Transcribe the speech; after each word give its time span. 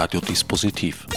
Radiodispositiv. 0.00 1.08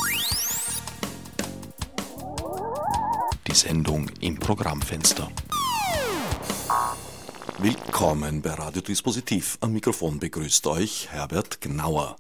Die 3.46 3.54
Sendung 3.54 4.10
im 4.22 4.40
Programmfenster. 4.40 5.32
Willkommen 7.60 8.42
bei 8.42 8.50
Radiodispositiv. 8.56 9.60
Am 9.62 9.74
Mikrofon 9.74 10.18
begrüßt 10.18 10.66
euch 10.66 11.10
Herbert 11.12 11.62
Gnauer. 11.62 12.16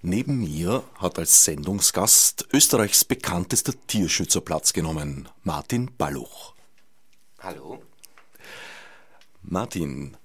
Neben 0.00 0.38
mir 0.38 0.84
hat 0.96 1.18
als 1.18 1.44
Sendungsgast 1.44 2.48
Österreichs 2.50 3.04
bekanntester 3.04 3.74
Tierschützer 3.86 4.40
Platz 4.40 4.72
genommen, 4.72 5.28
Martin 5.44 5.90
Balluch. 5.98 6.54
Hallo. 7.40 7.82
Martin, 9.42 10.16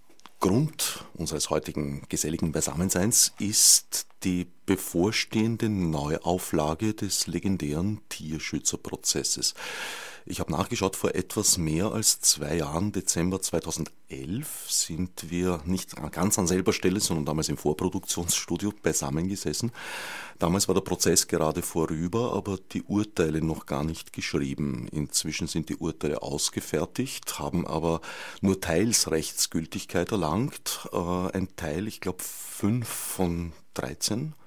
Grund 0.45 1.03
unseres 1.15 1.49
heutigen 1.49 2.03
geselligen 2.07 2.51
Beisammenseins 2.51 3.33
ist 3.39 4.05
die 4.23 4.45
bevorstehende 4.67 5.69
Neuauflage 5.69 6.93
des 6.93 7.25
legendären 7.25 8.01
Tierschützerprozesses. 8.09 9.55
Ich 10.27 10.39
habe 10.39 10.51
nachgeschaut, 10.51 10.95
vor 10.95 11.13
etwas 11.13 11.59
mehr 11.59 11.91
als 11.91 12.19
zwei 12.19 12.57
Jahren, 12.57 12.91
Dezember 12.91 13.43
2011, 13.43 14.65
sind 14.67 15.29
wir 15.29 15.61
nicht 15.65 15.95
ganz 16.11 16.39
an 16.39 16.47
selber 16.47 16.73
Stelle, 16.73 16.99
sondern 16.99 17.25
damals 17.25 17.47
im 17.47 17.57
Vorproduktionsstudio 17.57 18.73
beisammengesessen. 18.81 19.71
Damals 20.39 20.67
war 20.67 20.73
der 20.73 20.81
Prozess 20.81 21.27
gerade 21.27 21.61
vorüber, 21.61 22.33
aber 22.33 22.57
die 22.71 22.81
Urteile 22.81 23.39
noch 23.43 23.67
gar 23.67 23.83
nicht 23.83 24.13
geschrieben. 24.13 24.87
Inzwischen 24.91 25.45
sind 25.45 25.69
die 25.69 25.75
Urteile 25.75 26.23
ausgefertigt, 26.23 27.37
haben 27.37 27.67
aber 27.67 28.01
nur 28.41 28.59
teils 28.59 29.11
Rechtsgültigkeit 29.11 30.11
erlangt. 30.11 30.89
Äh, 30.91 31.37
ein 31.37 31.49
Teil, 31.55 31.87
ich 31.87 32.01
glaube 32.01 32.23
fünf 32.23 32.87
von 32.87 33.53
13 33.75 34.29
äh, 34.29 34.44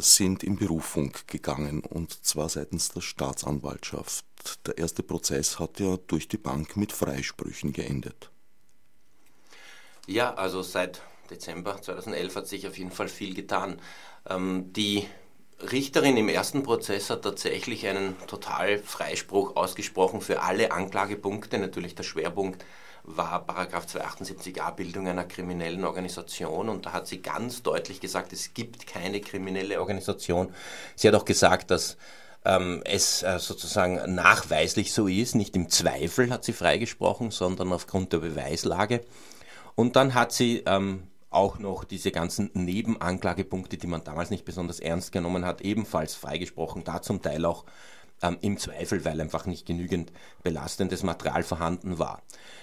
sind 0.00 0.42
in 0.42 0.56
Berufung 0.56 1.12
gegangen 1.26 1.80
und 1.80 2.24
zwar 2.24 2.48
seitens 2.48 2.90
der 2.90 3.00
Staatsanwaltschaft. 3.00 4.24
Der 4.66 4.78
erste 4.78 5.02
Prozess 5.02 5.58
hat 5.58 5.80
ja 5.80 5.96
durch 6.06 6.28
die 6.28 6.36
Bank 6.36 6.76
mit 6.76 6.92
Freisprüchen 6.92 7.72
geendet. 7.72 8.30
Ja, 10.06 10.34
also 10.34 10.62
seit 10.62 11.02
Dezember 11.30 11.80
2011 11.80 12.36
hat 12.36 12.46
sich 12.46 12.66
auf 12.68 12.78
jeden 12.78 12.92
Fall 12.92 13.08
viel 13.08 13.34
getan. 13.34 13.80
Ähm, 14.28 14.72
die 14.72 15.06
Richterin 15.60 16.16
im 16.16 16.28
ersten 16.28 16.62
Prozess 16.62 17.10
hat 17.10 17.22
tatsächlich 17.22 17.86
einen 17.86 18.14
total 18.26 18.78
Freispruch 18.78 19.56
ausgesprochen 19.56 20.20
für 20.20 20.42
alle 20.42 20.70
Anklagepunkte. 20.70 21.58
Natürlich 21.58 21.94
der 21.94 22.02
Schwerpunkt 22.02 22.64
war 23.06 23.46
Paragraph 23.46 23.86
278a 23.86 24.72
Bildung 24.72 25.08
einer 25.08 25.24
kriminellen 25.24 25.84
Organisation 25.84 26.68
und 26.68 26.86
da 26.86 26.92
hat 26.92 27.06
sie 27.06 27.22
ganz 27.22 27.62
deutlich 27.62 28.00
gesagt, 28.00 28.32
es 28.32 28.52
gibt 28.52 28.86
keine 28.86 29.20
kriminelle 29.20 29.80
Organisation. 29.80 30.52
Sie 30.96 31.08
hat 31.08 31.14
auch 31.14 31.24
gesagt, 31.24 31.70
dass 31.70 31.96
ähm, 32.44 32.82
es 32.84 33.22
äh, 33.22 33.38
sozusagen 33.38 34.14
nachweislich 34.14 34.92
so 34.92 35.06
ist, 35.08 35.34
nicht 35.34 35.56
im 35.56 35.68
Zweifel 35.68 36.30
hat 36.30 36.44
sie 36.44 36.52
freigesprochen, 36.52 37.30
sondern 37.30 37.72
aufgrund 37.72 38.12
der 38.12 38.18
Beweislage. 38.18 39.04
Und 39.74 39.96
dann 39.96 40.14
hat 40.14 40.32
sie 40.32 40.62
ähm, 40.66 41.04
auch 41.30 41.58
noch 41.58 41.84
diese 41.84 42.12
ganzen 42.12 42.50
Nebenanklagepunkte, 42.54 43.76
die 43.76 43.86
man 43.86 44.04
damals 44.04 44.30
nicht 44.30 44.44
besonders 44.44 44.80
ernst 44.80 45.12
genommen 45.12 45.44
hat, 45.44 45.60
ebenfalls 45.60 46.14
freigesprochen, 46.14 46.84
da 46.84 47.02
zum 47.02 47.20
Teil 47.20 47.44
auch 47.44 47.64
ähm, 48.22 48.38
im 48.40 48.58
Zweifel, 48.58 49.04
weil 49.04 49.20
einfach 49.20 49.46
nicht 49.46 49.66
genügend 49.66 50.12
belastendes 50.42 51.02
Material 51.02 51.42
vorhanden 51.42 51.98
war. 51.98 52.22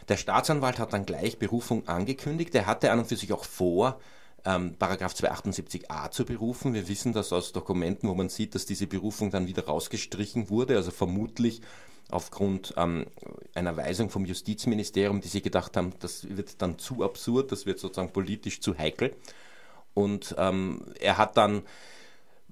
Der 0.10 0.18
Staatsanwalt 0.18 0.80
hat 0.80 0.94
dann 0.94 1.06
gleich 1.06 1.40
Berufung 1.40 1.88
angekündigt. 1.88 2.54
Er 2.56 2.66
hatte 2.66 2.92
an 2.92 3.00
und 3.00 3.06
für 3.06 3.16
sich 3.16 3.34
auch 3.34 3.46
vor, 3.46 4.00
ähm, 4.46 4.76
Paragraph 4.78 5.14
278a 5.14 6.12
zu 6.12 6.26
berufen. 6.26 6.74
Wir 6.74 6.88
wissen 6.88 7.14
das 7.14 7.32
aus 7.32 7.54
Dokumenten, 7.54 8.10
wo 8.10 8.14
man 8.14 8.30
sieht, 8.30 8.56
dass 8.56 8.66
diese 8.66 8.88
Berufung 8.88 9.32
dann 9.32 9.48
wieder 9.48 9.66
rausgestrichen 9.66 10.50
wurde, 10.50 10.76
also 10.76 10.92
vermutlich 10.92 11.62
aufgrund 12.10 12.74
ähm, 12.78 13.08
einer 13.56 13.78
Weisung 13.78 14.10
vom 14.10 14.26
Justizministerium, 14.26 15.22
die 15.22 15.30
sie 15.30 15.42
gedacht 15.42 15.78
haben, 15.78 15.94
das 16.00 16.28
wird 16.36 16.62
dann 16.62 16.78
zu 16.78 17.04
absurd, 17.04 17.52
das 17.52 17.66
wird 17.66 17.80
sozusagen 17.80 18.12
politisch 18.12 18.60
zu 18.62 18.78
heikel. 18.78 19.16
Und 19.94 20.36
ähm, 20.38 20.82
er 21.00 21.18
hat 21.18 21.38
dann 21.38 21.64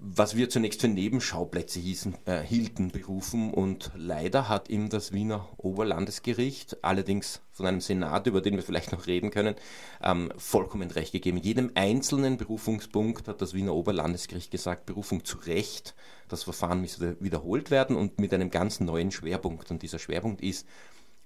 was 0.04 0.36
wir 0.36 0.50
zunächst 0.50 0.82
für 0.82 0.88
Nebenschauplätze 0.88 1.80
hießen, 1.80 2.18
äh, 2.26 2.42
hielten, 2.42 2.90
berufen 2.90 3.54
und 3.54 3.92
leider 3.96 4.50
hat 4.50 4.68
ihm 4.68 4.90
das 4.90 5.12
Wiener 5.12 5.48
Oberlandesgericht, 5.58 6.84
allerdings 6.84 7.42
von 7.52 7.68
einem 7.68 7.82
Senat, 7.82 8.26
über 8.26 8.42
den 8.42 8.56
wir 8.56 8.64
vielleicht 8.64 8.92
noch 8.92 9.06
reden 9.06 9.30
können, 9.30 9.54
ähm, 10.02 10.34
vollkommen 10.38 10.90
recht 10.90 11.12
gegeben. 11.12 11.38
Jedem 11.38 11.72
einzelnen 11.76 12.38
Berufungspunkt 12.38 13.28
hat 13.28 13.44
das 13.44 13.54
Wiener 13.54 13.76
Oberlandesgericht 13.76 14.50
gesagt, 14.50 14.88
Berufung 14.88 15.24
zu 15.24 15.38
Recht, 15.38 15.94
das 16.28 16.44
Verfahren 16.44 16.82
müsse 16.82 17.18
wiederholt 17.20 17.70
werden 17.70 17.96
und 17.96 18.20
mit 18.20 18.34
einem 18.34 18.50
ganz 18.50 18.80
neuen 18.80 19.12
Schwerpunkt. 19.12 19.70
Und 19.70 19.84
dieser 19.84 20.00
Schwerpunkt 20.00 20.42
ist 20.42 20.68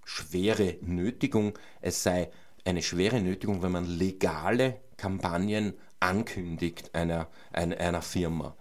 schwere 0.03 0.75
Nötigung. 0.81 1.57
Es 1.79 2.03
sei 2.03 2.29
eine 2.65 2.81
schwere 2.81 3.21
Nötigung, 3.21 3.61
wenn 3.61 3.71
man 3.71 3.85
legale 3.85 4.81
Kampagnen 4.97 5.73
ankündigt 5.99 6.93
einer, 6.93 7.27
einer, 7.51 7.77
einer 7.77 8.01
Firma. 8.01 8.55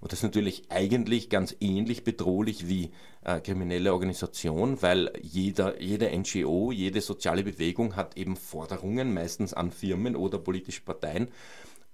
Und 0.00 0.12
das 0.12 0.20
ist 0.20 0.24
natürlich 0.24 0.70
eigentlich 0.70 1.30
ganz 1.30 1.56
ähnlich 1.60 2.04
bedrohlich 2.04 2.68
wie 2.68 2.92
äh, 3.24 3.40
kriminelle 3.40 3.92
Organisation, 3.92 4.80
weil 4.82 5.10
jeder, 5.22 5.80
jede 5.80 6.16
NGO, 6.16 6.70
jede 6.70 7.00
soziale 7.00 7.42
Bewegung 7.42 7.96
hat 7.96 8.16
eben 8.16 8.36
Forderungen, 8.36 9.14
meistens 9.14 9.54
an 9.54 9.72
Firmen 9.72 10.14
oder 10.14 10.38
politische 10.38 10.82
Parteien 10.82 11.28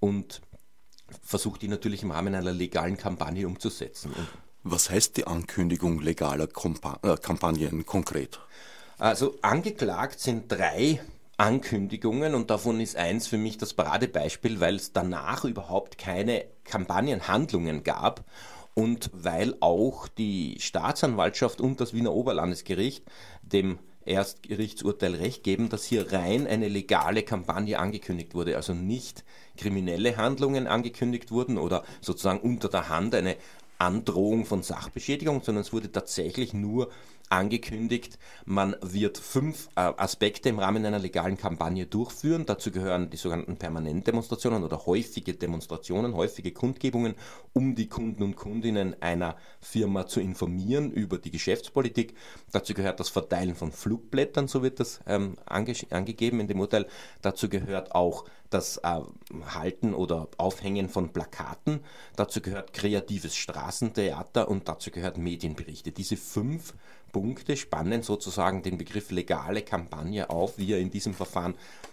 und 0.00 0.42
versucht 1.22 1.62
die 1.62 1.68
natürlich 1.68 2.02
im 2.02 2.10
Rahmen 2.10 2.34
einer 2.34 2.52
legalen 2.52 2.96
Kampagne 2.96 3.46
umzusetzen. 3.46 4.12
Und 4.12 4.28
Was 4.64 4.90
heißt 4.90 5.16
die 5.16 5.26
Ankündigung 5.26 6.00
legaler 6.00 6.48
Kompa 6.48 6.98
äh, 7.02 7.16
Kampagnen 7.16 7.86
konkret? 7.86 8.40
Also 8.98 9.36
angeklagt 9.42 10.20
sind 10.20 10.50
drei 10.50 11.00
Ankündigungen 11.42 12.36
und 12.36 12.50
davon 12.50 12.78
ist 12.78 12.94
eins 12.94 13.26
für 13.26 13.36
mich 13.36 13.58
das 13.58 13.74
Paradebeispiel, 13.74 14.60
weil 14.60 14.76
es 14.76 14.92
danach 14.92 15.44
überhaupt 15.44 15.98
keine 15.98 16.44
Kampagnenhandlungen 16.62 17.82
gab 17.82 18.24
und 18.74 19.10
weil 19.12 19.56
auch 19.58 20.06
die 20.06 20.58
Staatsanwaltschaft 20.60 21.60
und 21.60 21.80
das 21.80 21.94
Wiener 21.94 22.12
Oberlandesgericht 22.12 23.04
dem 23.42 23.80
Erstgerichtsurteil 24.04 25.16
recht 25.16 25.42
geben, 25.42 25.68
dass 25.68 25.84
hier 25.84 26.12
rein 26.12 26.46
eine 26.46 26.68
legale 26.68 27.24
Kampagne 27.24 27.76
angekündigt 27.76 28.36
wurde, 28.36 28.54
also 28.54 28.72
nicht 28.72 29.24
kriminelle 29.56 30.16
Handlungen 30.16 30.68
angekündigt 30.68 31.32
wurden 31.32 31.58
oder 31.58 31.82
sozusagen 32.00 32.40
unter 32.40 32.68
der 32.68 32.88
Hand 32.88 33.16
eine 33.16 33.36
Androhung 33.82 34.44
von 34.44 34.62
Sachbeschädigung, 34.62 35.42
sondern 35.42 35.62
es 35.62 35.72
wurde 35.72 35.90
tatsächlich 35.90 36.54
nur 36.54 36.88
angekündigt, 37.30 38.18
man 38.44 38.76
wird 38.80 39.18
fünf 39.18 39.68
äh, 39.74 39.80
Aspekte 39.80 40.50
im 40.50 40.58
Rahmen 40.58 40.84
einer 40.84 40.98
legalen 40.98 41.36
Kampagne 41.36 41.86
durchführen. 41.86 42.46
Dazu 42.46 42.70
gehören 42.70 43.10
die 43.10 43.16
sogenannten 43.16 43.56
Permanentdemonstrationen 43.56 44.62
oder 44.62 44.86
häufige 44.86 45.34
Demonstrationen, 45.34 46.14
häufige 46.14 46.52
Kundgebungen, 46.52 47.14
um 47.54 47.74
die 47.74 47.88
Kunden 47.88 48.22
und 48.22 48.36
Kundinnen 48.36 48.94
einer 49.00 49.36
Firma 49.60 50.06
zu 50.06 50.20
informieren 50.20 50.92
über 50.92 51.18
die 51.18 51.30
Geschäftspolitik. 51.30 52.14
Dazu 52.52 52.74
gehört 52.74 53.00
das 53.00 53.08
Verteilen 53.08 53.56
von 53.56 53.72
Flugblättern, 53.72 54.46
so 54.46 54.62
wird 54.62 54.78
das 54.78 55.00
ähm, 55.06 55.36
ange 55.46 55.74
angegeben 55.90 56.38
in 56.38 56.48
dem 56.48 56.60
Urteil. 56.60 56.86
Dazu 57.22 57.48
gehört 57.48 57.94
auch 57.94 58.26
das 58.52 58.78
äh, 58.78 59.00
Halten 59.46 59.94
oder 59.94 60.28
Aufhängen 60.38 60.88
von 60.88 61.12
Plakaten. 61.12 61.80
Dazu 62.16 62.40
gehört 62.40 62.72
kreatives 62.72 63.36
Straßentheater 63.36 64.48
und 64.48 64.68
dazu 64.68 64.90
gehört 64.90 65.18
Medienberichte. 65.18 65.92
Diese 65.92 66.16
fünf 66.16 66.74
Punkte 67.12 67.56
spannen 67.56 68.02
sozusagen 68.02 68.62
den 68.62 68.78
Begriff 68.78 69.10
legale 69.10 69.62
Kampagne 69.62 70.30
auf, 70.30 70.58
wie 70.58 70.72
er 70.72 70.78
in 70.78 70.90
diesem 70.90 71.14
Verfahren 71.14 71.52
ähm, 71.52 71.91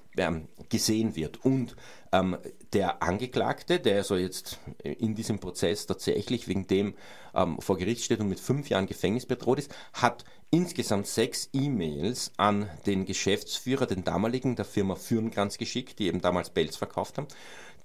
gesehen 0.70 1.16
wird. 1.16 1.44
Und 1.46 1.76
ähm, 2.12 2.38
der 2.74 3.02
Angeklagte, 3.02 3.80
der 3.80 3.98
also 3.98 4.16
jetzt 4.16 4.60
in 4.84 5.16
diesem 5.16 5.40
Prozess 5.40 5.86
tatsächlich 5.86 6.48
wegen 6.48 6.68
dem 6.68 6.96
ähm, 7.34 7.60
vor 7.60 7.78
Gericht 7.78 8.04
steht 8.04 8.20
und 8.20 8.30
mit 8.30 8.40
fünf 8.40 8.70
Jahren 8.70 8.88
Gefängnis 8.88 9.26
bedroht 9.26 9.60
ist, 9.60 9.74
hat 9.94 10.26
insgesamt 10.52 11.08
sechs 11.08 11.50
E-Mails 11.54 12.32
an 12.38 12.70
den 12.86 13.06
Geschäftsführer, 13.06 13.86
den 13.86 14.04
damaligen 14.04 14.56
der 14.56 14.66
Firma 14.66 14.96
Fürnkranz 14.96 15.58
geschickt, 15.58 16.00
die 16.00 16.08
eben 16.08 16.22
damals 16.22 16.50
Bells 16.50 16.76
verkauft 16.76 17.18
haben. 17.18 17.28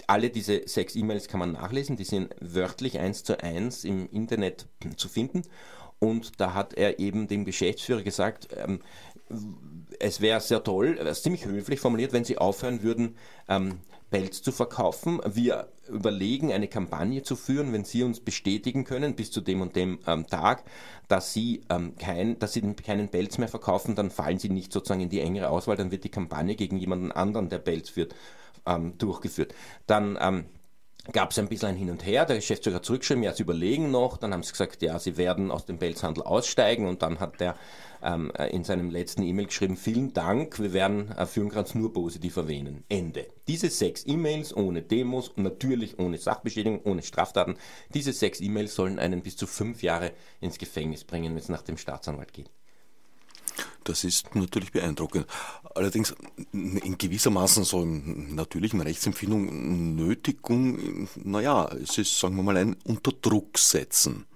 Alle 0.06 0.31
diese 0.31 0.67
sechs 0.67 0.97
E-Mails 0.97 1.29
kann 1.29 1.41
man 1.41 1.53
nachlesen, 1.53 1.97
die 1.97 2.05
sind 2.05 2.35
wörtlich 2.41 2.99
eins 2.99 3.23
zu 3.23 3.43
eins 3.43 3.85
im 3.85 4.09
Internet 4.11 4.67
zu 4.97 5.09
finden. 5.09 5.43
Und 5.99 6.41
da 6.41 6.53
hat 6.55 6.75
er 6.75 6.99
eben 6.99 7.29
dem 7.29 7.44
Geschäftsführer 7.44 8.03
gesagt, 8.03 8.49
ähm, 8.56 8.81
es 9.99 10.21
wäre 10.21 10.41
sehr 10.41 10.62
toll, 10.62 10.99
ziemlich 11.15 11.47
höflich 11.47 11.81
formuliert, 11.81 12.12
wenn 12.12 12.25
Sie 12.25 12.38
aufhören 12.38 12.82
würden, 12.82 13.17
ähm, 13.49 13.81
Pelz 14.11 14.43
zu 14.43 14.53
verkaufen. 14.53 15.21
Wir 15.25 15.69
überlegen, 15.88 16.53
eine 16.53 16.69
Kampagne 16.69 17.23
zu 17.23 17.37
führen, 17.37 17.73
wenn 17.73 17.85
Sie 17.85 18.03
uns 18.03 18.21
bestätigen 18.21 18.85
können, 18.85 19.17
bis 19.17 19.31
zu 19.31 19.41
dem 19.41 19.61
und 19.61 19.76
dem 19.76 19.99
ähm, 20.06 20.26
Tag, 20.26 20.65
dass 21.09 21.32
Sie, 21.32 21.62
ähm, 21.69 21.97
kein, 21.97 22.38
dass 22.38 22.53
Sie 22.53 22.61
keinen 22.75 23.09
Pelz 23.09 23.38
mehr 23.38 23.49
verkaufen, 23.49 23.94
dann 23.94 24.11
fallen 24.11 24.38
Sie 24.38 24.50
nicht 24.50 24.73
sozusagen 24.73 25.00
in 25.00 25.09
die 25.09 25.21
engere 25.21 25.49
Auswahl, 25.49 25.77
dann 25.77 25.91
wird 25.91 26.05
die 26.05 26.11
Kampagne 26.11 26.55
gegen 26.55 26.77
jemanden 26.77 27.12
anderen, 27.12 27.49
der 27.49 27.59
Pelz 27.59 27.88
führt, 27.88 28.15
ähm, 28.67 28.97
durchgeführt. 28.99 29.55
Dann 29.87 30.19
ähm, 30.20 30.44
gab 31.12 31.31
es 31.31 31.39
ein 31.39 31.49
bisschen 31.49 31.71
ein 31.71 31.77
Hin 31.77 31.91
und 31.91 32.05
Her. 32.05 32.25
Der 32.25 32.37
Geschäftsführer 32.37 32.77
hat 32.77 32.85
zurückgeschrieben, 32.85 33.23
ja, 33.23 33.33
sie 33.33 33.43
überlegen 33.43 33.91
noch. 33.91 34.17
Dann 34.17 34.33
haben 34.33 34.43
sie 34.43 34.53
gesagt, 34.53 34.83
ja, 34.83 34.99
sie 34.99 35.17
werden 35.17 35.51
aus 35.51 35.67
dem 35.67 35.79
Pelzhandel 35.79 36.23
aussteigen. 36.23 36.87
Und 36.87 37.03
dann 37.03 37.21
hat 37.21 37.41
der 37.41 37.56
ähm, 38.03 38.31
äh, 38.37 38.49
in 38.49 38.65
seinem 38.65 38.91
letzten 38.91 39.23
E-Mail 39.23 39.47
geschrieben, 39.47 39.77
vielen 39.77 40.12
Dank, 40.12 40.61
wir 40.61 40.73
werden 40.73 41.11
äh, 41.12 41.27
Führungskranz 41.27 41.75
nur 41.75 41.93
positiv 41.93 42.37
erwähnen. 42.37 42.85
Ende. 42.89 43.27
Diese 43.49 43.71
sechs 43.71 44.06
E-Mails 44.06 44.56
ohne 44.56 44.83
Demos 44.83 45.29
und 45.29 45.43
natürlich 45.43 45.99
ohne 45.99 46.19
Sachbeschädigung, 46.19 46.83
ohne 46.85 47.03
Straftaten, 47.03 47.56
diese 47.93 48.12
sechs 48.12 48.41
E-Mails 48.41 48.75
sollen 48.75 48.99
einen 48.99 49.23
bis 49.23 49.37
zu 49.37 49.47
fünf 49.47 49.83
Jahre 49.83 50.12
ins 50.41 50.59
Gefängnis 50.59 51.05
bringen, 51.05 51.35
wenn 51.35 51.43
es 51.43 51.49
nach 51.49 51.62
dem 51.62 51.79
Staatsanwalt 51.79 52.33
geht. 52.33 52.51
Das 53.84 54.04
ist 54.04 54.34
natürlich 54.34 54.72
beeindruckend. 54.72 55.26
Allerdings 55.75 56.14
in 56.52 56.98
gewissermaßen 56.98 57.64
so 57.64 57.84
natürlichen 57.84 58.81
Rechtsempfindung 58.81 59.94
Nötigung, 59.94 61.08
naja, 61.16 61.69
es 61.82 61.98
ist, 61.98 62.19
sagen 62.19 62.36
wir 62.36 62.42
mal, 62.42 62.56
ein 62.56 62.76
Unterdruck 62.84 63.58
setzen. 63.58 64.26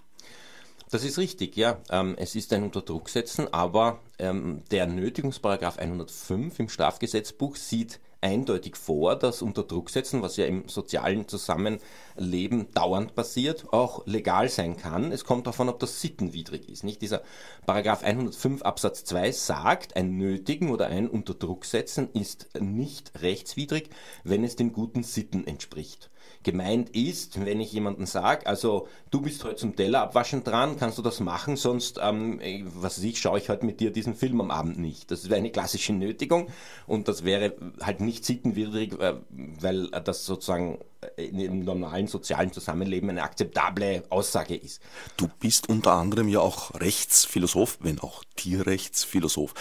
Das 0.90 1.04
ist 1.04 1.18
richtig, 1.18 1.56
ja. 1.56 1.78
Ähm, 1.90 2.14
es 2.18 2.34
ist 2.34 2.52
ein 2.52 2.62
Unterdruck 2.62 3.08
setzen, 3.08 3.52
aber 3.52 4.00
ähm, 4.18 4.62
der 4.70 4.86
Nötigungsparagraf 4.86 5.78
105 5.78 6.58
im 6.58 6.68
Strafgesetzbuch 6.68 7.56
sieht 7.56 8.00
eindeutig 8.20 8.76
vor, 8.76 9.16
dass 9.16 9.42
unter 9.42 9.62
Druck 9.62 9.90
setzen, 9.90 10.22
was 10.22 10.36
ja 10.36 10.44
im 10.44 10.68
sozialen 10.68 11.28
Zusammenleben 11.28 12.72
dauernd 12.72 13.14
passiert, 13.14 13.66
auch 13.72 14.06
legal 14.06 14.48
sein 14.48 14.76
kann. 14.76 15.12
Es 15.12 15.24
kommt 15.24 15.46
davon, 15.46 15.68
ob 15.68 15.78
das 15.78 16.00
sittenwidrig 16.00 16.68
ist. 16.68 16.84
Nicht 16.84 17.02
dieser 17.02 17.22
Paragraph 17.66 18.02
105 18.02 18.62
Absatz 18.62 19.04
2 19.04 19.32
sagt, 19.32 19.96
ein 19.96 20.16
Nötigen 20.16 20.70
oder 20.70 20.86
ein 20.86 21.08
unter 21.08 21.34
Druck 21.34 21.64
setzen 21.64 22.08
ist 22.12 22.48
nicht 22.60 23.12
rechtswidrig, 23.22 23.90
wenn 24.24 24.44
es 24.44 24.56
den 24.56 24.72
guten 24.72 25.02
Sitten 25.02 25.46
entspricht. 25.46 26.10
Gemeint 26.42 26.90
ist, 26.90 27.44
wenn 27.44 27.60
ich 27.60 27.72
jemanden 27.72 28.06
sage, 28.06 28.46
also 28.46 28.88
du 29.10 29.20
bist 29.20 29.44
heute 29.44 29.56
zum 29.56 29.76
Teller 29.76 30.02
abwaschen 30.02 30.44
dran, 30.44 30.76
kannst 30.78 30.96
du 30.96 31.02
das 31.02 31.20
machen, 31.20 31.56
sonst, 31.56 31.98
ähm, 32.02 32.40
was 32.74 32.98
weiß 32.98 33.04
ich, 33.04 33.20
schaue 33.20 33.38
ich 33.38 33.48
heute 33.48 33.66
mit 33.66 33.80
dir 33.80 33.90
diesen 33.90 34.14
Film 34.14 34.40
am 34.40 34.50
Abend 34.50 34.78
nicht. 34.78 35.10
Das 35.10 35.28
wäre 35.28 35.36
eine 35.36 35.50
klassische 35.50 35.92
Nötigung 35.92 36.48
und 36.86 37.08
das 37.08 37.24
wäre 37.24 37.54
halt 37.80 38.00
nicht 38.00 38.24
sittenwidrig, 38.24 38.98
äh, 39.00 39.14
weil 39.30 39.88
das 39.90 40.24
sozusagen 40.24 40.78
im 41.16 41.64
normalen 41.64 42.06
sozialen 42.06 42.52
Zusammenleben 42.52 43.10
eine 43.10 43.22
akzeptable 43.22 44.04
Aussage 44.10 44.56
ist. 44.56 44.80
Du 45.16 45.28
bist 45.38 45.68
unter 45.68 45.92
anderem 45.92 46.28
ja 46.28 46.40
auch 46.40 46.74
Rechtsphilosoph, 46.74 47.78
wenn 47.80 48.00
auch 48.00 48.24
Tierrechtsphilosoph. 48.36 49.54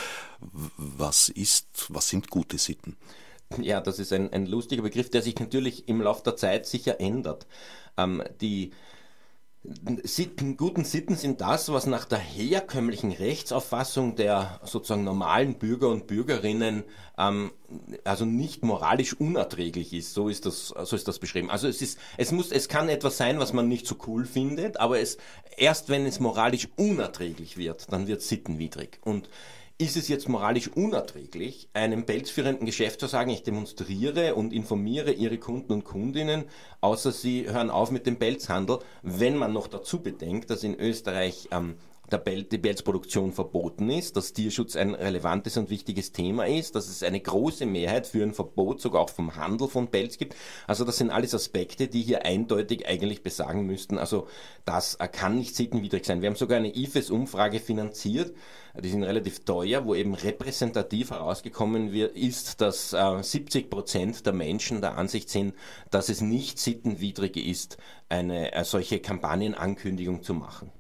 Was 0.78 1.30
ist, 1.30 1.68
was 1.90 2.10
sind 2.10 2.30
gute 2.30 2.58
Sitten? 2.58 2.98
Ja, 3.62 3.82
das 3.82 4.00
ist 4.00 4.12
ein, 4.12 4.32
ein 4.34 4.46
lustiger 4.46 4.84
Begriff, 4.84 5.10
der 5.10 5.22
sich 5.22 5.40
natürlich 5.40 5.88
im 5.88 6.02
Laufe 6.02 6.24
der 6.24 6.36
Zeit 6.36 6.66
sicher 6.66 7.00
ändert. 7.00 7.48
Ähm, 7.98 8.24
die 8.42 8.72
Sitten, 10.04 10.56
guten 10.56 10.86
Sitten 10.86 11.18
sind 11.18 11.42
das, 11.42 11.72
was 11.74 11.88
nach 11.88 12.06
der 12.06 12.20
herkömmlichen 12.20 13.12
Rechtsauffassung 13.12 14.16
der 14.16 14.62
sozusagen 14.64 15.04
normalen 15.04 15.56
Bürger 15.56 15.90
und 15.90 16.08
Bürgerinnen 16.08 16.84
ähm, 17.18 17.52
also 18.06 18.24
nicht 18.24 18.64
moralisch 18.64 19.14
unerträglich 19.20 19.92
ist. 19.92 20.14
So 20.14 20.30
ist 20.30 20.46
das, 20.46 20.68
so 20.68 20.96
ist 20.96 21.08
das 21.08 21.20
beschrieben. 21.20 21.50
Also 21.50 21.68
es 21.68 21.82
ist, 21.82 22.00
es 22.16 22.32
muss, 22.32 22.52
es 22.52 22.70
kann 22.70 22.88
etwas 22.88 23.18
sein, 23.18 23.40
was 23.40 23.52
man 23.52 23.68
nicht 23.68 23.88
so 23.88 23.96
cool 24.08 24.26
findet, 24.26 24.80
aber 24.80 25.00
es 25.00 25.18
erst 25.58 25.90
wenn 25.90 26.06
es 26.06 26.22
moralisch 26.22 26.70
unerträglich 26.78 27.58
wird, 27.58 27.92
dann 27.92 28.08
wird 28.08 28.22
sittenwidrig. 28.22 29.00
Und 29.04 29.28
ist 29.80 29.96
es 29.96 30.08
jetzt 30.08 30.28
moralisch 30.28 30.70
unerträglich, 30.70 31.70
einem 31.74 32.06
pelzführenden 32.06 32.66
Geschäft 32.66 33.00
zu 33.00 33.06
sagen, 33.06 33.30
ich 33.30 33.44
demonstriere 33.44 34.34
und 34.34 34.52
informiere 34.52 35.12
Ihre 35.12 35.38
Kunden 35.38 35.72
und 35.72 35.84
Kundinnen, 35.84 36.46
außer 36.82 37.12
Sie 37.12 37.48
hören 37.48 37.70
auf 37.70 37.92
mit 37.92 38.08
dem 38.08 38.18
Pelzhandel, 38.18 38.80
wenn 39.04 39.38
man 39.38 39.54
noch 39.54 39.68
dazu 39.68 40.02
bedenkt, 40.02 40.50
dass 40.50 40.64
in 40.64 40.80
Österreich 40.80 41.50
ähm, 41.52 41.76
der 42.12 42.20
Pelzproduktion 42.20 43.34
verboten 43.34 43.90
ist, 43.90 44.16
dass 44.16 44.34
Tierschutz 44.34 44.76
ein 44.76 44.94
relevantes 44.94 45.58
und 45.58 45.70
wichtiges 45.70 46.14
Thema 46.14 46.48
ist, 46.48 46.76
dass 46.76 46.88
es 46.88 47.04
eine 47.04 47.20
große 47.20 47.66
Mehrheit 47.66 48.08
für 48.08 48.24
ein 48.24 48.34
Verbot 48.34 48.80
sogar 48.80 49.02
auch 49.02 49.10
vom 49.10 49.36
Handel 49.36 49.68
von 49.68 49.90
Pelz 49.90 50.18
gibt. 50.18 50.36
Also 50.68 50.86
das 50.86 50.98
sind 50.98 51.12
alles 51.12 51.36
Aspekte, 51.36 51.88
die 51.88 52.02
hier 52.02 52.26
eindeutig 52.26 52.88
eigentlich 52.88 53.24
besagen 53.24 53.66
müssten. 53.66 53.98
Also 53.98 54.28
das 54.64 54.98
kann 55.12 55.38
nicht 55.38 55.56
sittenwidrig 55.56 56.06
sein. 56.06 56.22
Wir 56.22 56.30
haben 56.30 56.36
sogar 56.36 56.58
eine 56.58 56.76
IFES-Umfrage 56.76 57.60
finanziert, 57.60 58.34
die 58.80 58.90
sind 58.90 59.04
relativ 59.04 59.44
teuer, 59.44 59.86
wo 59.86 59.96
eben 59.96 60.14
repräsentativ 60.14 61.12
herausgekommen 61.12 61.94
ist, 61.94 62.62
dass 62.62 62.94
äh, 62.94 63.24
70 63.24 63.70
Prozent 63.70 64.26
der 64.26 64.34
Menschen 64.34 64.82
der 64.82 64.98
Ansicht 64.98 65.30
sind, 65.30 65.56
dass 65.90 66.10
es 66.10 66.22
nicht 66.22 66.60
sittenwidrig 66.60 67.38
ist, 67.38 67.78
eine 68.08 68.54
äh, 68.54 68.64
solche 68.64 69.00
Kampagnenankündigung 69.00 70.22
zu 70.22 70.34
machen. 70.34 70.72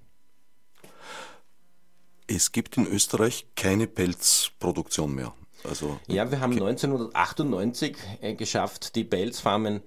Es 2.28 2.52
gibt 2.52 2.78
in 2.78 2.86
Österreich 2.86 3.48
keine 3.56 3.88
Pelzproduktion 3.88 5.16
mehr. 5.16 5.34
Also, 5.64 6.00
ja, 6.08 6.30
wir 6.30 6.40
haben 6.40 6.54
1998 6.54 7.98
äh, 8.22 8.34
geschafft, 8.36 8.96
die 8.96 9.04
Pelzfarmen 9.04 9.82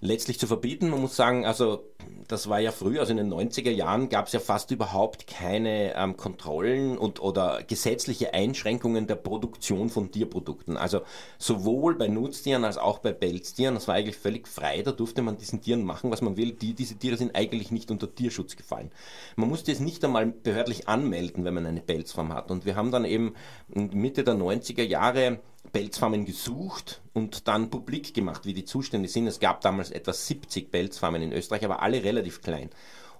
letztlich 0.00 0.38
zu 0.38 0.46
verbieten. 0.46 0.90
Man 0.90 1.00
muss 1.00 1.16
sagen, 1.16 1.44
also 1.46 1.84
das 2.28 2.48
war 2.48 2.60
ja 2.60 2.72
früher, 2.72 3.00
also 3.00 3.12
in 3.12 3.18
den 3.18 3.32
90er 3.32 3.70
Jahren 3.70 4.08
gab 4.08 4.26
es 4.26 4.32
ja 4.32 4.40
fast 4.40 4.70
überhaupt 4.70 5.26
keine 5.26 5.94
ähm, 5.94 6.16
Kontrollen 6.16 6.98
und 6.98 7.20
oder 7.20 7.62
gesetzliche 7.62 8.34
Einschränkungen 8.34 9.06
der 9.06 9.16
Produktion 9.16 9.90
von 9.90 10.10
Tierprodukten. 10.10 10.76
Also 10.76 11.02
sowohl 11.38 11.94
bei 11.94 12.08
Nutztieren 12.08 12.64
als 12.64 12.78
auch 12.78 12.98
bei 12.98 13.12
Pelztieren, 13.12 13.74
das 13.74 13.88
war 13.88 13.94
eigentlich 13.94 14.16
völlig 14.16 14.48
frei, 14.48 14.82
da 14.82 14.92
durfte 14.92 15.22
man 15.22 15.38
diesen 15.38 15.60
Tieren 15.60 15.84
machen, 15.84 16.10
was 16.10 16.22
man 16.22 16.36
will. 16.36 16.52
Die, 16.52 16.74
diese 16.74 16.96
Tiere 16.96 17.16
sind 17.16 17.34
eigentlich 17.34 17.70
nicht 17.70 17.90
unter 17.90 18.12
Tierschutz 18.12 18.56
gefallen. 18.56 18.90
Man 19.36 19.48
musste 19.48 19.72
es 19.72 19.80
nicht 19.80 20.04
einmal 20.04 20.26
behördlich 20.26 20.88
anmelden, 20.88 21.44
wenn 21.44 21.54
man 21.54 21.66
eine 21.66 21.80
Pelzfarm 21.80 22.32
hat. 22.32 22.50
Und 22.50 22.64
wir 22.64 22.76
haben 22.76 22.90
dann 22.90 23.04
eben 23.04 23.34
Mitte 23.68 24.24
der 24.24 24.34
90er 24.34 24.82
Jahre 24.82 25.38
Pelzfarmen 25.72 26.24
gesucht 26.24 27.02
und 27.12 27.48
dann 27.48 27.70
publik 27.70 28.14
gemacht, 28.14 28.46
wie 28.46 28.54
die 28.54 28.64
Zustände 28.64 29.08
sind. 29.08 29.26
Es 29.26 29.40
gab 29.40 29.60
damals 29.60 29.90
etwa 29.90 30.12
70 30.12 30.70
Pelzfarmen 30.70 31.22
in 31.22 31.32
Österreich, 31.32 31.64
aber 31.64 31.82
alle 31.82 31.95
relativ 32.04 32.42
klein. 32.42 32.70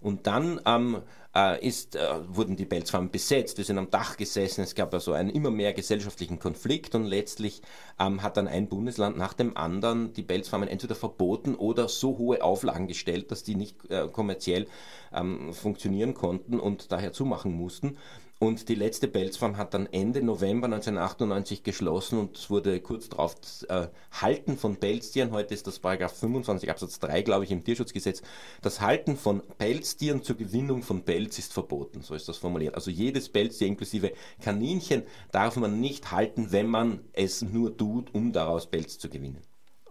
Und 0.00 0.26
dann 0.26 0.60
ähm, 0.66 1.02
äh, 1.34 1.66
ist, 1.66 1.96
äh, 1.96 2.00
wurden 2.28 2.56
die 2.56 2.64
Pelzfarmen 2.64 3.10
besetzt, 3.10 3.58
wir 3.58 3.64
sind 3.64 3.78
am 3.78 3.90
Dach 3.90 4.16
gesessen, 4.16 4.62
es 4.62 4.74
gab 4.74 4.92
also 4.94 5.12
einen 5.12 5.30
immer 5.30 5.50
mehr 5.50 5.72
gesellschaftlichen 5.72 6.38
Konflikt 6.38 6.94
und 6.94 7.04
letztlich 7.04 7.62
ähm, 7.98 8.22
hat 8.22 8.36
dann 8.36 8.48
ein 8.48 8.68
Bundesland 8.68 9.18
nach 9.18 9.32
dem 9.32 9.56
anderen 9.56 10.12
die 10.12 10.22
Pelzfarmen 10.22 10.68
entweder 10.68 10.94
verboten 10.94 11.54
oder 11.54 11.88
so 11.88 12.18
hohe 12.18 12.42
Auflagen 12.42 12.88
gestellt, 12.88 13.30
dass 13.30 13.42
die 13.42 13.54
nicht 13.54 13.90
äh, 13.90 14.08
kommerziell 14.08 14.66
ähm, 15.12 15.52
funktionieren 15.52 16.14
konnten 16.14 16.58
und 16.60 16.92
daher 16.92 17.12
zumachen 17.12 17.52
mussten. 17.52 17.96
Und 18.38 18.68
die 18.68 18.74
letzte 18.74 19.08
Pelzfarm 19.08 19.56
hat 19.56 19.72
dann 19.72 19.86
Ende 19.86 20.22
November 20.22 20.66
1998 20.66 21.62
geschlossen 21.62 22.18
und 22.18 22.36
es 22.36 22.50
wurde 22.50 22.80
kurz 22.80 23.08
darauf 23.08 23.34
das 23.36 23.62
äh, 23.62 23.88
Halten 24.12 24.58
von 24.58 24.76
Pelztieren, 24.76 25.30
heute 25.30 25.54
ist 25.54 25.66
das 25.66 25.78
Paragraph 25.78 26.18
25 26.18 26.68
Absatz 26.68 26.98
3, 26.98 27.22
glaube 27.22 27.44
ich, 27.44 27.50
im 27.50 27.64
Tierschutzgesetz, 27.64 28.20
das 28.60 28.82
Halten 28.82 29.16
von 29.16 29.42
Pelztieren 29.56 30.22
zur 30.22 30.36
Gewinnung 30.36 30.82
von 30.82 31.02
Pelz 31.02 31.38
ist 31.38 31.54
verboten, 31.54 32.02
so 32.02 32.14
ist 32.14 32.28
das 32.28 32.36
formuliert. 32.36 32.74
Also 32.74 32.90
jedes 32.90 33.30
Pelztier 33.30 33.68
inklusive 33.68 34.12
Kaninchen 34.42 35.04
darf 35.32 35.56
man 35.56 35.80
nicht 35.80 36.12
halten, 36.12 36.52
wenn 36.52 36.66
man 36.66 37.00
es 37.14 37.40
nur 37.40 37.74
tut, 37.74 38.14
um 38.14 38.32
daraus 38.32 38.66
Pelz 38.66 38.98
zu 38.98 39.08
gewinnen. 39.08 39.40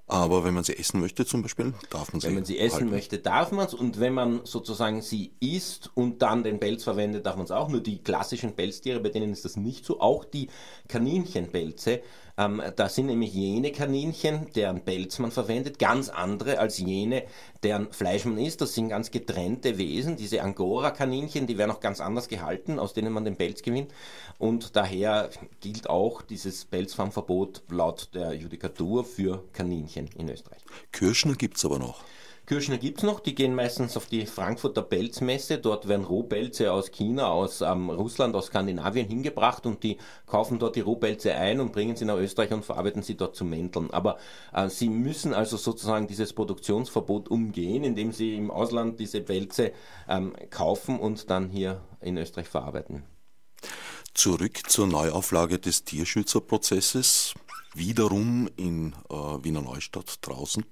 Aber 0.08 0.44
wenn 0.44 0.54
man 0.54 0.64
sie 0.64 0.78
essen 0.78 1.00
möchte 1.00 1.26
zum 1.26 1.42
Beispiel, 1.42 1.74
darf 1.90 2.14
man 2.14 2.22
sie 2.22 2.28
Wenn 2.28 2.36
man 2.36 2.46
sie 2.46 2.60
essen 2.60 2.76
halten. 2.76 2.90
möchte, 2.92 3.18
darf 3.18 3.52
man 3.52 3.66
es. 3.66 3.74
Und 3.74 4.00
wenn 4.00 4.14
man 4.14 4.42
sozusagen 4.46 5.02
sie 5.02 5.34
isst 5.40 5.90
und 5.96 6.22
dann 6.22 6.44
den 6.44 6.60
Pelz 6.60 6.84
verwendet, 6.84 7.26
darf 7.26 7.38
man 7.38 7.46
es 7.46 7.52
auch. 7.52 7.70
Nur 7.70 7.82
die 7.82 8.04
klassischen 8.04 8.56
Pelztiere, 8.56 9.00
bei 9.00 9.10
denen 9.10 9.32
ist 9.32 9.46
das 9.46 9.58
nicht 9.58 9.84
so. 9.84 10.00
Auch 10.00 10.24
die 10.24 10.50
Kaninchenpelze 10.88 12.02
ähm, 12.38 12.62
da 12.76 12.90
sind 12.90 13.06
nämlich 13.06 13.34
jene 13.34 13.72
Kaninchen, 13.72 14.48
deren 14.56 14.84
Pelz 14.84 15.20
man 15.20 15.32
verwendet, 15.32 15.80
ganz 15.80 16.10
andere 16.10 16.60
als 16.60 16.80
jene, 16.80 17.24
deren 17.64 17.92
Fleisch 17.94 18.26
man 18.26 18.38
isst. 18.38 18.62
Das 18.62 18.74
sind 18.74 18.90
ganz 18.90 19.12
getrennte 19.12 19.78
Wesen. 19.78 20.18
Diese 20.18 20.42
Angora-Kaninchen, 20.42 21.48
die 21.48 21.58
werden 21.58 21.72
auch 21.72 21.80
ganz 21.80 22.02
anders 22.02 22.28
gehalten, 22.28 22.78
aus 22.78 22.94
denen 22.94 23.14
man 23.14 23.24
den 23.24 23.38
Pelz 23.38 23.62
gewinnt. 23.62 23.94
Und 24.38 24.76
daher 24.76 25.30
gilt 25.62 25.90
auch 25.90 26.22
dieses 26.22 26.66
Pelzfarmverbot 26.66 27.64
laut 27.70 28.10
der 28.14 28.34
Judikatur 28.34 29.06
für 29.06 29.46
Kaninchen 29.54 30.10
in 30.18 30.30
Österreich. 30.30 30.64
Kirschner 30.92 31.36
gibt 31.36 31.58
es 31.58 31.64
aber 31.66 31.80
noch. 31.80 32.04
Kirschner 32.46 32.78
gibt 32.78 33.00
es 33.00 33.04
noch, 33.04 33.20
die 33.20 33.34
gehen 33.34 33.56
meistens 33.56 33.98
auf 33.98 34.06
die 34.06 34.28
Frankfurter 34.28 34.84
Pelzmesse. 34.84 35.58
Dort 35.58 35.88
werden 35.88 36.06
Rohpelze 36.06 36.72
aus 36.72 36.92
China, 36.92 37.28
aus 37.28 37.62
ähm, 37.62 37.90
Russland, 37.90 38.36
aus 38.36 38.48
Skandinavien 38.48 39.08
hingebracht 39.08 39.66
und 39.66 39.82
die 39.82 39.98
kaufen 40.28 40.60
dort 40.60 40.76
die 40.76 40.82
Rohpelze 40.82 41.34
ein 41.34 41.60
und 41.60 41.72
bringen 41.72 41.96
sie 41.96 42.06
nach 42.06 42.18
Österreich 42.18 42.52
und 42.52 42.64
verarbeiten 42.64 43.02
sie 43.02 43.18
dort 43.18 43.36
zu 43.36 43.46
Mänteln. 43.46 43.90
Aber 43.92 44.20
äh, 44.54 44.70
sie 44.70 44.90
müssen 44.90 45.34
also 45.34 45.58
sozusagen 45.58 46.06
dieses 46.06 46.34
Produktionsverbot 46.34 47.30
umgehen, 47.30 47.84
indem 47.84 48.12
sie 48.12 48.36
im 48.36 48.52
Ausland 48.52 49.00
diese 49.00 49.22
Pelze 49.22 49.72
ähm, 50.08 50.34
kaufen 50.52 51.00
und 51.00 51.32
dann 51.32 51.50
hier 51.50 51.82
in 52.00 52.18
Österreich 52.18 52.48
verarbeiten. 52.48 53.04
Zurück 54.14 54.70
zur 54.70 54.88
Neuauflage 54.88 55.58
des 55.58 55.84
Tierschützerprozesses. 55.84 57.34
Wiederum 57.76 58.50
in 58.56 58.94
äh, 59.10 59.14
Wiener 59.14 59.62
Neustadt 59.62 60.20
draußen. 60.22 60.66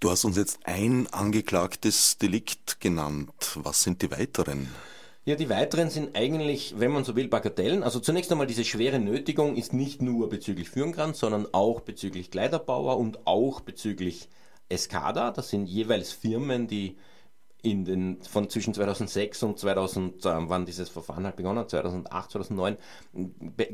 Du 0.00 0.10
hast 0.10 0.24
uns 0.24 0.36
jetzt 0.36 0.58
ein 0.64 1.06
angeklagtes 1.08 2.18
Delikt 2.18 2.80
genannt. 2.80 3.32
Was 3.56 3.82
sind 3.82 4.02
die 4.02 4.10
weiteren? 4.10 4.68
Ja, 5.26 5.36
die 5.36 5.50
weiteren 5.50 5.90
sind 5.90 6.16
eigentlich, 6.16 6.74
wenn 6.78 6.92
man 6.92 7.04
so 7.04 7.14
will, 7.14 7.28
Bagatellen. 7.28 7.82
Also 7.82 8.00
zunächst 8.00 8.32
einmal 8.32 8.46
diese 8.46 8.64
schwere 8.64 8.98
Nötigung 8.98 9.54
ist 9.54 9.72
nicht 9.74 10.00
nur 10.00 10.30
bezüglich 10.30 10.70
Führengran, 10.70 11.14
sondern 11.14 11.46
auch 11.52 11.80
bezüglich 11.80 12.30
Kleiderbauer 12.30 12.96
und 12.96 13.26
auch 13.26 13.60
bezüglich 13.60 14.28
Escada. 14.70 15.30
Das 15.30 15.50
sind 15.50 15.66
jeweils 15.66 16.12
Firmen, 16.12 16.68
die 16.68 16.96
in 17.62 17.84
den, 17.84 18.22
von 18.22 18.48
zwischen 18.48 18.74
2006 18.74 19.42
und 19.42 19.58
2000, 19.58 20.24
äh, 20.24 20.28
wann 20.48 20.66
dieses 20.66 20.88
Verfahren 20.88 21.24
halt 21.24 21.36
begonnen 21.36 21.60
hat, 21.60 21.70
2008, 21.70 22.30
2009, 22.32 22.76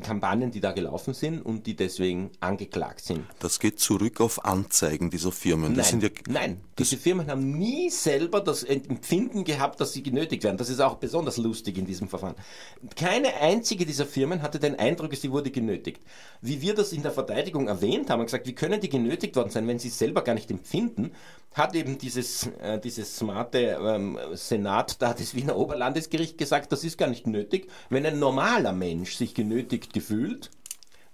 Kampagnen, 0.01 0.51
die 0.51 0.59
da 0.59 0.71
gelaufen 0.71 1.13
sind 1.13 1.41
und 1.41 1.65
die 1.67 1.75
deswegen 1.75 2.31
angeklagt 2.39 3.01
sind. 3.01 3.25
Das 3.39 3.59
geht 3.59 3.79
zurück 3.79 4.21
auf 4.21 4.45
Anzeigen 4.45 5.09
dieser 5.09 5.31
Firmen. 5.31 5.73
Nein, 5.73 6.01
ja, 6.01 6.09
nein 6.27 6.61
diese 6.77 6.97
Firmen 6.97 7.27
haben 7.27 7.57
nie 7.57 7.89
selber 7.89 8.39
das 8.39 8.63
Empfinden 8.63 9.43
gehabt, 9.43 9.81
dass 9.81 9.93
sie 9.93 10.03
genötigt 10.03 10.43
werden. 10.43 10.57
Das 10.57 10.69
ist 10.69 10.79
auch 10.79 10.95
besonders 10.95 11.37
lustig 11.37 11.77
in 11.77 11.85
diesem 11.85 12.07
Verfahren. 12.07 12.35
Keine 12.95 13.33
einzige 13.35 13.85
dieser 13.85 14.05
Firmen 14.05 14.43
hatte 14.43 14.59
den 14.59 14.75
Eindruck, 14.75 15.15
sie 15.15 15.31
wurde 15.31 15.49
genötigt. 15.49 16.01
Wie 16.41 16.61
wir 16.61 16.75
das 16.75 16.93
in 16.93 17.01
der 17.01 17.11
Verteidigung 17.11 17.67
erwähnt 17.67 18.09
haben, 18.09 18.23
gesagt, 18.23 18.45
wie 18.45 18.53
können 18.53 18.79
die 18.79 18.89
genötigt 18.89 19.35
worden 19.35 19.49
sein, 19.49 19.67
wenn 19.67 19.79
sie 19.79 19.87
es 19.87 19.97
selber 19.97 20.23
gar 20.23 20.35
nicht 20.35 20.51
empfinden, 20.51 21.11
hat 21.53 21.75
eben 21.75 21.97
dieses, 21.97 22.47
äh, 22.61 22.79
dieses 22.79 23.17
smarte 23.17 23.79
ähm, 23.81 24.19
Senat 24.33 25.01
da 25.01 25.13
des 25.13 25.35
Wiener 25.35 25.57
Oberlandesgericht 25.57 26.37
gesagt, 26.37 26.71
das 26.71 26.83
ist 26.83 26.97
gar 26.97 27.07
nicht 27.07 27.27
nötig. 27.27 27.69
Wenn 27.89 28.05
ein 28.05 28.19
normaler 28.19 28.73
Mensch 28.73 29.15
sich 29.15 29.33
genötigt 29.33 29.93
gefühlt, 29.93 30.51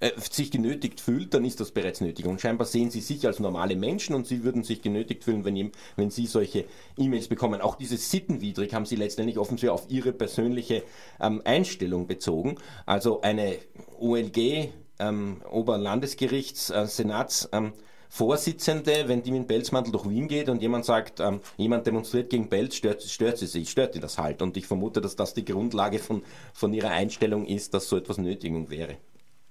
äh, 0.03 0.11
sich 0.19 0.51
genötigt 0.51 0.99
fühlt, 0.99 1.33
dann 1.33 1.45
ist 1.45 1.61
das 1.61 1.71
bereits 1.71 2.01
nötig. 2.01 2.25
Und 2.25 2.41
scheinbar 2.41 2.67
sehen 2.67 2.91
sie 2.91 2.99
sich 2.99 3.25
als 3.25 3.39
normale 3.39 3.77
Menschen 3.77 4.15
und 4.15 4.27
sie 4.27 4.43
würden 4.43 4.63
sich 4.63 4.81
genötigt 4.81 5.23
fühlen, 5.23 5.45
wenn, 5.45 5.71
wenn 5.95 6.09
sie 6.11 6.27
solche 6.27 6.65
E-Mails 6.97 7.29
bekommen. 7.29 7.61
Auch 7.61 7.75
dieses 7.75 8.11
sittenwidrig 8.11 8.73
haben 8.73 8.85
sie 8.85 8.97
letztendlich 8.97 9.37
offensichtlich 9.37 9.71
auf 9.71 9.85
ihre 9.87 10.11
persönliche 10.11 10.83
ähm, 11.21 11.41
Einstellung 11.45 12.05
bezogen. 12.07 12.57
Also 12.85 13.21
eine 13.21 13.55
OLG, 13.97 14.71
ähm, 14.99 15.41
Oberlandesgerichts, 15.49 16.69
äh, 16.69 16.85
Senats, 16.85 17.47
ähm, 17.53 17.71
Vorsitzende, 18.15 19.07
wenn 19.07 19.23
die 19.23 19.31
mit 19.31 19.39
dem 19.41 19.47
Pelzmantel 19.47 19.91
durch 19.91 20.07
Wien 20.07 20.27
geht 20.27 20.47
und 20.47 20.61
jemand 20.61 20.85
sagt, 20.85 21.19
ähm, 21.19 21.39
jemand 21.57 21.87
demonstriert 21.87 22.29
gegen 22.29 22.47
Pelz, 22.47 22.75
stört, 22.75 23.01
stört 23.01 23.39
sie 23.39 23.47
sich, 23.47 23.71
stört 23.71 23.95
die 23.95 23.99
das 23.99 24.19
halt. 24.19 24.43
Und 24.43 24.55
ich 24.55 24.67
vermute, 24.67 25.01
dass 25.01 25.15
das 25.15 25.33
die 25.33 25.43
Grundlage 25.43 25.97
von, 25.97 26.21
von 26.53 26.75
ihrer 26.75 26.91
Einstellung 26.91 27.47
ist, 27.47 27.73
dass 27.73 27.89
so 27.89 27.97
etwas 27.97 28.19
Nötigung 28.19 28.69
wäre. 28.69 28.97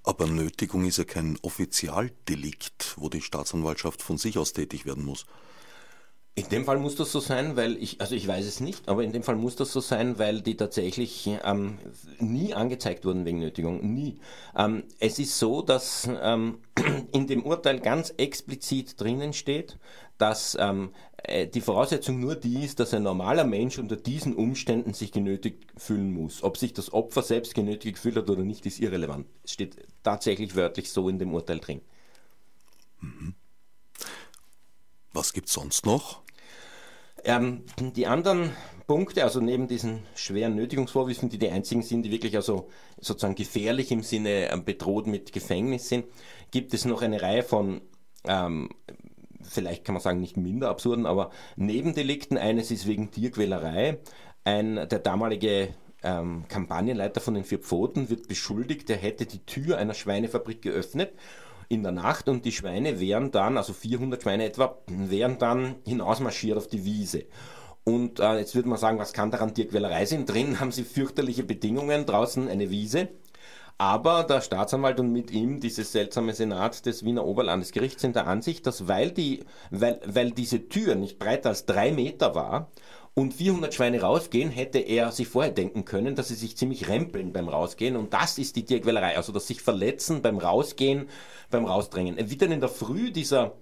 Aber 0.03 0.27
Nötigung 0.27 0.85
ist 0.85 0.97
ja 0.97 1.03
kein 1.03 1.37
Offizialdelikt, 1.41 2.95
wo 2.95 3.09
die 3.09 3.21
Staatsanwaltschaft 3.21 4.01
von 4.01 4.17
sich 4.17 4.37
aus 4.37 4.53
tätig 4.53 4.85
werden 4.85 5.03
muss. 5.03 5.25
In 6.35 6.49
dem 6.49 6.65
Fall 6.65 6.79
muss 6.79 6.95
das 6.95 7.11
so 7.11 7.19
sein, 7.19 7.55
weil 7.57 7.77
ich, 7.77 8.01
also 8.01 8.15
ich 8.15 8.27
weiß 8.27 8.47
es 8.47 8.59
nicht, 8.59 8.89
aber 8.89 9.03
in 9.03 9.13
dem 9.13 9.21
Fall 9.21 9.35
muss 9.35 9.55
das 9.55 9.71
so 9.71 9.81
sein, 9.81 10.17
weil 10.17 10.41
die 10.41 10.57
tatsächlich 10.57 11.29
ähm, 11.43 11.77
nie 12.17 12.55
angezeigt 12.55 13.05
wurden 13.05 13.23
wegen 13.23 13.37
Nötigung, 13.37 13.93
nie. 13.93 14.19
Ähm, 14.55 14.83
es 14.99 15.19
ist 15.19 15.37
so, 15.37 15.61
dass 15.61 16.09
ähm, 16.23 16.57
in 17.11 17.27
dem 17.27 17.43
Urteil 17.43 17.79
ganz 17.79 18.15
explizit 18.17 18.99
drinnen 18.99 19.33
steht, 19.33 19.77
dass 20.17 20.57
ähm, 20.59 20.95
äh, 21.17 21.45
die 21.45 21.61
Voraussetzung 21.61 22.19
nur 22.19 22.35
die 22.35 22.63
ist, 22.63 22.79
dass 22.79 22.95
ein 22.95 23.03
normaler 23.03 23.43
Mensch 23.43 23.77
unter 23.77 23.95
diesen 23.95 24.35
Umständen 24.35 24.95
sich 24.95 25.11
genötigt 25.11 25.65
fühlen 25.77 26.11
muss. 26.11 26.41
Ob 26.41 26.57
sich 26.57 26.73
das 26.73 26.93
Opfer 26.93 27.21
selbst 27.21 27.53
genötigt 27.53 27.97
gefühlt 27.97 28.15
hat 28.15 28.29
oder 28.31 28.43
nicht, 28.43 28.65
ist 28.65 28.79
irrelevant. 28.79 29.27
Es 29.43 29.53
steht 29.53 29.75
tatsächlich 30.01 30.55
wörtlich 30.55 30.89
so 30.89 31.09
in 31.09 31.19
dem 31.19 31.31
Urteil 31.31 31.59
drin. 31.59 31.81
Mhm. 33.01 33.35
Was 35.11 35.31
gibt's 35.31 35.53
sonst 35.53 35.85
noch? 35.85 36.22
Ähm, 37.25 37.63
die 37.79 38.07
anderen 38.07 38.51
Punkte, 38.87 39.23
also 39.23 39.39
neben 39.39 39.67
diesen 39.67 40.03
schweren 40.15 40.55
Nötigungsvorwürfen, 40.55 41.29
die 41.29 41.37
die 41.37 41.49
einzigen 41.49 41.81
sind, 41.81 42.03
die 42.03 42.11
wirklich 42.11 42.35
also 42.35 42.69
sozusagen 42.99 43.35
gefährlich 43.35 43.91
im 43.91 44.03
Sinne 44.03 44.51
ähm, 44.51 44.65
bedroht 44.65 45.07
mit 45.07 45.31
Gefängnis 45.31 45.89
sind, 45.89 46.05
gibt 46.51 46.73
es 46.73 46.85
noch 46.85 47.01
eine 47.01 47.21
Reihe 47.21 47.43
von 47.43 47.81
ähm, 48.25 48.69
vielleicht 49.43 49.85
kann 49.85 49.93
man 49.93 50.01
sagen 50.01 50.19
nicht 50.19 50.37
minder 50.37 50.69
absurden, 50.69 51.05
aber 51.05 51.31
Nebendelikten. 51.55 52.37
Eines 52.37 52.71
ist 52.71 52.87
wegen 52.87 53.11
Tierquälerei. 53.11 53.99
Ein, 54.43 54.75
der 54.75 54.99
damalige 54.99 55.69
ähm, 56.03 56.45
Kampagnenleiter 56.47 57.21
von 57.21 57.33
den 57.33 57.43
Vier 57.45 57.59
Pfoten 57.59 58.09
wird 58.09 58.27
beschuldigt, 58.27 58.89
er 58.89 58.97
hätte 58.97 59.25
die 59.25 59.45
Tür 59.45 59.77
einer 59.77 59.93
Schweinefabrik 59.93 60.61
geöffnet 60.61 61.13
in 61.69 61.83
der 61.83 61.91
Nacht 61.91 62.29
und 62.29 62.45
die 62.45 62.51
Schweine 62.51 62.99
wären 62.99 63.31
dann, 63.31 63.57
also 63.57 63.73
400 63.73 64.21
Schweine 64.21 64.45
etwa, 64.45 64.77
wären 64.87 65.37
dann 65.37 65.75
hinausmarschiert 65.85 66.57
auf 66.57 66.67
die 66.67 66.85
Wiese. 66.85 67.25
Und 67.83 68.19
äh, 68.19 68.37
jetzt 68.37 68.55
würde 68.55 68.69
man 68.69 68.77
sagen, 68.77 68.99
was 68.99 69.13
kann 69.13 69.31
daran 69.31 69.53
Tierquälerei 69.53 70.05
sein? 70.05 70.25
Drin 70.25 70.59
haben 70.59 70.71
sie 70.71 70.83
fürchterliche 70.83 71.43
Bedingungen, 71.43 72.05
draußen 72.05 72.47
eine 72.47 72.69
Wiese. 72.69 73.09
Aber 73.77 74.23
der 74.23 74.41
Staatsanwalt 74.41 74.99
und 74.99 75.11
mit 75.11 75.31
ihm 75.31 75.59
dieses 75.59 75.91
seltsame 75.91 76.33
Senat 76.33 76.85
des 76.85 77.03
Wiener 77.03 77.25
Oberlandesgerichts 77.25 78.01
sind 78.01 78.15
der 78.15 78.27
Ansicht, 78.27 78.67
dass 78.67 78.87
weil, 78.87 79.11
die, 79.11 79.43
weil, 79.71 79.99
weil 80.05 80.31
diese 80.31 80.69
Tür 80.69 80.95
nicht 80.95 81.19
breiter 81.19 81.49
als 81.49 81.65
drei 81.65 81.91
Meter 81.91 82.35
war 82.35 82.71
und 83.15 83.33
400 83.33 83.73
Schweine 83.73 84.01
rausgehen, 84.01 84.49
hätte 84.49 84.79
er 84.79 85.11
sich 85.11 85.27
vorher 85.27 85.51
denken 85.51 85.85
können, 85.85 86.15
dass 86.15 86.29
sie 86.29 86.35
sich 86.35 86.57
ziemlich 86.57 86.87
rempeln 86.87 87.31
beim 87.31 87.47
Rausgehen. 87.47 87.95
Und 87.95 88.13
das 88.13 88.37
ist 88.37 88.55
die 88.55 88.65
Tierquälerei, 88.65 89.15
also 89.17 89.31
das 89.31 89.47
sich 89.47 89.61
verletzen 89.61 90.21
beim 90.21 90.39
Rausgehen, 90.39 91.07
beim 91.51 91.65
Rausdrängen. 91.65 92.17
Wie 92.29 92.37
dann 92.37 92.51
in 92.51 92.59
der 92.59 92.69
Früh 92.69 93.11
dieser 93.11 93.53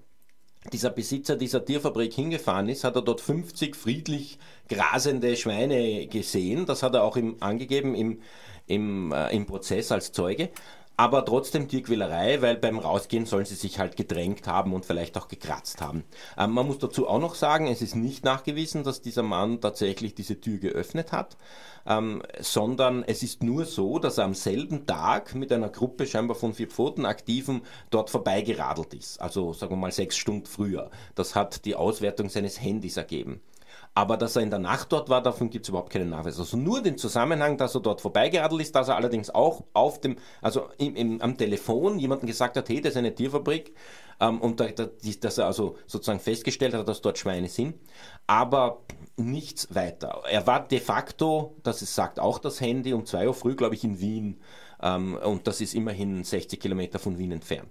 dieser 0.71 0.91
Besitzer 0.91 1.35
dieser 1.35 1.65
Tierfabrik 1.65 2.13
hingefahren 2.13 2.69
ist, 2.69 2.83
hat 2.83 2.95
er 2.95 3.01
dort 3.01 3.19
50 3.19 3.75
friedlich 3.75 4.37
grasende 4.69 5.35
Schweine 5.35 6.05
gesehen. 6.05 6.67
Das 6.67 6.83
hat 6.83 6.93
er 6.93 7.03
auch 7.03 7.17
im, 7.17 7.41
angegeben 7.41 7.95
im, 7.95 8.21
im, 8.67 9.11
äh, 9.11 9.35
im 9.35 9.47
Prozess 9.47 9.91
als 9.91 10.11
Zeuge 10.11 10.49
aber 11.01 11.25
trotzdem 11.25 11.67
Tierquälerei, 11.67 12.43
weil 12.43 12.57
beim 12.57 12.77
Rausgehen 12.77 13.25
sollen 13.25 13.45
sie 13.45 13.55
sich 13.55 13.79
halt 13.79 13.97
gedrängt 13.97 14.45
haben 14.45 14.71
und 14.71 14.85
vielleicht 14.85 15.17
auch 15.17 15.27
gekratzt 15.27 15.81
haben. 15.81 16.03
Ähm, 16.37 16.51
man 16.51 16.67
muss 16.67 16.77
dazu 16.77 17.07
auch 17.07 17.19
noch 17.19 17.33
sagen, 17.33 17.65
es 17.65 17.81
ist 17.81 17.95
nicht 17.95 18.23
nachgewiesen, 18.23 18.83
dass 18.83 19.01
dieser 19.01 19.23
Mann 19.23 19.59
tatsächlich 19.61 20.13
diese 20.13 20.39
Tür 20.39 20.59
geöffnet 20.59 21.11
hat, 21.11 21.37
ähm, 21.87 22.21
sondern 22.39 23.03
es 23.03 23.23
ist 23.23 23.41
nur 23.41 23.65
so, 23.65 23.97
dass 23.97 24.19
er 24.19 24.25
am 24.25 24.35
selben 24.35 24.85
Tag 24.85 25.33
mit 25.33 25.51
einer 25.51 25.69
Gruppe 25.69 26.05
scheinbar 26.05 26.35
von 26.35 26.53
vier 26.53 26.67
Pfoten 26.67 27.07
Aktiven 27.07 27.61
dort 27.89 28.11
vorbeigeradelt 28.11 28.93
ist. 28.93 29.19
Also 29.19 29.53
sagen 29.53 29.71
wir 29.71 29.77
mal 29.77 29.91
sechs 29.91 30.15
Stunden 30.17 30.45
früher. 30.45 30.91
Das 31.15 31.33
hat 31.33 31.65
die 31.65 31.73
Auswertung 31.73 32.29
seines 32.29 32.61
Handys 32.61 32.97
ergeben. 32.97 33.41
Aber 33.93 34.15
dass 34.15 34.37
er 34.37 34.41
in 34.41 34.49
der 34.49 34.59
Nacht 34.59 34.91
dort 34.91 35.09
war, 35.09 35.21
davon 35.21 35.49
gibt 35.49 35.65
es 35.65 35.69
überhaupt 35.69 35.91
keinen 35.91 36.09
Nachweis. 36.09 36.39
Also 36.39 36.55
nur 36.55 36.81
den 36.81 36.97
Zusammenhang, 36.97 37.57
dass 37.57 37.75
er 37.75 37.81
dort 37.81 37.99
vorbeigeradelt 37.99 38.61
ist, 38.61 38.75
dass 38.75 38.87
er 38.87 38.95
allerdings 38.95 39.29
auch 39.29 39.65
auf 39.73 39.99
dem, 39.99 40.17
also 40.41 40.69
im, 40.77 40.95
im, 40.95 41.21
am 41.21 41.37
Telefon 41.37 41.99
jemandem 41.99 42.27
gesagt 42.27 42.55
hat, 42.55 42.69
hey, 42.69 42.79
das 42.79 42.91
ist 42.91 42.97
eine 42.97 43.13
Tierfabrik, 43.13 43.73
ähm, 44.21 44.39
und 44.39 44.59
da, 44.59 44.67
da, 44.67 44.87
dass 45.19 45.37
er 45.39 45.47
also 45.47 45.77
sozusagen 45.87 46.19
festgestellt 46.19 46.75
hat, 46.75 46.87
dass 46.87 47.01
dort 47.01 47.17
Schweine 47.17 47.49
sind, 47.49 47.75
aber 48.27 48.81
nichts 49.17 49.73
weiter. 49.73 50.21
Er 50.29 50.45
war 50.47 50.65
de 50.67 50.79
facto, 50.79 51.57
das 51.63 51.81
ist, 51.81 51.95
sagt 51.95 52.19
auch 52.19 52.39
das 52.39 52.61
Handy, 52.61 52.93
um 52.93 53.05
zwei 53.05 53.27
Uhr 53.27 53.33
früh, 53.33 53.55
glaube 53.55 53.75
ich, 53.75 53.83
in 53.83 53.99
Wien, 53.99 54.39
ähm, 54.81 55.15
und 55.15 55.47
das 55.47 55.61
ist 55.61 55.73
immerhin 55.73 56.23
60 56.23 56.59
Kilometer 56.59 56.99
von 56.99 57.17
Wien 57.17 57.31
entfernt. 57.31 57.69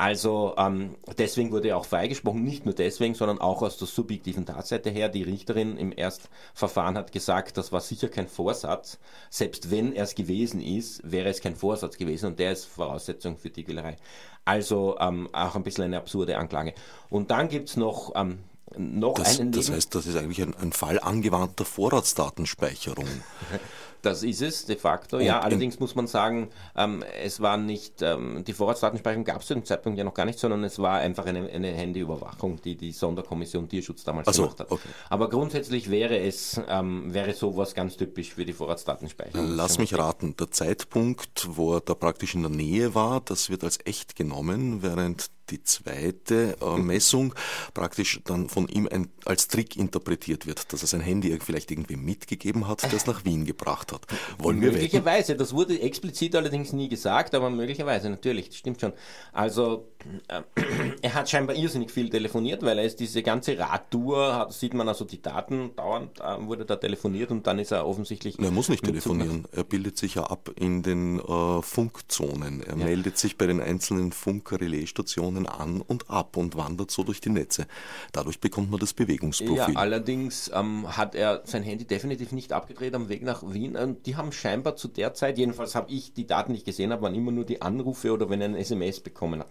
Also 0.00 0.54
ähm, 0.56 0.96
deswegen 1.18 1.52
wurde 1.52 1.68
er 1.68 1.76
auch 1.76 1.84
freigesprochen, 1.84 2.42
nicht 2.42 2.64
nur 2.64 2.74
deswegen, 2.74 3.14
sondern 3.14 3.38
auch 3.38 3.60
aus 3.60 3.76
der 3.76 3.86
subjektiven 3.86 4.46
Tatseite 4.46 4.88
her. 4.88 5.10
Die 5.10 5.22
Richterin 5.22 5.76
im 5.76 5.92
Erstverfahren 5.94 6.96
hat 6.96 7.12
gesagt, 7.12 7.58
das 7.58 7.70
war 7.70 7.82
sicher 7.82 8.08
kein 8.08 8.26
Vorsatz. 8.26 8.98
Selbst 9.28 9.70
wenn 9.70 9.92
er 9.92 10.04
es 10.04 10.14
gewesen 10.14 10.62
ist, 10.62 11.02
wäre 11.04 11.28
es 11.28 11.42
kein 11.42 11.54
Vorsatz 11.54 11.98
gewesen 11.98 12.28
und 12.28 12.38
der 12.38 12.52
ist 12.52 12.64
Voraussetzung 12.64 13.36
für 13.36 13.50
die 13.50 13.62
Quälerei. 13.62 13.98
Also 14.46 14.96
ähm, 14.98 15.28
auch 15.32 15.54
ein 15.54 15.62
bisschen 15.64 15.84
eine 15.84 15.98
absurde 15.98 16.38
Anklage. 16.38 16.72
Und 17.10 17.30
dann 17.30 17.50
gibt 17.50 17.68
es 17.68 17.76
noch 17.76 18.12
ähm, 18.14 18.38
noch 18.76 19.14
das, 19.14 19.38
einen 19.38 19.52
Das 19.52 19.70
heißt, 19.70 19.94
das 19.94 20.06
ist 20.06 20.16
eigentlich 20.16 20.40
ein, 20.40 20.54
ein 20.62 20.72
Fall 20.72 20.98
angewandter 21.00 21.64
Vorratsdatenspeicherung. 21.64 23.04
Das 24.02 24.22
ist 24.22 24.42
es 24.42 24.66
de 24.66 24.76
facto, 24.76 25.18
und 25.18 25.24
ja. 25.24 25.40
Allerdings 25.40 25.78
muss 25.80 25.94
man 25.94 26.06
sagen, 26.06 26.48
ähm, 26.76 27.04
es 27.22 27.40
war 27.40 27.56
nicht, 27.56 28.02
ähm, 28.02 28.44
die 28.44 28.52
Vorratsdatenspeicherung 28.52 29.24
gab 29.24 29.40
es 29.40 29.46
zu 29.46 29.54
dem 29.54 29.64
Zeitpunkt 29.64 29.98
ja 29.98 30.04
noch 30.04 30.14
gar 30.14 30.24
nicht, 30.24 30.38
sondern 30.38 30.64
es 30.64 30.78
war 30.78 30.98
einfach 30.98 31.26
eine, 31.26 31.48
eine 31.48 31.72
Handyüberwachung, 31.72 32.60
die 32.62 32.76
die 32.76 32.92
Sonderkommission 32.92 33.68
Tierschutz 33.68 34.04
damals 34.04 34.34
so, 34.34 34.42
gemacht 34.42 34.60
hat. 34.60 34.70
Okay. 34.70 34.88
Aber 35.08 35.28
grundsätzlich 35.28 35.90
wäre 35.90 36.18
es, 36.18 36.60
ähm, 36.68 37.12
wäre 37.12 37.34
sowas 37.34 37.74
ganz 37.74 37.96
typisch 37.96 38.34
für 38.34 38.44
die 38.44 38.52
Vorratsdatenspeicherung. 38.52 39.48
Lass 39.54 39.78
mich 39.78 39.96
raten, 39.96 40.36
der 40.36 40.50
Zeitpunkt, 40.50 41.48
wo 41.50 41.74
er 41.74 41.80
da 41.80 41.94
praktisch 41.94 42.34
in 42.34 42.42
der 42.42 42.50
Nähe 42.50 42.94
war, 42.94 43.20
das 43.20 43.50
wird 43.50 43.64
als 43.64 43.78
echt 43.84 44.16
genommen, 44.16 44.82
während 44.82 45.30
die 45.50 45.62
zweite 45.62 46.56
äh, 46.60 46.76
Messung 46.76 47.34
praktisch 47.74 48.20
dann 48.24 48.48
von 48.48 48.68
ihm 48.68 48.88
ein, 48.90 49.08
als 49.24 49.48
Trick 49.48 49.76
interpretiert 49.76 50.46
wird, 50.46 50.72
dass 50.72 50.82
er 50.82 50.88
sein 50.88 51.00
Handy 51.00 51.36
vielleicht 51.40 51.70
irgendwie 51.70 51.96
mitgegeben 51.96 52.68
hat, 52.68 52.82
das 52.92 53.06
nach 53.06 53.24
Wien 53.24 53.44
gebracht 53.44 53.92
hat. 53.92 54.06
Wollen 54.38 54.58
möglicherweise, 54.58 55.36
das 55.36 55.52
wurde 55.52 55.80
explizit 55.80 56.34
allerdings 56.36 56.72
nie 56.72 56.88
gesagt, 56.88 57.34
aber 57.34 57.50
möglicherweise, 57.50 58.10
natürlich, 58.10 58.48
das 58.48 58.58
stimmt 58.58 58.80
schon. 58.80 58.92
Also 59.32 59.88
er 61.02 61.14
hat 61.14 61.28
scheinbar 61.28 61.56
irrsinnig 61.56 61.90
viel 61.90 62.08
telefoniert, 62.08 62.62
weil 62.62 62.78
er 62.78 62.84
ist 62.84 63.00
diese 63.00 63.22
ganze 63.22 63.58
Radtour, 63.58 64.34
hat, 64.34 64.52
sieht 64.52 64.74
man 64.74 64.88
also 64.88 65.04
die 65.04 65.20
Daten, 65.20 65.74
dauernd 65.76 66.20
äh, 66.20 66.46
wurde 66.46 66.64
da 66.64 66.76
telefoniert 66.76 67.30
und 67.30 67.46
dann 67.46 67.58
ist 67.58 67.72
er 67.72 67.86
offensichtlich. 67.86 68.38
Er 68.38 68.50
muss 68.50 68.68
nicht 68.68 68.84
telefonieren, 68.84 69.46
er 69.52 69.64
bildet 69.64 69.98
sich 69.98 70.14
ja 70.14 70.24
ab 70.24 70.50
in 70.56 70.82
den 70.82 71.20
äh, 71.20 71.62
Funkzonen. 71.62 72.62
Er 72.62 72.78
ja. 72.78 72.84
meldet 72.84 73.18
sich 73.18 73.36
bei 73.36 73.46
den 73.46 73.60
einzelnen 73.60 74.12
Funk-Relaisstationen 74.12 75.46
an 75.46 75.80
und 75.80 76.08
ab 76.08 76.36
und 76.36 76.56
wandert 76.56 76.90
so 76.90 77.02
durch 77.02 77.20
die 77.20 77.30
Netze. 77.30 77.66
Dadurch 78.12 78.40
bekommt 78.40 78.70
man 78.70 78.80
das 78.80 78.94
Bewegungsprofil. 78.94 79.56
Ja, 79.56 79.68
allerdings 79.74 80.50
ähm, 80.54 80.96
hat 80.96 81.14
er 81.14 81.42
sein 81.44 81.62
Handy 81.62 81.84
definitiv 81.86 82.32
nicht 82.32 82.52
abgedreht 82.52 82.94
am 82.94 83.08
Weg 83.08 83.22
nach 83.22 83.42
Wien. 83.42 83.76
Und 83.76 84.06
die 84.06 84.16
haben 84.16 84.32
scheinbar 84.32 84.76
zu 84.76 84.88
der 84.88 85.14
Zeit, 85.14 85.38
jedenfalls 85.38 85.74
habe 85.74 85.90
ich 85.90 86.12
die 86.14 86.26
Daten 86.26 86.52
nicht 86.52 86.64
gesehen, 86.64 86.92
aber 86.92 87.02
waren 87.02 87.14
immer 87.14 87.32
nur 87.32 87.44
die 87.44 87.62
Anrufe 87.62 88.12
oder 88.12 88.30
wenn 88.30 88.40
er 88.40 88.48
ein 88.48 88.54
SMS 88.54 89.00
bekommen 89.00 89.40
hat 89.40 89.48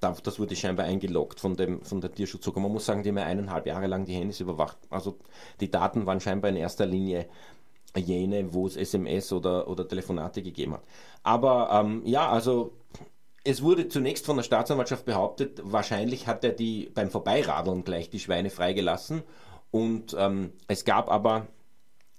das 0.00 0.38
wurde 0.38 0.56
scheinbar 0.56 0.86
eingeloggt 0.86 1.40
von, 1.40 1.56
dem, 1.56 1.82
von 1.82 2.00
der 2.00 2.12
Tierschutzzucker. 2.12 2.60
Man 2.60 2.72
muss 2.72 2.86
sagen, 2.86 3.02
die 3.02 3.10
haben 3.10 3.18
ja 3.18 3.24
eineinhalb 3.24 3.66
Jahre 3.66 3.86
lang 3.86 4.06
die 4.06 4.14
Handys 4.14 4.40
überwacht. 4.40 4.78
Also 4.88 5.18
die 5.60 5.70
Daten 5.70 6.06
waren 6.06 6.20
scheinbar 6.20 6.50
in 6.50 6.56
erster 6.56 6.86
Linie 6.86 7.28
jene, 7.96 8.54
wo 8.54 8.66
es 8.66 8.76
SMS 8.76 9.32
oder, 9.32 9.68
oder 9.68 9.86
Telefonate 9.86 10.42
gegeben 10.42 10.74
hat. 10.74 10.82
Aber 11.22 11.70
ähm, 11.72 12.02
ja, 12.04 12.28
also 12.28 12.72
es 13.44 13.62
wurde 13.62 13.88
zunächst 13.88 14.26
von 14.26 14.36
der 14.36 14.44
Staatsanwaltschaft 14.44 15.04
behauptet, 15.04 15.60
wahrscheinlich 15.64 16.26
hat 16.26 16.44
er 16.44 16.52
die 16.52 16.90
beim 16.94 17.10
Vorbeiradeln 17.10 17.84
gleich 17.84 18.10
die 18.10 18.20
Schweine 18.20 18.50
freigelassen. 18.50 19.22
Und 19.70 20.16
ähm, 20.18 20.52
es 20.68 20.84
gab 20.84 21.10
aber 21.10 21.46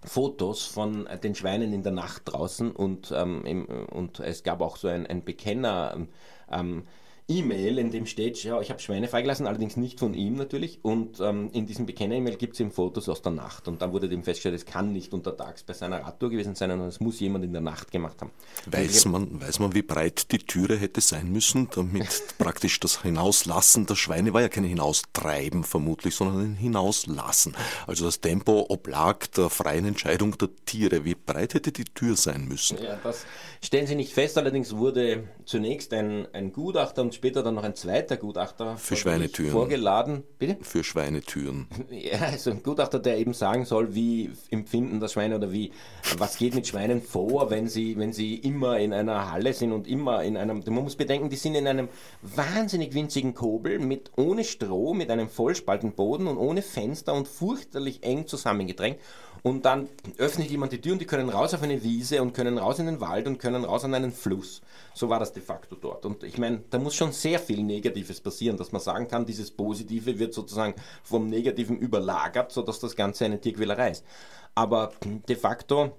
Fotos 0.03 0.65
von 0.65 1.07
den 1.23 1.35
Schweinen 1.35 1.73
in 1.73 1.83
der 1.83 1.91
Nacht 1.91 2.23
draußen 2.25 2.71
und, 2.71 3.13
ähm, 3.15 3.45
im, 3.45 3.65
und 3.65 4.19
es 4.19 4.43
gab 4.43 4.61
auch 4.61 4.77
so 4.77 4.88
ein, 4.88 5.05
ein 5.05 5.23
Bekenner. 5.23 6.07
Ähm, 6.50 6.88
E-Mail, 7.31 7.77
in 7.77 7.91
dem 7.91 8.05
steht, 8.05 8.43
ja, 8.43 8.59
ich 8.61 8.69
habe 8.69 8.79
Schweine 8.79 9.07
freigelassen, 9.07 9.47
allerdings 9.47 9.77
nicht 9.77 10.00
von 10.00 10.13
ihm 10.13 10.35
natürlich. 10.35 10.79
Und 10.81 11.19
ähm, 11.19 11.50
in 11.53 11.65
diesem 11.65 11.85
Bekenner-E-Mail 11.85 12.35
gibt 12.35 12.53
es 12.53 12.59
eben 12.59 12.71
Fotos 12.71 13.07
aus 13.07 13.21
der 13.21 13.31
Nacht. 13.31 13.67
Und 13.67 13.81
dann 13.81 13.93
wurde 13.93 14.09
dem 14.09 14.23
festgestellt, 14.23 14.55
es 14.55 14.65
kann 14.65 14.91
nicht 14.91 15.13
untertags 15.13 15.63
bei 15.63 15.73
seiner 15.73 16.03
Radtour 16.03 16.29
gewesen 16.29 16.55
sein, 16.55 16.69
sondern 16.69 16.89
es 16.89 17.00
muss 17.00 17.19
jemand 17.19 17.45
in 17.45 17.53
der 17.53 17.61
Nacht 17.61 17.91
gemacht 17.91 18.21
haben. 18.21 18.31
Weiß 18.65 19.05
man, 19.05 19.41
weiß 19.41 19.59
man, 19.59 19.73
wie 19.73 19.81
breit 19.81 20.31
die 20.31 20.39
Türe 20.39 20.75
hätte 20.77 21.01
sein 21.01 21.31
müssen, 21.31 21.69
damit 21.73 22.07
praktisch 22.38 22.79
das 22.79 23.01
Hinauslassen 23.01 23.85
der 23.85 23.95
Schweine 23.95 24.33
war 24.33 24.41
ja 24.41 24.50
kein 24.50 24.63
Hinaustreiben 24.63 25.63
vermutlich, 25.63 26.15
sondern 26.15 26.41
ein 26.41 26.55
Hinauslassen. 26.55 27.55
Also 27.88 28.05
das 28.05 28.21
Tempo 28.21 28.65
oblag 28.69 29.27
der 29.27 29.50
freien 29.50 29.85
Entscheidung 29.85 30.38
der 30.38 30.50
Tiere. 30.65 31.05
Wie 31.05 31.15
breit 31.15 31.53
hätte 31.53 31.71
die 31.71 31.85
Tür 31.85 32.15
sein 32.15 32.47
müssen? 32.47 32.77
Ja, 32.81 33.00
das 33.03 33.25
stellen 33.63 33.88
Sie 33.88 33.95
nicht 33.95 34.13
fest. 34.13 34.38
Allerdings 34.38 34.75
wurde 34.75 35.23
zunächst 35.45 35.93
ein, 35.93 36.27
ein 36.33 36.51
Gutachter 36.51 37.01
und 37.01 37.13
später 37.21 37.43
dann 37.43 37.53
noch 37.53 37.63
ein 37.63 37.75
zweiter 37.75 38.17
Gutachter 38.17 38.77
für 38.77 38.95
Schweinetüren 38.95 39.51
vorgeladen. 39.51 40.23
Bitte? 40.39 40.57
Für 40.63 40.83
Schweinetüren. 40.83 41.67
Ja, 41.91 42.19
also 42.19 42.49
ein 42.49 42.63
Gutachter, 42.63 42.97
der 42.99 43.17
eben 43.19 43.33
sagen 43.33 43.65
soll, 43.65 43.93
wie 43.93 44.31
empfinden 44.49 44.99
das 44.99 45.13
Schweine 45.13 45.35
oder 45.35 45.51
wie, 45.51 45.71
was 46.17 46.37
geht 46.37 46.55
mit 46.55 46.65
Schweinen 46.65 47.01
vor, 47.01 47.51
wenn 47.51 47.67
sie, 47.67 47.97
wenn 47.97 48.11
sie 48.11 48.35
immer 48.35 48.79
in 48.79 48.91
einer 48.91 49.31
Halle 49.31 49.53
sind 49.53 49.71
und 49.71 49.87
immer 49.87 50.23
in 50.23 50.35
einem, 50.35 50.63
man 50.65 50.83
muss 50.83 50.95
bedenken, 50.95 51.29
die 51.29 51.35
sind 51.35 51.53
in 51.53 51.67
einem 51.67 51.89
wahnsinnig 52.21 52.95
winzigen 52.95 53.35
Kobel 53.35 53.77
mit, 53.77 54.11
ohne 54.15 54.43
Stroh, 54.43 54.93
mit 54.95 55.11
einem 55.11 55.29
Vollspaltenboden 55.29 56.25
und 56.27 56.37
ohne 56.37 56.63
Fenster 56.63 57.13
und 57.13 57.27
furchterlich 57.27 58.03
eng 58.03 58.25
zusammengedrängt 58.25 58.97
und 59.43 59.65
dann 59.65 59.89
öffnet 60.17 60.50
jemand 60.51 60.71
die 60.71 60.81
Tür 60.81 60.93
und 60.93 61.00
die 61.00 61.05
können 61.05 61.29
raus 61.29 61.53
auf 61.53 61.63
eine 61.63 61.83
Wiese 61.83 62.21
und 62.21 62.33
können 62.33 62.57
raus 62.57 62.79
in 62.79 62.86
den 62.86 63.01
Wald 63.01 63.27
und 63.27 63.39
können 63.39 63.65
raus 63.65 63.83
an 63.83 63.93
einen 63.93 64.12
Fluss. 64.12 64.62
So 64.93 65.10
war 65.10 65.19
das 65.19 65.33
de 65.33 65.41
facto 65.41 65.75
dort. 65.75 66.05
Und 66.05 66.24
ich 66.24 66.38
meine, 66.38 66.63
da 66.69 66.77
muss 66.77 66.95
schon 66.95 67.12
sehr 67.12 67.39
viel 67.39 67.63
Negatives 67.63 68.21
passieren, 68.21 68.57
dass 68.57 68.71
man 68.71 68.81
sagen 68.81 69.07
kann, 69.07 69.25
dieses 69.25 69.51
Positive 69.51 70.19
wird 70.19 70.33
sozusagen 70.33 70.75
vom 71.03 71.27
Negativen 71.27 71.77
überlagert, 71.77 72.51
sodass 72.51 72.79
das 72.79 72.95
Ganze 72.95 73.25
eine 73.25 73.41
Tierquälerei 73.41 73.91
ist. 73.91 74.05
Aber 74.53 74.91
de 75.01 75.36
facto 75.36 75.91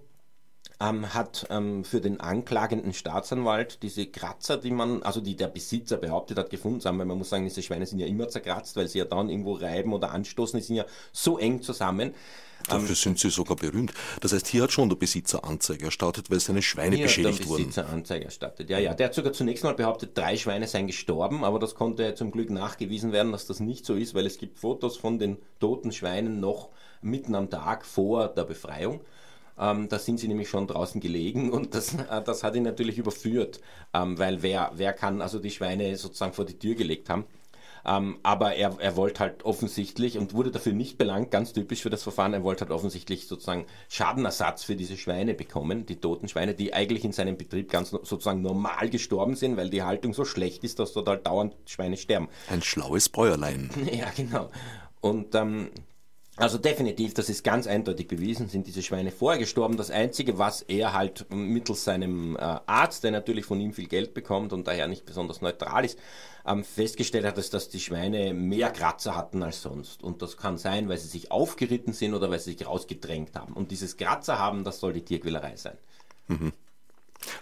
ähm, 0.82 1.14
hat 1.14 1.46
ähm, 1.50 1.84
für 1.84 2.00
den 2.00 2.20
anklagenden 2.20 2.92
Staatsanwalt 2.92 3.82
diese 3.82 4.06
Kratzer, 4.06 4.56
die 4.56 4.70
man, 4.70 5.02
also 5.02 5.20
die 5.20 5.36
der 5.36 5.48
Besitzer 5.48 5.96
behauptet 5.96 6.38
hat, 6.38 6.50
gefunden 6.50 6.84
haben, 6.84 6.98
weil 6.98 7.06
man 7.06 7.18
muss 7.18 7.30
sagen, 7.30 7.44
diese 7.44 7.62
Schweine 7.62 7.86
sind 7.86 7.98
ja 7.98 8.06
immer 8.06 8.28
zerkratzt, 8.28 8.76
weil 8.76 8.88
sie 8.88 8.98
ja 8.98 9.04
dann 9.04 9.28
irgendwo 9.28 9.54
reiben 9.54 9.92
oder 9.92 10.10
anstoßen, 10.10 10.58
die 10.58 10.64
sind 10.64 10.76
ja 10.76 10.84
so 11.12 11.38
eng 11.38 11.62
zusammen, 11.62 12.14
Dafür 12.68 12.88
ähm, 12.88 12.94
sind 12.94 13.18
sie 13.18 13.30
sogar 13.30 13.56
berühmt. 13.56 13.92
Das 14.20 14.32
heißt, 14.32 14.46
hier 14.46 14.62
hat 14.64 14.72
schon 14.72 14.88
der 14.88 14.96
Besitzer 14.96 15.44
Anzeige 15.44 15.86
erstattet, 15.86 16.30
weil 16.30 16.40
seine 16.40 16.62
Schweine 16.62 16.96
hier 16.96 17.06
beschädigt 17.06 17.34
hat 17.34 17.40
der 17.40 17.48
wurden. 17.48 17.66
Besitzer 17.66 17.88
Anzeige 17.88 18.24
erstattet. 18.26 18.70
Ja, 18.70 18.78
ja. 18.78 18.94
Der 18.94 19.06
hat 19.06 19.14
sogar 19.14 19.32
zunächst 19.32 19.64
mal 19.64 19.74
behauptet, 19.74 20.16
drei 20.16 20.36
Schweine 20.36 20.66
seien 20.66 20.86
gestorben, 20.86 21.44
aber 21.44 21.58
das 21.58 21.74
konnte 21.74 22.14
zum 22.14 22.30
Glück 22.30 22.50
nachgewiesen 22.50 23.12
werden, 23.12 23.32
dass 23.32 23.46
das 23.46 23.60
nicht 23.60 23.86
so 23.86 23.94
ist, 23.94 24.14
weil 24.14 24.26
es 24.26 24.38
gibt 24.38 24.58
Fotos 24.58 24.96
von 24.96 25.18
den 25.18 25.38
toten 25.60 25.92
Schweinen 25.92 26.40
noch 26.40 26.70
mitten 27.00 27.34
am 27.34 27.50
Tag 27.50 27.84
vor 27.84 28.28
der 28.28 28.44
Befreiung. 28.44 29.00
Ähm, 29.58 29.88
da 29.88 29.98
sind 29.98 30.18
sie 30.18 30.28
nämlich 30.28 30.48
schon 30.48 30.66
draußen 30.66 31.00
gelegen 31.00 31.50
und 31.52 31.74
das, 31.74 31.94
äh, 31.94 32.22
das 32.24 32.42
hat 32.42 32.56
ihn 32.56 32.62
natürlich 32.62 32.98
überführt, 32.98 33.60
ähm, 33.92 34.18
weil 34.18 34.42
wer, 34.42 34.72
wer 34.74 34.92
kann 34.92 35.20
also 35.20 35.38
die 35.38 35.50
Schweine 35.50 35.96
sozusagen 35.96 36.32
vor 36.32 36.46
die 36.46 36.58
Tür 36.58 36.74
gelegt 36.74 37.10
haben. 37.10 37.24
Ähm, 37.84 38.18
aber 38.22 38.54
er, 38.54 38.76
er 38.78 38.96
wollte 38.96 39.20
halt 39.20 39.44
offensichtlich 39.44 40.18
und 40.18 40.34
wurde 40.34 40.50
dafür 40.50 40.72
nicht 40.72 40.98
belangt, 40.98 41.30
ganz 41.30 41.52
typisch 41.52 41.82
für 41.82 41.90
das 41.90 42.02
Verfahren, 42.02 42.32
er 42.32 42.44
wollte 42.44 42.64
halt 42.64 42.72
offensichtlich 42.72 43.26
sozusagen 43.26 43.66
Schadenersatz 43.88 44.64
für 44.64 44.76
diese 44.76 44.96
Schweine 44.96 45.34
bekommen, 45.34 45.86
die 45.86 45.96
toten 45.96 46.28
Schweine, 46.28 46.54
die 46.54 46.74
eigentlich 46.74 47.04
in 47.04 47.12
seinem 47.12 47.36
Betrieb 47.36 47.70
ganz 47.70 47.90
sozusagen 47.90 48.42
normal 48.42 48.88
gestorben 48.88 49.34
sind, 49.34 49.56
weil 49.56 49.70
die 49.70 49.82
Haltung 49.82 50.14
so 50.14 50.24
schlecht 50.24 50.64
ist, 50.64 50.78
dass 50.78 50.92
dort 50.92 51.08
halt 51.08 51.26
dauernd 51.26 51.54
Schweine 51.66 51.96
sterben. 51.96 52.28
Ein 52.48 52.62
schlaues 52.62 53.08
Bäuerlein. 53.08 53.70
Ja, 53.92 54.06
genau. 54.16 54.48
Und 55.00 55.34
ähm, 55.34 55.70
also 56.36 56.56
definitiv, 56.56 57.12
das 57.12 57.28
ist 57.28 57.44
ganz 57.44 57.66
eindeutig 57.66 58.08
bewiesen, 58.08 58.48
sind 58.48 58.66
diese 58.66 58.82
Schweine 58.82 59.10
vorher 59.10 59.38
gestorben. 59.38 59.76
Das 59.76 59.90
Einzige, 59.90 60.38
was 60.38 60.62
er 60.62 60.94
halt 60.94 61.26
mittels 61.30 61.84
seinem 61.84 62.36
äh, 62.36 62.40
Arzt, 62.40 63.04
der 63.04 63.10
natürlich 63.10 63.44
von 63.44 63.60
ihm 63.60 63.74
viel 63.74 63.86
Geld 63.86 64.14
bekommt 64.14 64.54
und 64.54 64.66
daher 64.66 64.88
nicht 64.88 65.04
besonders 65.04 65.42
neutral 65.42 65.84
ist, 65.84 65.98
ähm, 66.46 66.64
festgestellt 66.64 67.24
hat, 67.24 67.38
ist, 67.38 67.54
dass 67.54 67.68
die 67.68 67.80
Schweine 67.80 68.34
mehr 68.34 68.70
Kratzer 68.70 69.16
hatten 69.16 69.42
als 69.42 69.62
sonst. 69.62 70.02
Und 70.02 70.22
das 70.22 70.36
kann 70.36 70.58
sein, 70.58 70.88
weil 70.88 70.98
sie 70.98 71.08
sich 71.08 71.30
aufgeritten 71.30 71.92
sind 71.92 72.14
oder 72.14 72.30
weil 72.30 72.38
sie 72.38 72.52
sich 72.52 72.66
rausgedrängt 72.66 73.36
haben. 73.36 73.52
Und 73.54 73.70
dieses 73.70 73.96
Kratzer 73.96 74.38
haben, 74.38 74.64
das 74.64 74.80
soll 74.80 74.92
die 74.92 75.04
Tierquälerei 75.04 75.56
sein. 75.56 75.78
Mhm. 76.28 76.52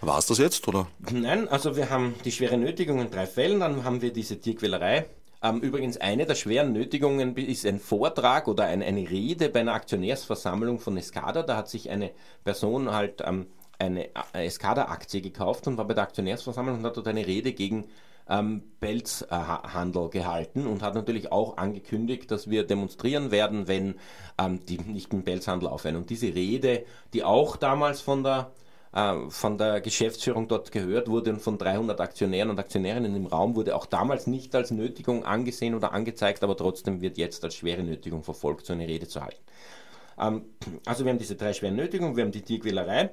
War 0.01 0.19
es 0.19 0.27
das 0.27 0.37
jetzt, 0.37 0.67
oder? 0.67 0.87
Nein, 1.11 1.47
also 1.47 1.75
wir 1.75 1.89
haben 1.89 2.13
die 2.23 2.31
schwere 2.31 2.57
Nötigung 2.57 2.99
in 2.99 3.09
drei 3.09 3.25
Fällen, 3.25 3.59
dann 3.59 3.83
haben 3.83 4.01
wir 4.01 4.13
diese 4.13 4.39
Tierquälerei 4.39 5.07
ähm, 5.43 5.59
übrigens, 5.59 5.97
eine 5.97 6.25
der 6.25 6.35
schweren 6.35 6.71
Nötigungen 6.71 7.35
ist 7.35 7.65
ein 7.65 7.79
Vortrag 7.79 8.47
oder 8.47 8.65
ein, 8.65 8.83
eine 8.83 9.09
Rede 9.09 9.49
bei 9.49 9.61
einer 9.61 9.73
Aktionärsversammlung 9.73 10.79
von 10.79 10.97
Escada. 10.97 11.41
Da 11.41 11.57
hat 11.57 11.67
sich 11.67 11.89
eine 11.89 12.11
Person 12.43 12.91
halt 12.91 13.23
ähm, 13.25 13.47
eine 13.79 14.09
Escada-Aktie 14.33 15.21
gekauft 15.21 15.65
und 15.67 15.77
war 15.77 15.85
bei 15.85 15.95
der 15.95 16.03
Aktionärsversammlung 16.03 16.77
und 16.77 16.85
hat 16.85 16.95
dort 16.95 17.07
eine 17.07 17.25
Rede 17.25 17.53
gegen 17.53 17.87
ähm, 18.31 18.63
Pelzhandel 18.79 20.09
gehalten 20.09 20.65
und 20.65 20.81
hat 20.81 20.95
natürlich 20.95 21.31
auch 21.31 21.57
angekündigt, 21.57 22.31
dass 22.31 22.49
wir 22.49 22.65
demonstrieren 22.65 23.29
werden, 23.29 23.67
wenn 23.67 23.95
ähm, 24.39 24.65
die 24.65 24.77
nicht 24.77 25.11
mit 25.13 25.25
Pelzhandel 25.25 25.67
aufhören. 25.67 25.97
Und 25.97 26.09
diese 26.09 26.33
Rede, 26.33 26.85
die 27.13 27.23
auch 27.23 27.57
damals 27.57 28.01
von 28.01 28.23
der 28.23 28.51
äh, 28.93 29.29
von 29.29 29.57
der 29.57 29.81
Geschäftsführung 29.81 30.47
dort 30.47 30.71
gehört 30.71 31.09
wurde 31.09 31.31
und 31.31 31.41
von 31.41 31.57
300 31.57 31.99
Aktionären 31.99 32.49
und 32.49 32.59
Aktionärinnen 32.59 33.15
im 33.15 33.25
Raum 33.25 33.55
wurde 33.55 33.75
auch 33.75 33.85
damals 33.85 34.27
nicht 34.27 34.55
als 34.55 34.71
Nötigung 34.71 35.25
angesehen 35.25 35.75
oder 35.75 35.91
angezeigt, 35.91 36.43
aber 36.43 36.55
trotzdem 36.55 37.01
wird 37.01 37.17
jetzt 37.17 37.43
als 37.43 37.55
schwere 37.55 37.83
Nötigung 37.83 38.23
verfolgt, 38.23 38.65
so 38.65 38.73
eine 38.73 38.87
Rede 38.87 39.07
zu 39.07 39.21
halten. 39.21 39.41
Ähm, 40.19 40.45
also 40.85 41.03
wir 41.03 41.11
haben 41.11 41.19
diese 41.19 41.35
drei 41.35 41.53
schweren 41.53 41.75
Nötigungen, 41.75 42.15
wir 42.15 42.23
haben 42.23 42.31
die 42.31 42.41
Tierquälerei, 42.41 43.11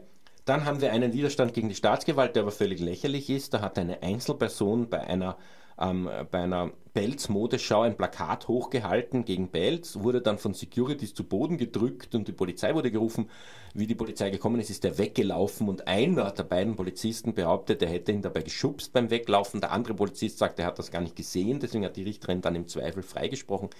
dann 0.48 0.64
haben 0.64 0.80
wir 0.80 0.92
einen 0.92 1.12
Widerstand 1.12 1.54
gegen 1.54 1.68
die 1.68 1.74
Staatsgewalt, 1.74 2.34
der 2.34 2.42
aber 2.42 2.52
völlig 2.52 2.80
lächerlich 2.80 3.30
ist. 3.30 3.54
Da 3.54 3.60
hat 3.60 3.78
eine 3.78 4.02
Einzelperson 4.02 4.88
bei 4.88 5.00
einer 5.00 5.36
ähm, 5.80 6.10
einer 6.32 6.72
Belz-Modeschau 6.94 7.82
ein 7.82 7.96
Plakat 7.96 8.48
hochgehalten 8.48 9.24
gegen 9.24 9.48
Belz, 9.48 10.00
wurde 10.00 10.20
dann 10.20 10.38
von 10.38 10.52
Securities 10.52 11.14
zu 11.14 11.24
Boden 11.24 11.56
gedrückt 11.56 12.14
und 12.14 12.26
die 12.26 12.32
Polizei 12.32 12.74
wurde 12.74 12.90
gerufen. 12.90 13.30
Wie 13.74 13.86
die 13.86 13.94
Polizei 13.94 14.30
gekommen 14.30 14.58
ist, 14.58 14.70
ist 14.70 14.84
er 14.84 14.98
weggelaufen 14.98 15.68
und 15.68 15.86
einer 15.86 16.32
der 16.32 16.42
beiden 16.42 16.74
Polizisten 16.74 17.34
behauptet, 17.34 17.82
er 17.82 17.90
hätte 17.90 18.10
ihn 18.10 18.22
dabei 18.22 18.42
geschubst 18.42 18.92
beim 18.92 19.10
Weglaufen. 19.10 19.60
Der 19.60 19.70
andere 19.70 19.94
Polizist 19.94 20.38
sagt, 20.38 20.58
er 20.58 20.66
hat 20.66 20.78
das 20.78 20.90
gar 20.90 21.00
nicht 21.00 21.14
gesehen, 21.14 21.60
deswegen 21.60 21.84
hat 21.84 21.96
die 21.96 22.02
Richterin 22.02 22.40
dann 22.40 22.56
im 22.56 22.66
Zweifel 22.66 23.02
freigesprochen. 23.04 23.70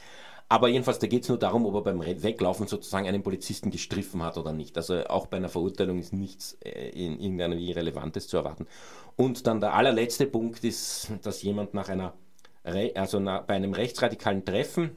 Aber 0.51 0.69
jedenfalls, 0.69 0.99
da 0.99 1.07
geht 1.07 1.25
es 1.25 1.29
nur 1.29 1.39
darum, 1.39 1.67
ob 1.67 1.75
er 1.75 1.93
beim 1.93 2.01
Weglaufen 2.01 2.67
sozusagen 2.67 3.07
einen 3.07 3.23
Polizisten 3.23 3.71
gestriffen 3.71 4.23
hat 4.23 4.39
oder 4.39 4.53
nicht. 4.53 4.77
Also 4.79 5.05
auch 5.07 5.27
bei 5.27 5.37
einer 5.37 5.51
Verurteilung 5.51 5.99
ist 5.99 6.15
nichts 6.15 6.57
äh, 6.65 6.89
in 6.89 7.21
irgendeiner 7.21 7.57
Relevantes 7.57 8.29
zu 8.29 8.39
erwarten. 8.39 8.67
Und 9.17 9.47
dann 9.47 9.61
der 9.61 9.75
allerletzte 9.75 10.27
Punkt 10.27 10.65
ist, 10.65 11.11
dass 11.23 11.43
jemand 11.43 11.75
nach 11.75 11.91
einer, 11.91 12.15
also 12.95 13.21
nach, 13.21 13.43
bei 13.43 13.55
einem 13.55 13.75
rechtsradikalen 13.75 14.45
Treffen 14.45 14.93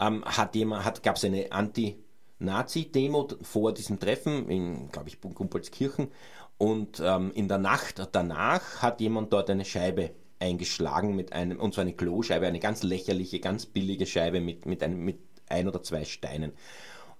ähm, 0.00 0.24
hat 0.24 0.54
jemand, 0.54 0.86
hat, 0.86 1.02
gab 1.02 1.16
es 1.16 1.24
eine 1.24 1.52
Anti-Nazi-Demo 1.52 3.28
vor 3.42 3.74
diesem 3.74 4.00
Treffen 4.00 4.48
in, 4.48 4.90
glaube 4.90 5.10
ich, 5.10 5.20
Gumpolskirchen. 5.20 6.08
Und 6.56 7.00
ähm, 7.04 7.30
in 7.34 7.48
der 7.48 7.58
Nacht 7.58 8.08
danach 8.12 8.80
hat 8.80 9.02
jemand 9.02 9.32
dort 9.34 9.50
eine 9.50 9.66
Scheibe 9.66 10.12
eingeschlagen 10.40 11.14
mit 11.14 11.32
einem, 11.32 11.60
und 11.60 11.74
zwar 11.74 11.82
eine 11.82 11.92
Kloscheibe, 11.92 12.46
eine 12.46 12.60
ganz 12.60 12.82
lächerliche, 12.82 13.40
ganz 13.40 13.66
billige 13.66 14.06
Scheibe 14.06 14.40
mit, 14.40 14.66
mit, 14.66 14.82
einem, 14.82 15.04
mit 15.04 15.18
ein 15.48 15.68
oder 15.68 15.82
zwei 15.82 16.04
Steinen. 16.04 16.52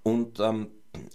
Und 0.03 0.41
ähm, 0.41 0.69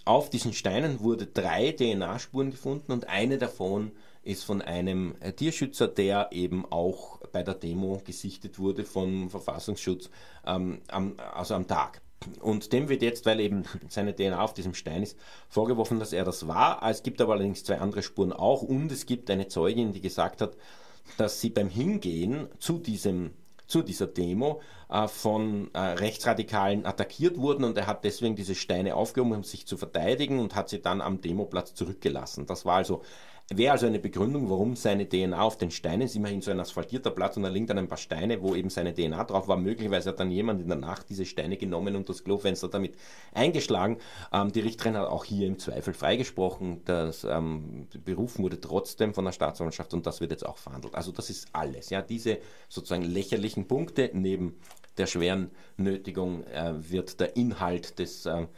auf 0.04 0.30
diesen 0.30 0.52
Steinen 0.52 1.00
wurde 1.00 1.26
drei 1.26 1.72
DNA-Spuren 1.72 2.50
gefunden 2.50 2.92
und 2.92 3.08
eine 3.08 3.38
davon 3.38 3.92
ist 4.22 4.44
von 4.44 4.62
einem 4.62 5.14
äh, 5.20 5.32
Tierschützer, 5.32 5.88
der 5.88 6.28
eben 6.32 6.64
auch 6.70 7.20
bei 7.32 7.42
der 7.42 7.54
Demo 7.54 8.00
gesichtet 8.04 8.58
wurde 8.58 8.84
vom 8.84 9.30
Verfassungsschutz, 9.30 10.10
ähm, 10.46 10.80
am, 10.88 11.14
also 11.34 11.54
am 11.54 11.66
Tag. 11.66 12.00
Und 12.40 12.72
dem 12.72 12.88
wird 12.88 13.02
jetzt, 13.02 13.26
weil 13.26 13.40
eben 13.40 13.64
seine 13.88 14.14
DNA 14.14 14.40
auf 14.40 14.54
diesem 14.54 14.74
Stein 14.74 15.02
ist, 15.02 15.18
vorgeworfen, 15.48 16.00
dass 16.00 16.12
er 16.12 16.24
das 16.24 16.48
war. 16.48 16.82
Es 16.88 17.02
gibt 17.02 17.20
aber 17.20 17.34
allerdings 17.34 17.62
zwei 17.62 17.78
andere 17.78 18.02
Spuren 18.02 18.32
auch 18.32 18.62
und 18.62 18.90
es 18.90 19.06
gibt 19.06 19.30
eine 19.30 19.48
Zeugin, 19.48 19.92
die 19.92 20.00
gesagt 20.00 20.40
hat, 20.40 20.56
dass 21.16 21.40
sie 21.40 21.50
beim 21.50 21.68
Hingehen 21.68 22.48
zu 22.58 22.78
diesem 22.78 23.32
zu 23.66 23.82
dieser 23.82 24.06
Demo 24.06 24.60
äh, 24.88 25.08
von 25.08 25.70
äh, 25.74 25.78
Rechtsradikalen 25.78 26.86
attackiert 26.86 27.36
wurden 27.36 27.64
und 27.64 27.76
er 27.76 27.88
hat 27.88 28.04
deswegen 28.04 28.36
diese 28.36 28.54
Steine 28.54 28.94
aufgehoben, 28.94 29.32
um 29.32 29.42
sich 29.42 29.66
zu 29.66 29.76
verteidigen 29.76 30.38
und 30.38 30.54
hat 30.54 30.68
sie 30.68 30.80
dann 30.80 31.00
am 31.00 31.20
Demoplatz 31.20 31.74
zurückgelassen. 31.74 32.46
Das 32.46 32.64
war 32.64 32.76
also 32.76 33.02
Wäre 33.54 33.70
also 33.70 33.86
eine 33.86 34.00
Begründung, 34.00 34.50
warum 34.50 34.74
seine 34.74 35.08
DNA 35.08 35.40
auf 35.40 35.56
den 35.56 35.70
Steinen 35.70 36.02
ist, 36.02 36.16
immerhin 36.16 36.42
so 36.42 36.50
ein 36.50 36.58
asphaltierter 36.58 37.12
Platz 37.12 37.36
und 37.36 37.44
da 37.44 37.48
liegen 37.48 37.68
dann 37.68 37.78
ein 37.78 37.86
paar 37.86 37.96
Steine, 37.96 38.42
wo 38.42 38.56
eben 38.56 38.70
seine 38.70 38.92
DNA 38.92 39.22
drauf 39.22 39.46
war. 39.46 39.56
Möglicherweise 39.56 40.10
hat 40.10 40.18
dann 40.18 40.32
jemand 40.32 40.60
in 40.62 40.66
der 40.66 40.76
Nacht 40.76 41.08
diese 41.10 41.24
Steine 41.24 41.56
genommen 41.56 41.94
und 41.94 42.08
das 42.08 42.24
Klofenster 42.24 42.66
damit 42.66 42.96
eingeschlagen. 43.32 43.98
Ähm, 44.32 44.50
die 44.50 44.58
Richterin 44.58 44.96
hat 44.96 45.06
auch 45.06 45.24
hier 45.24 45.46
im 45.46 45.60
Zweifel 45.60 45.94
freigesprochen. 45.94 46.82
Das 46.86 47.22
ähm, 47.22 47.86
berufen 48.04 48.42
wurde 48.42 48.60
trotzdem 48.60 49.14
von 49.14 49.24
der 49.24 49.32
Staatsanwaltschaft 49.32 49.94
und 49.94 50.06
das 50.06 50.20
wird 50.20 50.32
jetzt 50.32 50.44
auch 50.44 50.58
verhandelt. 50.58 50.96
Also 50.96 51.12
das 51.12 51.30
ist 51.30 51.46
alles. 51.52 51.90
Ja, 51.90 52.02
diese 52.02 52.38
sozusagen 52.68 53.04
lächerlichen 53.04 53.68
Punkte 53.68 54.10
neben 54.12 54.58
der 54.98 55.06
schweren 55.06 55.52
Nötigung 55.76 56.42
äh, 56.48 56.72
wird 56.90 57.20
der 57.20 57.36
Inhalt 57.36 58.00
des 58.00 58.26
äh, 58.26 58.48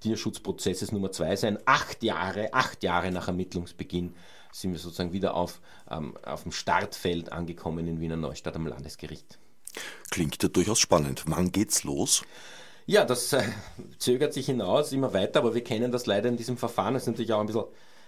Tierschutzprozesses 0.00 0.90
Nummer 0.90 1.12
zwei 1.12 1.36
sein. 1.36 1.58
Acht 1.66 2.02
Jahre, 2.02 2.54
acht 2.54 2.82
Jahre 2.82 3.10
nach 3.10 3.28
Ermittlungsbeginn 3.28 4.14
sind 4.52 4.72
wir 4.72 4.78
sozusagen 4.78 5.12
wieder 5.12 5.34
auf, 5.34 5.60
ähm, 5.90 6.16
auf 6.24 6.42
dem 6.42 6.52
Startfeld 6.52 7.32
angekommen 7.32 7.86
in 7.86 8.00
Wiener 8.00 8.16
Neustadt 8.16 8.56
am 8.56 8.66
Landesgericht. 8.66 9.38
Klingt 10.10 10.42
ja 10.42 10.48
durchaus 10.48 10.80
spannend. 10.80 11.24
Wann 11.26 11.52
geht's 11.52 11.84
los? 11.84 12.22
Ja, 12.86 13.04
das 13.04 13.32
äh, 13.34 13.42
zögert 13.98 14.32
sich 14.32 14.46
hinaus 14.46 14.92
immer 14.92 15.12
weiter, 15.12 15.40
aber 15.40 15.54
wir 15.54 15.62
kennen 15.62 15.92
das 15.92 16.06
leider 16.06 16.28
in 16.28 16.36
diesem 16.36 16.56
Verfahren. 16.56 16.94
Das 16.94 17.02
ist 17.02 17.08
natürlich 17.08 17.32
auch 17.32 17.40
ein 17.40 17.46
bisschen 17.46 17.64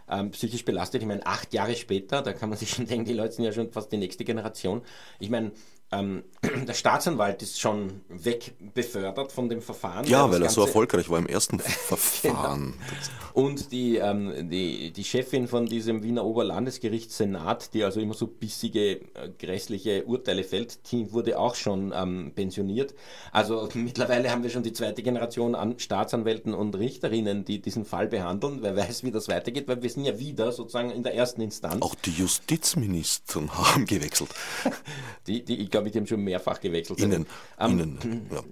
ähm, 0.08 0.30
psychisch 0.30 0.64
belastet. 0.64 1.02
Ich 1.02 1.08
meine, 1.08 1.26
acht 1.26 1.52
Jahre 1.52 1.76
später, 1.76 2.22
da 2.22 2.32
kann 2.32 2.48
man 2.48 2.58
sich 2.58 2.70
schon 2.70 2.86
denken, 2.86 3.04
die 3.04 3.12
Leute 3.12 3.34
sind 3.34 3.44
ja 3.44 3.52
schon 3.52 3.70
fast 3.70 3.92
die 3.92 3.98
nächste 3.98 4.24
Generation. 4.24 4.82
Ich 5.18 5.30
meine, 5.30 5.52
ähm, 5.92 6.22
der 6.68 6.74
Staatsanwalt 6.74 7.42
ist 7.42 7.60
schon 7.60 8.02
wegbefördert 8.08 9.32
von 9.32 9.48
dem 9.48 9.60
Verfahren. 9.60 10.06
Ja, 10.06 10.30
weil 10.30 10.42
er 10.42 10.48
so 10.48 10.62
erfolgreich 10.62 11.10
war 11.10 11.18
im 11.18 11.26
ersten 11.26 11.58
Verfahren. 11.60 12.74
genau. 12.74 13.32
Und 13.32 13.72
die, 13.72 13.96
ähm, 13.96 14.50
die, 14.50 14.92
die 14.92 15.04
Chefin 15.04 15.48
von 15.48 15.66
diesem 15.66 16.02
Wiener 16.02 16.24
Oberlandesgerichtssenat, 16.24 17.74
die 17.74 17.84
also 17.84 18.00
immer 18.00 18.14
so 18.14 18.26
bissige, 18.26 19.00
äh, 19.14 19.30
grässliche 19.38 20.04
Urteile 20.04 20.44
fällt, 20.44 20.90
die 20.90 21.12
wurde 21.12 21.38
auch 21.38 21.54
schon 21.54 21.92
ähm, 21.94 22.32
pensioniert. 22.34 22.94
Also 23.32 23.68
mittlerweile 23.74 24.30
haben 24.30 24.42
wir 24.42 24.50
schon 24.50 24.62
die 24.62 24.72
zweite 24.72 25.02
Generation 25.02 25.54
an 25.54 25.78
Staatsanwälten 25.78 26.54
und 26.54 26.76
Richterinnen, 26.76 27.44
die 27.44 27.60
diesen 27.60 27.84
Fall 27.84 28.08
behandeln. 28.08 28.58
Wer 28.62 28.76
weiß, 28.76 29.04
wie 29.04 29.10
das 29.10 29.28
weitergeht, 29.28 29.68
weil 29.68 29.82
wir 29.82 29.90
sind 29.90 30.04
ja 30.04 30.18
wieder 30.18 30.52
sozusagen 30.52 30.90
in 30.90 31.02
der 31.02 31.14
ersten 31.14 31.40
Instanz. 31.40 31.82
Auch 31.82 31.94
die 31.94 32.12
Justizminister 32.12 33.42
haben 33.48 33.86
gewechselt. 33.86 34.30
die, 35.26 35.44
die, 35.44 35.60
ich 35.60 35.70
glaube, 35.80 35.90
die 35.90 35.98
haben 35.98 36.06
schon 36.06 36.22
mehrfach 36.22 36.60
gewechselt. 36.60 37.00
Innen. 37.00 37.26
Ähm, 37.58 37.70
Innen 37.70 38.30
ja. 38.30 38.42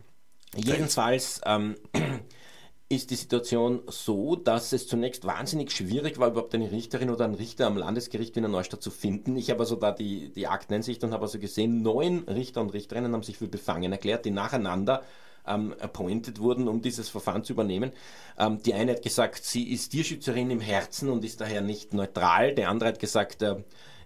Jedenfalls 0.56 1.40
ähm, 1.44 1.76
ist 2.88 3.10
die 3.10 3.16
Situation 3.16 3.82
so, 3.86 4.34
dass 4.34 4.72
es 4.72 4.86
zunächst 4.86 5.26
wahnsinnig 5.26 5.72
schwierig 5.72 6.18
war, 6.18 6.28
überhaupt 6.28 6.54
eine 6.54 6.72
Richterin 6.72 7.10
oder 7.10 7.26
einen 7.26 7.34
Richter 7.34 7.66
am 7.66 7.76
Landesgericht 7.76 8.34
Wiener 8.34 8.48
Neustadt 8.48 8.82
zu 8.82 8.90
finden. 8.90 9.36
Ich 9.36 9.50
habe 9.50 9.60
also 9.60 9.76
da 9.76 9.92
die, 9.92 10.32
die 10.32 10.46
Akteneinsicht 10.46 11.04
und 11.04 11.12
habe 11.12 11.24
also 11.24 11.38
gesehen, 11.38 11.82
neun 11.82 12.20
Richter 12.20 12.62
und 12.62 12.72
Richterinnen 12.72 13.12
haben 13.12 13.22
sich 13.22 13.36
für 13.36 13.48
befangen 13.48 13.92
erklärt, 13.92 14.24
die 14.24 14.30
nacheinander 14.30 15.02
ähm, 15.46 15.74
appointed 15.80 16.40
wurden, 16.40 16.66
um 16.66 16.80
dieses 16.80 17.08
Verfahren 17.10 17.44
zu 17.44 17.52
übernehmen. 17.52 17.92
Ähm, 18.38 18.62
die 18.62 18.74
eine 18.74 18.92
hat 18.92 19.02
gesagt, 19.02 19.44
sie 19.44 19.70
ist 19.70 19.90
Tierschützerin 19.90 20.50
im 20.50 20.60
Herzen 20.60 21.10
und 21.10 21.24
ist 21.24 21.40
daher 21.40 21.60
nicht 21.60 21.92
neutral. 21.92 22.54
Der 22.54 22.70
andere 22.70 22.88
hat 22.88 23.00
gesagt, 23.00 23.42
äh, 23.42 23.56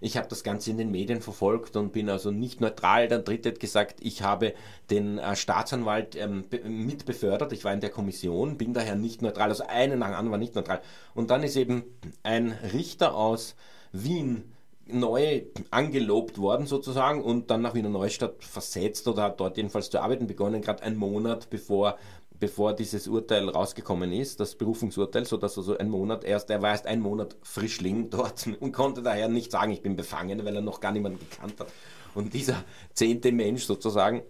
ich 0.03 0.17
habe 0.17 0.27
das 0.27 0.43
Ganze 0.43 0.69
in 0.69 0.77
den 0.77 0.91
Medien 0.91 1.21
verfolgt 1.21 1.77
und 1.77 1.93
bin 1.93 2.09
also 2.09 2.29
nicht 2.29 2.59
neutral. 2.59 3.07
Der 3.07 3.19
dritte 3.19 3.49
hat 3.49 3.59
gesagt, 3.61 3.99
ich 4.01 4.21
habe 4.21 4.53
den 4.89 5.17
äh, 5.17 5.35
Staatsanwalt 5.35 6.17
ähm, 6.17 6.43
mit 6.65 7.05
befördert. 7.05 7.53
Ich 7.53 7.63
war 7.63 7.73
in 7.73 7.79
der 7.79 7.89
Kommission, 7.89 8.57
bin 8.57 8.73
daher 8.73 8.95
nicht 8.95 9.21
neutral. 9.21 9.49
Also 9.49 9.63
einen 9.65 9.99
nach 9.99 10.09
anderen 10.09 10.31
war 10.31 10.37
nicht 10.37 10.55
neutral. 10.55 10.81
Und 11.15 11.31
dann 11.31 11.41
ist 11.41 11.55
eben 11.55 11.83
ein 12.21 12.51
Richter 12.73 13.15
aus 13.15 13.55
Wien 13.93 14.51
neu 14.85 15.43
angelobt 15.71 16.37
worden 16.37 16.67
sozusagen 16.67 17.23
und 17.23 17.49
dann 17.49 17.61
nach 17.61 17.73
Wiener 17.73 17.89
Neustadt 17.89 18.43
versetzt 18.43 19.07
oder 19.07 19.23
hat 19.23 19.39
dort 19.39 19.55
jedenfalls 19.55 19.89
zu 19.89 20.01
arbeiten 20.01 20.27
begonnen, 20.27 20.61
gerade 20.61 20.83
einen 20.83 20.97
Monat 20.97 21.49
bevor 21.49 21.97
bevor 22.39 22.73
dieses 22.73 23.07
Urteil 23.07 23.49
rausgekommen 23.49 24.11
ist, 24.11 24.39
das 24.39 24.55
Berufungsurteil, 24.55 25.25
sodass 25.25 25.57
also 25.57 25.77
ein 25.77 25.89
Monat 25.89 26.23
erst, 26.23 26.49
er 26.49 26.61
war 26.61 26.71
erst 26.71 26.87
ein 26.87 26.99
Monat 26.99 27.35
Frischling 27.41 28.09
dort 28.11 28.47
und 28.59 28.71
konnte 28.71 29.01
daher 29.01 29.27
nicht 29.29 29.51
sagen, 29.51 29.71
ich 29.71 29.81
bin 29.81 29.95
befangen, 29.95 30.43
weil 30.45 30.55
er 30.55 30.61
noch 30.61 30.79
gar 30.79 30.91
niemanden 30.91 31.19
gekannt 31.19 31.59
hat. 31.59 31.67
Und 32.15 32.33
dieser 32.33 32.63
zehnte 32.93 33.31
Mensch 33.31 33.63
sozusagen, 33.63 34.21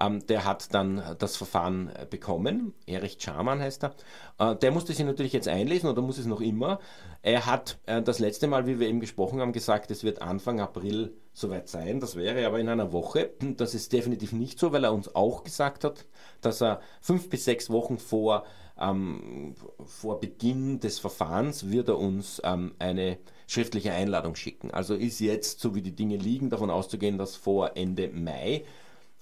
ähm, 0.00 0.26
der 0.26 0.44
hat 0.44 0.74
dann 0.74 1.02
das 1.18 1.36
Verfahren 1.36 1.90
bekommen. 2.10 2.74
Erich 2.86 3.16
Schamann 3.20 3.60
heißt 3.60 3.84
er. 3.84 3.94
Äh, 4.38 4.56
der 4.56 4.72
musste 4.72 4.92
sich 4.92 5.04
natürlich 5.04 5.32
jetzt 5.32 5.48
einlesen 5.48 5.88
oder 5.88 6.02
muss 6.02 6.18
es 6.18 6.26
noch 6.26 6.40
immer. 6.40 6.80
Er 7.22 7.46
hat 7.46 7.78
äh, 7.86 8.02
das 8.02 8.18
letzte 8.18 8.46
Mal, 8.46 8.66
wie 8.66 8.78
wir 8.80 8.88
eben 8.88 9.00
gesprochen 9.00 9.40
haben, 9.40 9.52
gesagt, 9.52 9.90
es 9.90 10.04
wird 10.04 10.20
Anfang 10.20 10.60
April 10.60 11.14
soweit 11.32 11.68
sein. 11.68 12.00
Das 12.00 12.16
wäre 12.16 12.46
aber 12.46 12.58
in 12.58 12.68
einer 12.68 12.92
Woche. 12.92 13.30
Das 13.56 13.74
ist 13.74 13.92
definitiv 13.92 14.32
nicht 14.32 14.58
so, 14.58 14.72
weil 14.72 14.84
er 14.84 14.92
uns 14.92 15.14
auch 15.14 15.44
gesagt 15.44 15.84
hat, 15.84 16.06
dass 16.40 16.60
er 16.60 16.80
fünf 17.00 17.28
bis 17.30 17.44
sechs 17.44 17.70
Wochen 17.70 17.98
vor, 17.98 18.44
ähm, 18.78 19.54
vor 19.84 20.20
Beginn 20.20 20.80
des 20.80 20.98
Verfahrens 20.98 21.70
wird 21.70 21.88
er 21.88 21.98
uns 21.98 22.40
ähm, 22.44 22.74
eine 22.78 23.18
schriftliche 23.46 23.92
Einladung 23.92 24.34
schicken. 24.34 24.70
Also 24.70 24.94
ist 24.94 25.20
jetzt, 25.20 25.60
so 25.60 25.74
wie 25.74 25.82
die 25.82 25.94
Dinge 25.94 26.16
liegen, 26.16 26.50
davon 26.50 26.70
auszugehen, 26.70 27.18
dass 27.18 27.36
vor 27.36 27.76
Ende 27.76 28.08
Mai 28.08 28.64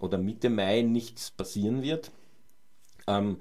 oder 0.02 0.18
Mitte 0.18 0.50
Mai 0.50 0.82
nichts 0.82 1.30
passieren 1.30 1.82
wird. 1.82 2.10
Ähm, 3.06 3.38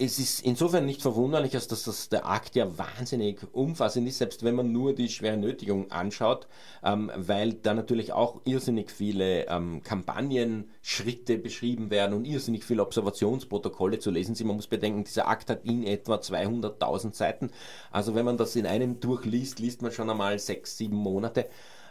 es 0.00 0.20
ist 0.20 0.42
insofern 0.42 0.86
nicht 0.86 1.02
verwunderlich, 1.02 1.56
als 1.56 1.66
dass 1.66 1.82
das 1.82 2.08
der 2.08 2.24
Akt 2.24 2.54
ja 2.54 2.78
wahnsinnig 2.78 3.40
umfassend 3.52 4.06
ist, 4.06 4.18
selbst 4.18 4.44
wenn 4.44 4.54
man 4.54 4.70
nur 4.70 4.94
die 4.94 5.08
schwere 5.08 5.36
Nötigung 5.36 5.90
anschaut, 5.90 6.46
ähm, 6.84 7.10
weil 7.16 7.54
da 7.54 7.74
natürlich 7.74 8.12
auch 8.12 8.40
irrsinnig 8.44 8.92
viele 8.92 9.48
ähm, 9.48 9.82
Kampagnenschritte 9.82 11.36
beschrieben 11.36 11.90
werden 11.90 12.14
und 12.14 12.26
irrsinnig 12.26 12.64
viele 12.64 12.82
Observationsprotokolle 12.82 13.98
zu 13.98 14.12
lesen 14.12 14.36
sind. 14.36 14.46
Man 14.46 14.54
muss 14.54 14.68
bedenken, 14.68 15.02
dieser 15.02 15.26
Akt 15.26 15.50
hat 15.50 15.64
in 15.64 15.84
etwa 15.84 16.14
200.000 16.14 17.12
Seiten. 17.14 17.50
Also 17.90 18.14
wenn 18.14 18.24
man 18.24 18.36
das 18.36 18.54
in 18.54 18.66
einem 18.66 19.00
durchliest, 19.00 19.58
liest 19.58 19.82
man 19.82 19.90
schon 19.90 20.08
einmal 20.10 20.38
sechs, 20.38 20.76
sieben 20.78 20.96
Monate. 20.96 21.48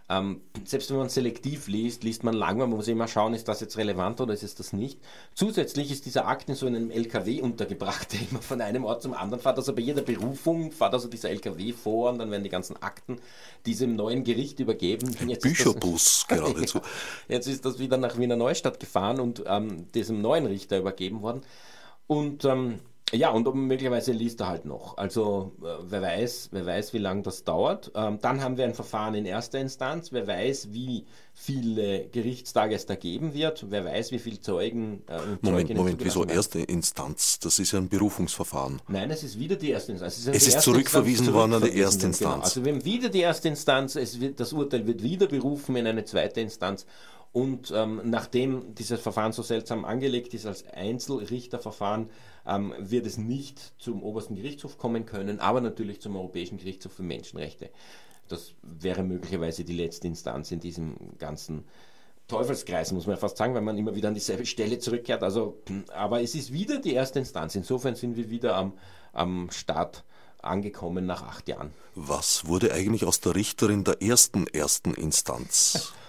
Ähm, 0.10 0.42
selbst 0.64 0.90
wenn 0.90 0.98
man 0.98 1.10
selektiv 1.10 1.68
liest, 1.68 2.04
liest 2.06 2.24
man 2.24 2.34
lang, 2.34 2.58
man 2.58 2.70
muss 2.70 2.88
immer 2.88 3.10
schauen, 3.10 3.34
ist 3.34 3.48
das 3.50 3.60
jetzt 3.60 3.78
relevant 3.78 4.22
oder 4.22 4.34
ist 4.34 4.44
es 4.44 4.56
das 4.56 4.72
nicht. 4.72 5.02
Zusätzlich 5.34 5.92
ist 5.92 6.06
dieser 6.06 6.28
Akt 6.28 6.48
in 6.48 6.56
so 6.56 6.66
einem 6.66 6.92
LKW 6.92 7.42
untergebracht, 7.42 8.14
der 8.14 8.22
immer 8.32 8.42
von 8.42 8.62
einem 8.62 8.86
Ort 8.86 9.02
zum 9.02 9.14
anderen 9.14 9.42
fährt. 9.42 9.58
Also 9.58 9.76
bei 9.76 9.82
jeder 9.82 10.02
Berufung 10.02 10.72
fährt 10.72 10.94
also 10.94 11.10
dieser 11.10 11.30
LKW 11.30 11.74
vor 11.74 12.12
und 12.12 12.20
dann 12.20 12.32
werden 12.32 12.44
die 12.44 12.50
ganzen 12.50 12.82
Akten 12.82 13.20
diesem 13.66 13.98
neuen 13.98 14.24
Gericht 14.24 14.60
übergeben. 14.62 15.14
Jetzt 15.28 15.44
Bücherbus 15.44 16.26
das, 16.30 16.38
geradezu. 16.38 16.80
jetzt 17.28 17.48
ist 17.48 17.66
das 17.66 17.78
wieder 17.80 17.98
nach 17.98 18.18
Wiener 18.18 18.38
Neustadt 18.38 18.80
gefahren 18.80 19.20
und 19.20 19.44
ähm, 19.46 19.92
diesem 19.92 20.22
neuen 20.22 20.46
Richter 20.46 20.78
übergeben 20.78 21.22
worden. 21.22 21.42
Und 22.08 22.46
ähm, 22.46 22.80
ja, 23.14 23.30
und 23.30 23.54
möglicherweise 23.56 24.12
liest 24.12 24.42
er 24.42 24.50
halt 24.50 24.66
noch. 24.66 24.98
Also 24.98 25.54
äh, 25.62 25.66
wer 25.88 26.02
weiß, 26.02 26.50
wer 26.52 26.66
weiß, 26.66 26.94
wie 26.94 26.98
lange 26.98 27.22
das 27.22 27.46
dauert. 27.46 27.90
Ähm, 27.96 28.20
dann 28.22 28.42
haben 28.44 28.58
wir 28.58 28.66
ein 28.66 28.74
Verfahren 28.74 29.16
in 29.16 29.26
erster 29.26 29.60
Instanz. 29.60 30.12
Wer 30.12 30.28
weiß, 30.28 30.74
wie 30.74 31.06
viele 31.34 32.10
Gerichtstage 32.10 32.76
es 32.76 32.86
da 32.86 32.96
geben 32.96 33.34
wird. 33.34 33.68
Wer 33.70 33.86
weiß, 33.86 34.12
wie 34.12 34.20
viele 34.20 34.42
Zeugen 34.42 35.04
äh, 35.08 35.20
Moment, 35.42 35.74
Moment, 35.74 36.04
wieso 36.04 36.26
erste 36.26 36.60
Instanz? 36.60 37.40
Das 37.40 37.60
ist 37.60 37.72
ja 37.72 37.80
ein 37.80 37.88
Berufungsverfahren. 37.88 38.82
Nein, 38.90 39.10
es 39.10 39.24
ist 39.24 39.40
wieder 39.40 39.56
die 39.56 39.70
erste 39.70 39.94
Instanz. 39.94 40.18
Es 40.18 40.28
ist, 40.28 40.36
es 40.36 40.48
ist 40.48 40.62
zurückverwiesen 40.62 41.32
worden 41.34 41.54
an 41.54 41.62
die 41.62 41.78
erste 41.78 42.08
Instanz. 42.08 42.34
Genau. 42.34 42.44
Also 42.44 42.66
wir 42.66 42.74
haben 42.74 42.84
wieder 42.84 43.08
die 43.08 43.22
erste 43.22 43.48
Instanz. 43.48 43.96
Es 43.96 44.20
wird, 44.20 44.38
das 44.42 44.52
Urteil 44.52 44.86
wird 44.86 45.02
wieder 45.02 45.28
berufen 45.28 45.78
in 45.78 45.88
eine 45.88 46.04
zweite 46.04 46.42
Instanz. 46.42 46.86
Und 47.32 47.72
ähm, 47.76 48.02
nachdem 48.04 48.74
dieses 48.74 49.00
Verfahren 49.00 49.32
so 49.32 49.44
seltsam 49.44 49.86
angelegt 49.86 50.34
ist 50.34 50.46
als 50.46 50.66
Einzelrichterverfahren, 50.74 52.10
ähm, 52.48 52.74
wird 52.80 53.06
es 53.06 53.18
nicht 53.18 53.74
zum 53.78 54.02
obersten 54.02 54.36
Gerichtshof 54.36 54.78
kommen 54.78 55.06
können, 55.06 55.40
aber 55.40 55.62
natürlich 55.62 56.02
zum 56.02 56.16
Europäischen 56.16 56.58
Gerichtshof 56.58 56.94
für 56.94 57.04
Menschenrechte. 57.04 57.70
Das 58.28 58.54
wäre 58.62 59.04
möglicherweise 59.04 59.64
die 59.64 59.76
letzte 59.76 60.08
Instanz 60.08 60.52
in 60.52 60.60
diesem 60.60 60.96
ganzen 61.18 61.66
Teufelskreis, 62.28 62.92
muss 62.92 63.08
man 63.08 63.18
fast 63.18 63.38
sagen, 63.38 63.54
weil 63.54 63.62
man 63.62 63.78
immer 63.78 63.96
wieder 63.96 64.10
an 64.10 64.14
dieselbe 64.14 64.46
Stelle 64.46 64.80
zurückkehrt. 64.80 65.24
Also, 65.24 65.62
aber 65.94 66.22
es 66.22 66.36
ist 66.36 66.52
wieder 66.52 66.80
die 66.80 66.94
erste 66.94 67.20
Instanz. 67.20 67.56
Insofern 67.56 67.96
sind 67.96 68.18
wir 68.18 68.30
wieder 68.30 68.56
am, 68.56 68.74
am 69.14 69.50
Start 69.52 70.04
angekommen 70.42 71.06
nach 71.06 71.24
acht 71.24 71.48
Jahren. 71.48 71.72
Was 71.96 72.46
wurde 72.46 72.74
eigentlich 72.74 73.06
aus 73.06 73.22
der 73.22 73.36
Richterin 73.36 73.84
der 73.84 74.02
ersten 74.02 74.46
ersten 74.48 74.94
Instanz? 74.94 75.94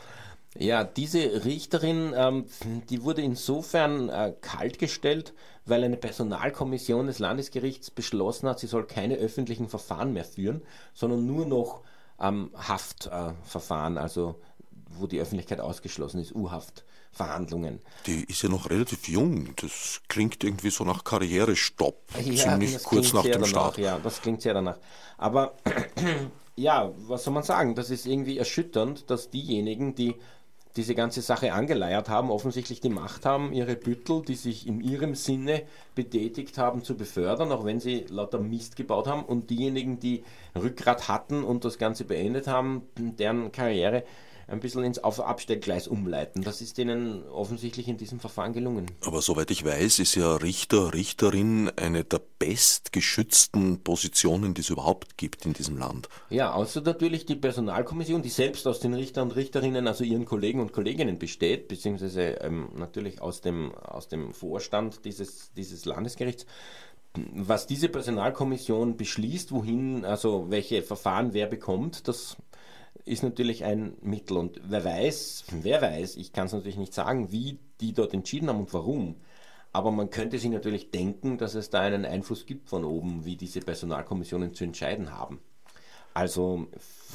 Ja, 0.57 0.83
diese 0.85 1.45
Richterin, 1.45 2.15
ähm, 2.17 2.47
die 2.89 3.03
wurde 3.03 3.23
insofern 3.23 4.09
äh, 4.09 4.35
kaltgestellt, 4.41 5.35
weil 5.67 5.85
eine 5.85 5.97
Personalkommission 5.97 7.07
des 7.07 7.19
Landesgerichts 7.19 7.91
beschlossen 7.91 8.49
hat, 8.49 8.59
sie 8.59 8.67
soll 8.67 8.87
keine 8.87 9.17
öffentlichen 9.17 9.69
Verfahren 9.69 10.13
mehr 10.13 10.25
führen, 10.25 10.63
sondern 10.95 11.27
nur 11.27 11.47
noch 11.47 11.83
ähm, 12.19 12.51
Haftverfahren, 12.57 13.97
äh, 13.97 14.01
also 14.01 14.41
wo 14.91 15.07
die 15.07 15.21
Öffentlichkeit 15.21 15.61
ausgeschlossen 15.61 16.21
ist, 16.21 16.35
U-Haftverhandlungen. 16.35 17.81
Die 18.07 18.25
ist 18.25 18.43
ja 18.43 18.49
noch 18.49 18.71
relativ 18.71 19.07
jung. 19.09 19.55
Das 19.57 20.01
klingt 20.09 20.43
irgendwie 20.43 20.71
so 20.71 20.85
nach 20.85 21.05
Karrierestopp, 21.05 22.11
ja, 22.25 22.51
ziemlich 22.51 22.83
kurz 22.83 23.13
nach 23.13 23.23
dem 23.23 23.33
danach, 23.33 23.49
Start. 23.49 23.79
Ja, 23.79 23.99
das 23.99 24.23
klingt 24.23 24.43
sehr 24.43 24.55
danach. 24.55 24.79
Aber 25.19 25.57
ja, 26.57 26.91
was 27.07 27.25
soll 27.25 27.35
man 27.35 27.43
sagen? 27.43 27.75
Das 27.75 27.91
ist 27.91 28.07
irgendwie 28.07 28.39
erschütternd, 28.39 29.11
dass 29.11 29.31
diejenigen, 29.31 29.95
die 29.95 30.17
diese 30.79 30.95
ganze 30.95 31.23
Sache 31.23 31.53
angeleiert 31.53 32.09
haben, 32.09 32.31
offensichtlich 32.31 32.81
die 32.81 32.89
Macht 32.89 33.27
haben, 33.27 33.53
ihre 33.53 33.75
Büttel, 33.75 34.23
die 34.23 34.37
sich 34.37 34.65
in 34.69 34.81
ihrem 34.81 35.17
Sinne 35.17 35.65
betätigt 35.97 36.57
haben, 36.57 36.85
zu 36.85 36.97
befördern, 36.97 37.51
auch 37.51 37.65
wenn 37.65 37.81
sie 37.81 38.07
lauter 38.09 38.39
Mist 38.39 38.77
gebaut 38.77 39.09
haben. 39.09 39.25
Und 39.25 39.51
diejenigen, 39.51 39.99
die 39.99 40.23
Rückgrat 40.55 41.09
hatten 41.09 41.43
und 41.43 41.65
das 41.65 41.79
Ganze 41.79 42.05
beendet 42.05 42.47
haben, 42.47 42.83
deren 42.97 43.51
Karriere 43.51 44.05
ein 44.49 44.61
bisschen 44.61 44.83
ins 44.83 44.99
Auf- 45.05 45.21
Abstellgleis 45.21 45.87
umleiten. 45.87 46.43
Das 46.43 46.61
ist 46.61 46.79
denen 46.79 47.23
offensichtlich 47.29 47.87
in 47.87 47.99
diesem 47.99 48.19
Verfahren 48.19 48.53
gelungen. 48.53 48.87
Aber 49.05 49.21
soweit 49.23 49.51
ich 49.51 49.65
weiß, 49.65 49.99
ist 49.99 50.15
ja 50.15 50.37
Richter, 50.37 50.95
Richterin 50.95 51.71
eine 51.77 52.05
der 52.05 52.21
bestgeschützten 52.39 53.83
Positionen, 53.83 54.55
die 54.55 54.63
es 54.63 54.71
überhaupt 54.71 55.19
gibt 55.19 55.45
in 55.45 55.53
diesem 55.53 55.77
Land. 55.77 56.09
Ja, 56.31 56.53
außer 56.53 56.81
natürlich 56.81 57.27
die 57.27 57.37
Personalkommission, 57.37 58.23
die 58.23 58.31
selbst 58.31 58.67
aus 58.67 58.81
den 58.81 58.95
Richtern 58.95 59.29
und 59.29 59.37
Richterinnen, 59.37 59.87
also 59.87 60.03
ihren 60.03 60.25
Kollegen 60.25 60.61
und 60.61 60.73
Kolleginnen 60.73 61.19
besteht, 61.19 61.69
beziehungsweise 61.69 62.23
ähm, 62.41 62.71
natürlich 62.75 63.21
aus 63.21 63.41
dem, 63.41 63.75
aus 63.75 64.09
dem 64.09 64.33
Vorstand 64.33 65.05
dieses, 65.05 65.53
dieses 65.53 65.85
Landesgerichts 65.85 66.47
was 67.35 67.67
diese 67.67 67.89
Personalkommission 67.89 68.97
beschließt, 68.97 69.51
wohin, 69.51 70.05
also 70.05 70.51
welche 70.51 70.83
Verfahren 70.83 71.33
wer 71.33 71.47
bekommt, 71.47 72.07
das 72.07 72.37
ist 73.09 73.23
natürlich 73.23 73.65
ein 73.65 73.97
Mittel. 74.03 74.37
Und 74.37 74.61
wer 74.65 74.85
weiß, 74.85 75.45
wer 75.63 75.83
weiß, 75.83 76.17
ich 76.17 76.33
kann 76.33 76.47
es 76.47 76.53
natürlich 76.53 76.77
nicht 76.77 76.95
sagen, 76.95 77.33
wie 77.33 77.59
die 77.81 77.93
dort 77.93 78.15
entschieden 78.15 78.49
haben 78.49 78.61
und 78.61 78.73
warum. 78.73 79.17
Aber 79.73 79.91
man 79.91 80.11
könnte 80.11 80.39
sich 80.39 80.51
natürlich 80.51 80.91
denken, 80.91 81.39
dass 81.39 81.55
es 81.55 81.71
da 81.71 81.81
einen 81.81 82.05
Einfluss 82.05 82.47
gibt 82.47 82.69
von 82.69 82.85
oben, 82.85 83.25
wie 83.25 83.37
diese 83.37 83.61
Personalkommissionen 83.61 84.55
zu 84.55 84.65
entscheiden 84.65 85.13
haben. 85.13 85.41
Also 86.15 86.69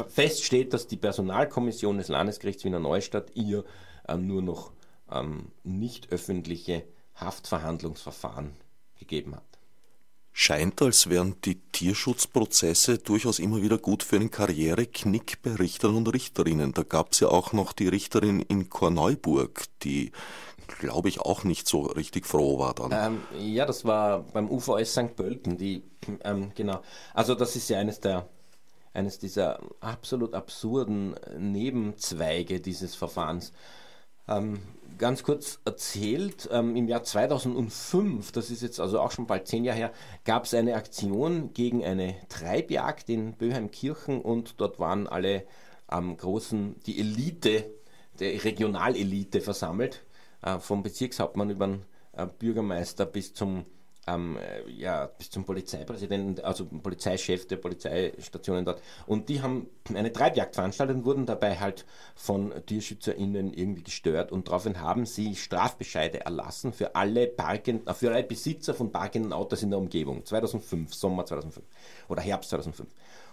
fest 0.08 0.43
steht, 0.43 0.73
dass 0.73 0.88
die 0.88 0.97
Personalkommission 0.97 1.97
des 1.97 2.08
Landesgerichts 2.08 2.63
Wiener 2.63 2.79
Neustadt 2.79 3.32
ihr 3.36 3.63
ähm, 4.08 4.27
nur 4.27 4.41
noch 4.41 4.71
ähm, 5.12 5.51
nicht 5.63 6.12
öffentliche 6.12 6.84
Haftverhandlungsverfahren 7.15 8.51
gegeben 8.97 9.36
hat 9.36 9.52
scheint, 10.34 10.82
als 10.82 11.10
wären 11.10 11.36
die 11.46 11.62
Tierschutzprozesse 11.72 12.98
durchaus 12.98 13.38
immer 13.38 13.62
wieder 13.62 13.78
gut 13.78 14.02
für 14.02 14.15
einen 14.15 14.32
Karriereknick 14.32 15.41
bei 15.43 15.54
Richtern 15.54 15.96
und 15.96 16.12
Richterinnen. 16.12 16.74
Da 16.74 16.82
gab 16.82 17.13
es 17.13 17.19
ja 17.19 17.28
auch 17.30 17.54
noch 17.54 17.72
die 17.72 17.88
Richterin 17.88 18.41
in 18.41 18.69
Korneuburg, 18.69 19.65
die, 19.84 20.12
glaube 20.80 21.08
ich, 21.08 21.22
auch 21.22 21.43
nicht 21.43 21.67
so 21.67 21.84
richtig 21.84 22.26
froh 22.26 22.58
war 22.58 22.74
dann. 22.74 22.91
Ähm, 22.91 23.22
ja, 23.39 23.65
das 23.65 23.86
war 23.86 24.24
beim 24.24 24.50
UVS 24.50 24.93
St. 24.93 25.15
Pölten, 25.15 25.58
die, 25.58 25.84
ähm, 26.24 26.52
genau. 26.56 26.82
Also 27.13 27.36
das 27.36 27.56
ist 27.56 27.69
ja 27.69 27.78
eines 27.78 28.00
der 28.00 28.28
eines 28.96 29.17
dieser 29.17 29.60
absolut 29.80 30.36
absurden 30.36 31.15
Nebenzweige 31.36 32.60
dieses 32.60 32.93
Verfahrens. 32.93 33.52
Ähm, 34.27 34.59
ganz 34.97 35.23
kurz 35.23 35.59
erzählt, 35.65 36.47
ähm, 36.51 36.75
im 36.75 36.88
Jahr 36.88 37.03
2005, 37.03 38.31
das 38.31 38.49
ist 38.49 38.62
jetzt 38.62 38.79
also 38.79 38.99
auch 38.99 39.12
schon 39.12 39.27
bald 39.27 39.47
zehn 39.47 39.65
Jahre 39.65 39.77
her, 39.77 39.91
gab 40.23 40.45
es 40.45 40.53
eine 40.53 40.75
Aktion 40.75 41.53
gegen 41.53 41.83
eine 41.83 42.15
Treibjagd 42.29 43.09
in 43.09 43.33
Böheimkirchen 43.33 44.21
und 44.21 44.62
dort 44.62 44.79
waren 44.79 45.07
alle 45.07 45.45
am 45.88 46.15
großen, 46.15 46.79
die 46.86 46.99
Elite, 46.99 47.65
der 48.19 48.43
Regionalelite 48.43 49.41
versammelt, 49.41 50.03
äh, 50.41 50.59
vom 50.59 50.83
Bezirkshauptmann 50.83 51.49
über 51.49 51.67
den 51.67 51.86
äh, 52.13 52.27
Bürgermeister 52.27 53.05
bis 53.05 53.33
zum 53.33 53.65
ähm, 54.07 54.37
ja, 54.67 55.07
bis 55.17 55.29
zum 55.29 55.45
Polizeipräsidenten, 55.45 56.43
also 56.43 56.65
Polizeichef 56.65 57.47
der 57.47 57.57
Polizeistationen 57.57 58.65
dort. 58.65 58.81
Und 59.07 59.29
die 59.29 59.41
haben 59.41 59.67
eine 59.93 60.11
Treibjagd 60.11 60.55
veranstaltet 60.55 60.97
und 60.97 61.05
wurden 61.05 61.25
dabei 61.25 61.59
halt 61.59 61.85
von 62.15 62.53
TierschützerInnen 62.65 63.53
irgendwie 63.53 63.83
gestört. 63.83 64.31
Und 64.31 64.47
daraufhin 64.47 64.81
haben 64.81 65.05
sie 65.05 65.35
Strafbescheide 65.35 66.25
erlassen 66.25 66.73
für 66.73 66.95
alle 66.95 67.27
parkenden, 67.27 67.93
für 67.95 68.11
alle 68.11 68.23
Besitzer 68.23 68.73
von 68.73 68.91
parkenden 68.91 69.33
Autos 69.33 69.63
in 69.63 69.69
der 69.69 69.79
Umgebung. 69.79 70.25
2005, 70.25 70.93
Sommer 70.93 71.25
2005 71.25 71.65
oder 72.09 72.21
Herbst 72.21 72.49
2005. 72.49 72.89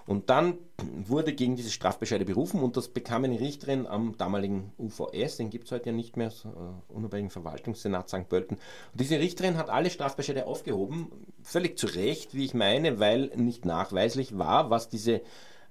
Und 0.07 0.31
dann 0.31 0.59
wurde 0.79 1.33
gegen 1.35 1.57
diese 1.57 1.71
Strafbescheide 1.71 2.25
berufen 2.25 2.63
und 2.63 2.77
das 2.77 2.89
bekam 2.89 3.25
eine 3.25 3.39
Richterin 3.39 3.87
am 3.87 4.17
damaligen 4.17 4.73
UVS, 4.79 5.37
den 5.37 5.51
gibt 5.51 5.67
es 5.67 5.73
heute 5.73 5.91
ja 5.91 5.93
nicht 5.93 6.17
mehr, 6.17 6.31
so, 6.31 6.49
uh, 6.49 6.95
Unabhängigen 6.95 7.31
Verwaltungssenat 7.31 8.09
St. 8.09 8.29
Pölten. 8.29 8.57
Und 8.57 9.01
diese 9.01 9.19
Richterin 9.19 9.57
hat 9.57 9.71
alle 9.71 9.91
Strafbescheide 9.91 10.47
aufgehoben, 10.47 11.11
völlig 11.43 11.79
zu 11.79 11.87
Recht, 11.87 12.35
wie 12.35 12.45
ich 12.45 12.55
meine, 12.55 12.99
weil 12.99 13.31
nicht 13.37 13.65
nachweislich 13.65 14.39
war, 14.39 14.71
was 14.71 14.89
diese 14.89 15.21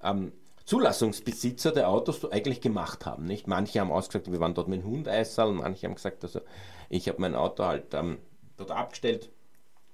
ähm, 0.03 0.31
Zulassungsbesitzer 0.65 1.71
der 1.71 1.89
Autos 1.89 2.31
eigentlich 2.31 2.61
gemacht 2.61 3.05
haben. 3.05 3.25
Nicht? 3.25 3.47
Manche 3.47 3.79
haben 3.79 3.91
ausgesagt, 3.91 4.31
wir 4.31 4.39
waren 4.39 4.53
dort 4.53 4.67
mit 4.67 4.83
dem 4.83 4.89
Hund 4.89 5.07
Eisal, 5.07 5.51
manche 5.51 5.87
haben 5.87 5.95
gesagt, 5.95 6.23
also 6.23 6.41
ich 6.89 7.07
habe 7.07 7.19
mein 7.21 7.35
Auto 7.35 7.65
halt 7.65 7.93
ähm, 7.93 8.19
dort 8.57 8.71
abgestellt 8.71 9.31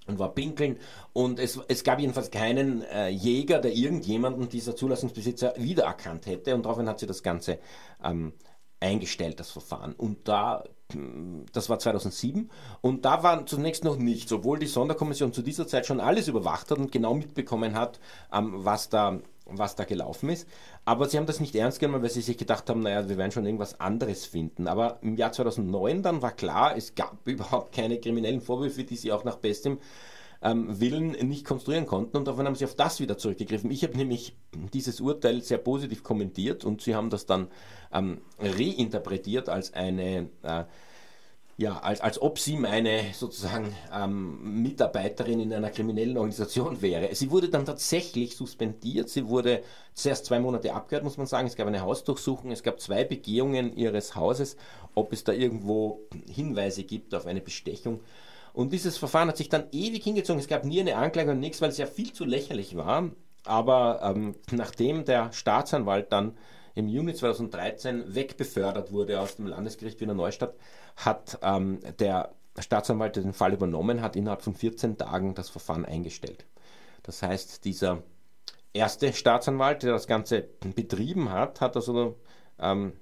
und 0.07 0.19
war 0.19 0.33
pinkeln. 0.33 0.77
Und 1.13 1.39
es, 1.39 1.59
es 1.67 1.83
gab 1.83 1.99
jedenfalls 1.99 2.31
keinen 2.31 2.83
äh, 2.83 3.09
Jäger, 3.09 3.59
der 3.59 3.73
irgendjemanden 3.73 4.49
dieser 4.49 4.75
Zulassungsbesitzer 4.75 5.53
wiedererkannt 5.57 6.25
hätte. 6.25 6.55
Und 6.55 6.63
daraufhin 6.63 6.87
hat 6.87 6.99
sie 6.99 7.07
das 7.07 7.23
Ganze 7.23 7.59
ähm, 8.03 8.33
eingestellt, 8.79 9.39
das 9.39 9.51
Verfahren. 9.51 9.93
Und 9.93 10.27
da, 10.27 10.63
hm, 10.91 11.45
das 11.51 11.69
war 11.69 11.79
2007, 11.79 12.49
und 12.81 13.05
da 13.05 13.23
war 13.23 13.45
zunächst 13.45 13.83
noch 13.83 13.97
nichts, 13.97 14.31
obwohl 14.31 14.59
die 14.59 14.67
Sonderkommission 14.67 15.33
zu 15.33 15.41
dieser 15.41 15.67
Zeit 15.67 15.85
schon 15.85 15.99
alles 15.99 16.27
überwacht 16.27 16.71
hat 16.71 16.77
und 16.77 16.91
genau 16.91 17.13
mitbekommen 17.13 17.75
hat, 17.75 17.99
ähm, 18.31 18.53
was 18.57 18.89
da 18.89 19.19
was 19.45 19.75
da 19.75 19.83
gelaufen 19.83 20.29
ist. 20.29 20.47
Aber 20.85 21.07
sie 21.07 21.17
haben 21.17 21.25
das 21.25 21.39
nicht 21.39 21.55
ernst 21.55 21.79
genommen, 21.79 22.03
weil 22.03 22.09
sie 22.09 22.21
sich 22.21 22.37
gedacht 22.37 22.69
haben, 22.69 22.81
naja, 22.81 23.07
wir 23.07 23.17
werden 23.17 23.31
schon 23.31 23.45
irgendwas 23.45 23.79
anderes 23.79 24.25
finden. 24.25 24.67
Aber 24.67 24.99
im 25.01 25.15
Jahr 25.15 25.31
2009 25.31 26.03
dann 26.03 26.21
war 26.21 26.31
klar, 26.31 26.75
es 26.75 26.95
gab 26.95 27.17
überhaupt 27.27 27.73
keine 27.73 27.99
kriminellen 27.99 28.41
Vorwürfe, 28.41 28.83
die 28.83 28.95
sie 28.95 29.11
auch 29.11 29.23
nach 29.23 29.37
bestem 29.37 29.79
ähm, 30.41 30.79
Willen 30.79 31.11
nicht 31.11 31.45
konstruieren 31.45 31.85
konnten. 31.85 32.17
Und 32.17 32.27
davon 32.27 32.45
haben 32.45 32.55
sie 32.55 32.65
auf 32.65 32.75
das 32.75 32.99
wieder 32.99 33.17
zurückgegriffen. 33.17 33.71
Ich 33.71 33.83
habe 33.83 33.97
nämlich 33.97 34.35
dieses 34.73 34.99
Urteil 34.99 35.41
sehr 35.41 35.57
positiv 35.57 36.03
kommentiert 36.03 36.65
und 36.65 36.81
sie 36.81 36.95
haben 36.95 37.09
das 37.09 37.25
dann 37.25 37.47
ähm, 37.93 38.21
reinterpretiert 38.39 39.49
als 39.49 39.73
eine... 39.73 40.29
Äh, 40.43 40.65
ja, 41.57 41.77
als, 41.77 42.01
als 42.01 42.21
ob 42.21 42.37
sie 42.37 42.57
meine 42.57 43.13
sozusagen 43.13 43.73
ähm, 43.93 44.61
Mitarbeiterin 44.61 45.39
in 45.39 45.53
einer 45.53 45.69
kriminellen 45.69 46.17
Organisation 46.17 46.81
wäre. 46.81 47.15
Sie 47.15 47.31
wurde 47.31 47.47
dann 47.47 47.65
tatsächlich 47.65 48.35
suspendiert. 48.35 49.09
Sie 49.09 49.29
wurde 49.29 49.63
zuerst 49.93 50.25
zwei 50.25 50.39
Monate 50.39 50.73
abgehört, 50.73 51.05
muss 51.05 51.17
man 51.17 51.27
sagen. 51.27 51.47
Es 51.47 51.55
gab 51.55 51.67
eine 51.67 51.81
Hausdurchsuchung, 51.81 52.51
es 52.51 52.61
gab 52.61 52.81
zwei 52.81 53.05
Begehungen 53.05 53.75
ihres 53.77 54.15
Hauses, 54.15 54.57
ob 54.95 55.13
es 55.13 55.23
da 55.23 55.31
irgendwo 55.31 56.01
Hinweise 56.29 56.83
gibt 56.83 57.15
auf 57.15 57.25
eine 57.25 57.41
Bestechung. 57.41 58.01
Und 58.51 58.73
dieses 58.73 58.97
Verfahren 58.97 59.29
hat 59.29 59.37
sich 59.37 59.49
dann 59.49 59.67
ewig 59.71 60.03
hingezogen. 60.03 60.41
Es 60.41 60.47
gab 60.47 60.65
nie 60.65 60.81
eine 60.81 60.97
Anklage 60.97 61.31
und 61.31 61.39
nichts, 61.39 61.61
weil 61.61 61.69
es 61.69 61.77
ja 61.77 61.85
viel 61.85 62.11
zu 62.11 62.25
lächerlich 62.25 62.75
war. 62.75 63.11
Aber 63.45 64.01
ähm, 64.03 64.35
nachdem 64.51 65.05
der 65.05 65.31
Staatsanwalt 65.31 66.11
dann 66.11 66.35
im 66.73 66.89
Juni 66.89 67.13
2013 67.13 68.13
wegbefördert 68.13 68.91
wurde 68.91 69.21
aus 69.21 69.37
dem 69.37 69.47
Landesgericht 69.47 70.01
Wiener 70.01 70.13
Neustadt, 70.13 70.55
hat 70.95 71.39
ähm, 71.41 71.79
der 71.99 72.33
Staatsanwalt, 72.57 73.15
der 73.15 73.23
den 73.23 73.33
Fall 73.33 73.53
übernommen 73.53 74.01
hat, 74.01 74.15
innerhalb 74.15 74.41
von 74.41 74.53
14 74.53 74.97
Tagen 74.97 75.35
das 75.35 75.49
Verfahren 75.49 75.85
eingestellt. 75.85 76.45
Das 77.03 77.21
heißt, 77.21 77.65
dieser 77.65 78.03
erste 78.73 79.13
Staatsanwalt, 79.13 79.83
der 79.83 79.93
das 79.93 80.07
Ganze 80.07 80.47
betrieben 80.75 81.31
hat, 81.31 81.61
hat 81.61 81.75
also, 81.75 82.17
ähm, 82.59 82.93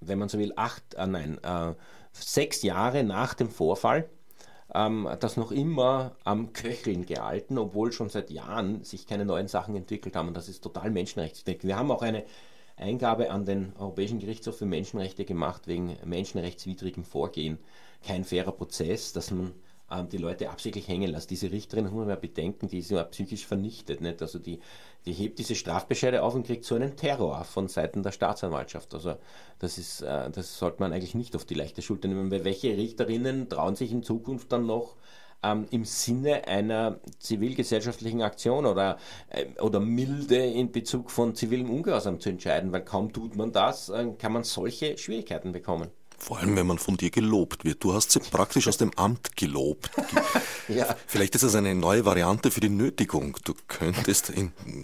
wenn 0.00 0.18
man 0.18 0.28
so 0.28 0.38
will, 0.38 0.52
acht, 0.56 0.94
äh, 0.94 1.06
nein, 1.06 1.38
äh, 1.42 1.74
sechs 2.12 2.62
Jahre 2.62 3.04
nach 3.04 3.34
dem 3.34 3.50
Vorfall 3.50 4.08
ähm, 4.74 5.08
das 5.20 5.36
noch 5.36 5.50
immer 5.50 6.16
am 6.24 6.52
Köcheln 6.52 7.06
gehalten, 7.06 7.58
obwohl 7.58 7.92
schon 7.92 8.10
seit 8.10 8.30
Jahren 8.30 8.84
sich 8.84 9.06
keine 9.06 9.24
neuen 9.24 9.48
Sachen 9.48 9.74
entwickelt 9.74 10.14
haben. 10.16 10.28
Und 10.28 10.36
das 10.36 10.48
ist 10.48 10.62
total 10.62 10.90
menschenrechtsdeckend. 10.90 11.64
Wir 11.64 11.76
haben 11.76 11.90
auch 11.90 12.02
eine 12.02 12.24
Eingabe 12.78 13.30
an 13.30 13.44
den 13.44 13.72
Europäischen 13.78 14.18
Gerichtshof 14.18 14.58
für 14.58 14.66
Menschenrechte 14.66 15.24
gemacht 15.24 15.66
wegen 15.66 15.96
menschenrechtswidrigem 16.04 17.04
Vorgehen. 17.04 17.58
Kein 18.06 18.24
fairer 18.24 18.52
Prozess, 18.52 19.12
dass 19.12 19.30
man 19.30 19.52
ähm, 19.90 20.08
die 20.08 20.18
Leute 20.18 20.50
absichtlich 20.50 20.88
hängen 20.88 21.10
lässt. 21.10 21.30
Diese 21.30 21.50
Richterin, 21.50 21.90
muss 21.90 22.06
man 22.06 22.20
bedenken, 22.20 22.68
die 22.68 22.78
ist 22.78 22.90
ja 22.90 23.02
psychisch 23.04 23.46
vernichtet. 23.46 24.00
Nicht? 24.00 24.20
Also 24.22 24.38
die, 24.38 24.60
die 25.06 25.12
hebt 25.12 25.38
diese 25.38 25.54
Strafbescheide 25.54 26.22
auf 26.22 26.34
und 26.34 26.46
kriegt 26.46 26.64
so 26.64 26.74
einen 26.74 26.96
Terror 26.96 27.44
von 27.44 27.68
Seiten 27.68 28.02
der 28.02 28.12
Staatsanwaltschaft. 28.12 28.94
Also 28.94 29.16
das 29.58 29.78
ist, 29.78 30.02
äh, 30.02 30.30
das 30.30 30.58
sollte 30.58 30.80
man 30.80 30.92
eigentlich 30.92 31.14
nicht 31.14 31.34
auf 31.34 31.44
die 31.44 31.54
leichte 31.54 31.82
Schulter 31.82 32.08
nehmen, 32.08 32.30
weil 32.30 32.44
welche 32.44 32.76
Richterinnen 32.76 33.48
trauen 33.48 33.76
sich 33.76 33.90
in 33.92 34.02
Zukunft 34.02 34.52
dann 34.52 34.66
noch 34.66 34.96
ähm, 35.42 35.66
im 35.70 35.84
Sinne 35.84 36.46
einer 36.46 36.98
zivilgesellschaftlichen 37.18 38.22
Aktion 38.22 38.66
oder, 38.66 38.98
äh, 39.30 39.46
oder 39.60 39.80
Milde 39.80 40.36
in 40.36 40.72
Bezug 40.72 41.10
von 41.10 41.34
zivilem 41.34 41.70
Ungehorsam 41.70 42.20
zu 42.20 42.30
entscheiden, 42.30 42.72
weil 42.72 42.84
kaum 42.84 43.12
tut 43.12 43.36
man 43.36 43.52
das, 43.52 43.88
äh, 43.88 44.06
kann 44.18 44.32
man 44.32 44.44
solche 44.44 44.98
Schwierigkeiten 44.98 45.52
bekommen. 45.52 45.90
Vor 46.18 46.38
allem, 46.38 46.56
wenn 46.56 46.66
man 46.66 46.78
von 46.78 46.96
dir 46.96 47.10
gelobt 47.10 47.64
wird. 47.64 47.82
Du 47.84 47.94
hast 47.94 48.10
sie 48.10 48.18
praktisch 48.18 48.66
aus 48.66 48.76
dem 48.76 48.90
Amt 48.96 49.36
gelobt. 49.36 49.90
ja. 50.68 50.96
Vielleicht 51.06 51.36
ist 51.36 51.44
das 51.44 51.54
eine 51.54 51.74
neue 51.76 52.04
Variante 52.04 52.50
für 52.50 52.60
die 52.60 52.68
Nötigung. 52.68 53.36
Du 53.44 53.54
könntest 53.68 54.32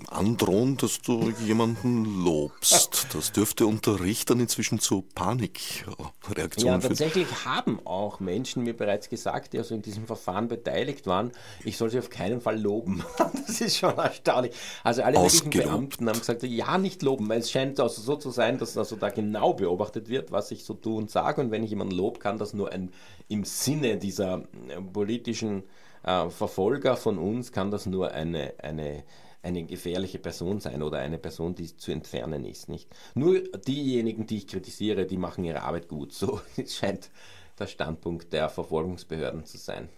androhen, 0.09 0.77
dass 0.77 1.03
du 1.03 1.33
jemanden 1.45 2.25
lobst. 2.25 3.09
Das 3.13 3.33
dürfte 3.33 3.67
unter 3.67 4.01
Richtern 4.01 4.39
inzwischen 4.39 4.79
zu 4.79 5.03
Panikreaktionen 5.15 6.55
führen. 6.57 6.65
Ja, 6.65 6.79
tatsächlich 6.79 7.27
haben 7.45 7.81
auch 7.85 8.21
Menschen 8.21 8.63
mir 8.63 8.77
bereits 8.77 9.09
gesagt, 9.09 9.53
die 9.53 9.59
also 9.59 9.75
in 9.75 9.83
diesem 9.83 10.07
Verfahren 10.07 10.47
beteiligt 10.47 11.07
waren, 11.07 11.33
ich 11.65 11.77
soll 11.77 11.91
sie 11.91 11.99
auf 11.99 12.11
keinen 12.11 12.41
Fall 12.41 12.61
loben. 12.61 13.05
Das 13.47 13.61
ist 13.61 13.77
schon 13.77 13.97
erstaunlich. 13.99 14.55
Also 14.83 15.03
alle 15.03 15.19
möglichen 15.19 15.51
Beamten 15.51 16.09
haben 16.09 16.19
gesagt, 16.19 16.43
ja, 16.45 16.79
nicht 16.79 17.03
loben, 17.03 17.29
weil 17.29 17.41
es 17.41 17.51
scheint 17.51 17.79
also 17.79 18.01
so 18.01 18.17
zu 18.17 18.31
sein, 18.31 18.59
dass 18.59 18.77
also 18.79 18.97
da 18.97 19.11
genau 19.11 19.53
beobachtet 19.53 20.09
wird, 20.09 20.33
was 20.33 20.51
ich 20.51 20.65
so 20.65 20.75
tue 20.75 20.97
und 20.97 21.11
sage 21.11 21.24
sage 21.25 21.41
und 21.41 21.51
wenn 21.51 21.65
ich 21.65 21.71
jemanden 21.71 21.95
lobe, 21.95 22.19
kann 22.19 22.39
das 22.39 22.55
nur 22.55 22.73
ein, 22.73 22.91
im 23.29 23.45
Sinne 23.45 23.97
dieser 23.97 24.45
äh, 24.69 24.81
politischen 24.81 25.65
äh, 26.03 26.29
Verfolger 26.29 26.97
von 26.97 27.19
uns, 27.19 27.53
kann 27.53 27.71
das 27.71 27.87
nur 27.87 28.13
eine, 28.13 28.55
eine, 28.59 29.05
eine 29.43 29.65
gefährliche 29.65 30.19
Person 30.19 30.61
sein 30.61 30.83
oder 30.83 30.99
eine 30.99 31.19
Person, 31.19 31.55
die 31.55 31.77
zu 31.77 31.93
entfernen 31.93 32.45
ist. 32.45 32.69
Nicht? 32.69 32.89
Nur 33.15 33.41
diejenigen, 33.41 34.27
die 34.27 34.39
ich 34.39 34.47
kritisiere, 34.47 35.07
die 35.07 35.17
machen 35.17 35.45
ihre 35.45 35.63
Arbeit 35.63 35.89
gut. 35.89 36.13
So 36.13 36.41
scheint 36.67 37.11
der 37.59 37.67
Standpunkt 37.67 38.33
der 38.33 38.49
Verfolgungsbehörden 38.49 39.45
zu 39.45 39.59
sein. 39.59 39.89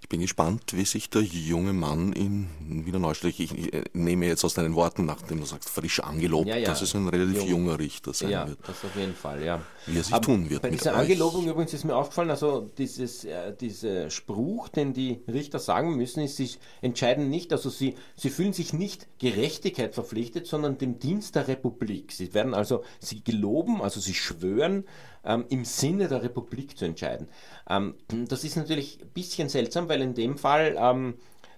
Ich 0.00 0.08
bin 0.08 0.20
gespannt, 0.20 0.72
wie 0.72 0.84
sich 0.84 1.08
der 1.10 1.22
junge 1.22 1.72
Mann 1.72 2.12
in 2.12 2.48
Wiener 2.60 2.98
Neustadt, 2.98 3.38
ich, 3.38 3.54
nehme 3.92 4.26
jetzt 4.26 4.44
aus 4.44 4.54
deinen 4.54 4.74
Worten, 4.74 5.06
nachdem 5.06 5.40
du 5.40 5.46
sagst, 5.46 5.70
frisch 5.70 6.00
angelobt, 6.00 6.48
ja, 6.48 6.56
ja. 6.56 6.66
dass 6.66 6.82
es 6.82 6.94
ein 6.94 7.08
relativ 7.08 7.42
Jung. 7.42 7.48
junger 7.48 7.78
Richter 7.78 8.12
sein 8.12 8.30
ja, 8.30 8.48
wird. 8.48 8.58
das 8.66 8.84
auf 8.84 8.94
jeden 8.96 9.14
Fall, 9.14 9.42
ja. 9.42 9.62
Wie 9.86 9.98
er 9.98 10.04
sich 10.04 10.12
Aber 10.12 10.24
tun 10.24 10.50
wird. 10.50 10.62
Bei 10.62 10.70
dieser 10.70 10.94
Angelobung 10.94 11.46
übrigens 11.46 11.72
ist 11.72 11.84
mir 11.84 11.96
aufgefallen, 11.96 12.30
also 12.30 12.70
dieses, 12.78 13.24
äh, 13.24 13.54
dieser 13.56 14.10
Spruch, 14.10 14.68
den 14.68 14.92
die 14.92 15.20
Richter 15.26 15.58
sagen 15.58 15.96
müssen, 15.96 16.22
ist, 16.22 16.36
sie 16.36 16.50
entscheiden 16.80 17.30
nicht, 17.30 17.52
also 17.52 17.70
sie, 17.70 17.94
sie 18.16 18.30
fühlen 18.30 18.52
sich 18.52 18.72
nicht 18.72 19.08
Gerechtigkeit 19.18 19.94
verpflichtet, 19.94 20.46
sondern 20.46 20.78
dem 20.78 20.98
Dienst 20.98 21.34
der 21.34 21.48
Republik. 21.48 22.12
Sie 22.12 22.34
werden 22.34 22.54
also, 22.54 22.84
sie 23.00 23.22
geloben, 23.24 23.80
also 23.82 24.00
sie 24.00 24.14
schwören, 24.14 24.84
ähm, 25.24 25.44
im 25.48 25.64
Sinne 25.64 26.08
der 26.08 26.22
Republik 26.22 26.76
zu 26.76 26.84
entscheiden. 26.84 27.28
Ähm, 27.68 27.94
das 28.28 28.44
ist 28.44 28.56
natürlich 28.56 29.00
ein 29.00 29.08
bisschen 29.08 29.48
seltsam, 29.48 29.88
weil 29.88 30.02
in 30.02 30.14
dem 30.14 30.38
Fall 30.38 30.76
ähm, 30.78 31.14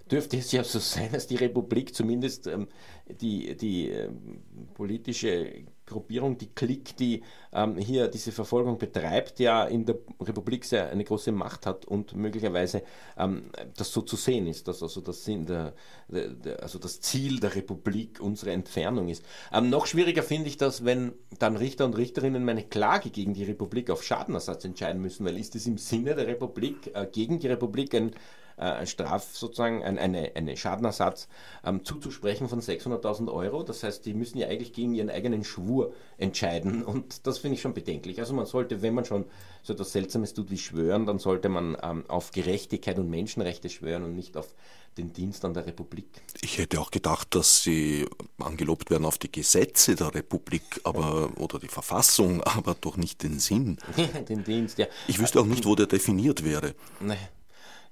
dürfte 0.09 0.37
es 0.37 0.51
ja 0.51 0.63
so 0.63 0.79
sein, 0.79 1.11
dass 1.11 1.27
die 1.27 1.35
Republik 1.35 1.95
zumindest 1.95 2.47
ähm, 2.47 2.67
die, 3.21 3.55
die 3.55 3.91
äh, 3.91 4.09
politische 4.73 5.65
Gruppierung, 5.85 6.37
die 6.37 6.47
Klick, 6.53 6.97
die 6.97 7.23
ähm, 7.53 7.77
hier 7.77 8.07
diese 8.07 8.31
Verfolgung 8.31 8.77
betreibt, 8.77 9.39
ja 9.39 9.65
in 9.65 9.85
der 9.85 9.97
Republik 10.19 10.65
sehr 10.65 10.89
eine 10.89 11.03
große 11.03 11.31
Macht 11.31 11.65
hat 11.65 11.85
und 11.85 12.15
möglicherweise 12.15 12.83
ähm, 13.17 13.51
das 13.77 13.91
so 13.91 14.01
zu 14.01 14.15
sehen 14.15 14.47
ist, 14.47 14.67
dass 14.67 14.81
also 14.81 15.01
das, 15.01 15.23
Sinn 15.23 15.45
der, 15.45 15.73
der, 16.07 16.29
der, 16.29 16.63
also 16.63 16.79
das 16.79 17.01
Ziel 17.01 17.39
der 17.39 17.55
Republik 17.55 18.19
unsere 18.19 18.51
Entfernung 18.51 19.09
ist. 19.09 19.23
Ähm, 19.53 19.69
noch 19.69 19.85
schwieriger 19.85 20.23
finde 20.23 20.49
ich 20.49 20.57
das, 20.57 20.85
wenn 20.85 21.13
dann 21.39 21.55
Richter 21.57 21.85
und 21.85 21.97
Richterinnen 21.97 22.43
meine 22.43 22.63
Klage 22.63 23.09
gegen 23.09 23.33
die 23.33 23.43
Republik 23.43 23.89
auf 23.89 24.03
Schadenersatz 24.03 24.65
entscheiden 24.65 25.01
müssen, 25.01 25.25
weil 25.25 25.37
ist 25.37 25.55
es 25.55 25.67
im 25.67 25.77
Sinne 25.77 26.15
der 26.15 26.27
Republik, 26.27 26.91
äh, 26.93 27.07
gegen 27.11 27.39
die 27.39 27.47
Republik 27.47 27.93
ein 27.93 28.11
äh, 28.57 28.85
Straf 28.85 29.35
sozusagen, 29.35 29.83
ein, 29.83 29.97
eine, 29.97 30.31
eine 30.35 30.57
Schadenersatz 30.57 31.27
ähm, 31.63 31.83
zuzusprechen 31.83 32.47
von 32.47 32.61
600.000 32.61 33.31
Euro. 33.31 33.63
Das 33.63 33.83
heißt, 33.83 34.05
die 34.05 34.13
müssen 34.13 34.37
ja 34.37 34.47
eigentlich 34.47 34.73
gegen 34.73 34.93
ihren 34.93 35.09
eigenen 35.09 35.43
Schwur 35.43 35.93
entscheiden 36.17 36.83
und 36.85 37.27
das 37.27 37.39
finde 37.39 37.55
ich 37.55 37.61
schon 37.61 37.73
bedenklich. 37.73 38.19
Also 38.19 38.33
man 38.33 38.45
sollte, 38.45 38.81
wenn 38.81 38.93
man 38.93 39.05
schon 39.05 39.25
so 39.63 39.73
etwas 39.73 39.91
Seltsames 39.91 40.33
tut 40.33 40.51
wie 40.51 40.57
schwören, 40.57 41.05
dann 41.05 41.19
sollte 41.19 41.49
man 41.49 41.77
ähm, 41.81 42.05
auf 42.07 42.31
Gerechtigkeit 42.31 42.99
und 42.99 43.09
Menschenrechte 43.09 43.69
schwören 43.69 44.03
und 44.03 44.15
nicht 44.15 44.37
auf 44.37 44.53
den 44.97 45.11
Dienst 45.11 45.43
an 45.43 45.53
der 45.53 45.65
Republik. 45.65 46.07
Ich 46.41 46.57
hätte 46.57 46.79
auch 46.79 46.91
gedacht, 46.91 47.35
dass 47.35 47.63
sie 47.63 48.07
angelobt 48.39 48.89
werden 48.89 49.05
auf 49.05 49.17
die 49.17 49.31
Gesetze 49.31 49.95
der 49.95 50.13
Republik 50.13 50.63
aber, 50.83 51.31
oder 51.37 51.59
die 51.59 51.67
Verfassung, 51.67 52.41
aber 52.43 52.75
doch 52.79 52.97
nicht 52.97 53.23
den 53.23 53.39
Sinn. 53.39 53.77
den 54.29 54.43
Dienst, 54.43 54.77
ja. 54.77 54.87
Ich 55.07 55.19
wüsste 55.19 55.41
auch 55.41 55.45
nicht, 55.45 55.65
wo 55.65 55.75
der 55.75 55.87
definiert 55.87 56.43
wäre. 56.43 56.75
Nee. 56.99 57.17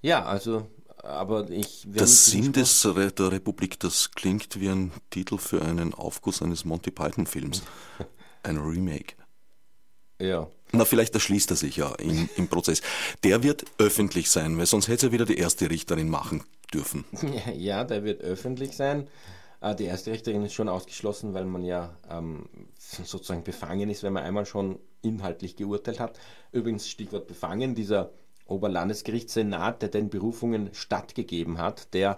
Ja, 0.03 0.25
also, 0.25 0.67
aber 1.01 1.49
ich. 1.49 1.87
Das 1.87 2.25
Sinn 2.25 2.51
des, 2.51 2.81
der 2.81 3.31
Republik, 3.31 3.79
das 3.79 4.11
klingt 4.11 4.59
wie 4.59 4.69
ein 4.69 4.91
Titel 5.09 5.37
für 5.37 5.61
einen 5.61 5.93
Aufguss 5.93 6.41
eines 6.41 6.65
Monty 6.65 6.91
Python-Films. 6.91 7.63
ein 8.43 8.57
Remake. 8.57 9.15
Ja. 10.19 10.47
Na, 10.73 10.85
vielleicht 10.85 11.13
erschließt 11.13 11.51
er 11.51 11.55
sich 11.55 11.77
ja 11.77 11.93
im, 11.95 12.29
im 12.35 12.47
Prozess. 12.47 12.81
Der 13.23 13.43
wird 13.43 13.65
öffentlich 13.77 14.29
sein, 14.29 14.57
weil 14.57 14.65
sonst 14.65 14.89
hätte 14.89 15.07
er 15.07 15.11
wieder 15.13 15.25
die 15.25 15.37
erste 15.37 15.69
Richterin 15.69 16.09
machen 16.09 16.43
dürfen. 16.73 17.05
Ja, 17.55 17.83
der 17.85 18.03
wird 18.03 18.21
öffentlich 18.21 18.75
sein. 18.75 19.07
Äh, 19.61 19.75
die 19.75 19.85
erste 19.85 20.11
Richterin 20.11 20.43
ist 20.43 20.53
schon 20.53 20.67
ausgeschlossen, 20.67 21.33
weil 21.33 21.45
man 21.45 21.63
ja 21.63 21.95
ähm, 22.09 22.49
sozusagen 22.77 23.43
befangen 23.43 23.89
ist, 23.89 24.03
wenn 24.03 24.13
man 24.13 24.23
einmal 24.23 24.45
schon 24.45 24.79
inhaltlich 25.01 25.55
geurteilt 25.55 25.99
hat. 25.99 26.19
Übrigens, 26.51 26.89
Stichwort 26.89 27.27
befangen, 27.27 27.75
dieser 27.75 28.11
Oberlandesgerichtssenat, 28.45 29.81
der 29.81 29.89
den 29.89 30.09
Berufungen 30.09 30.69
stattgegeben 30.73 31.57
hat, 31.57 31.93
der 31.93 32.17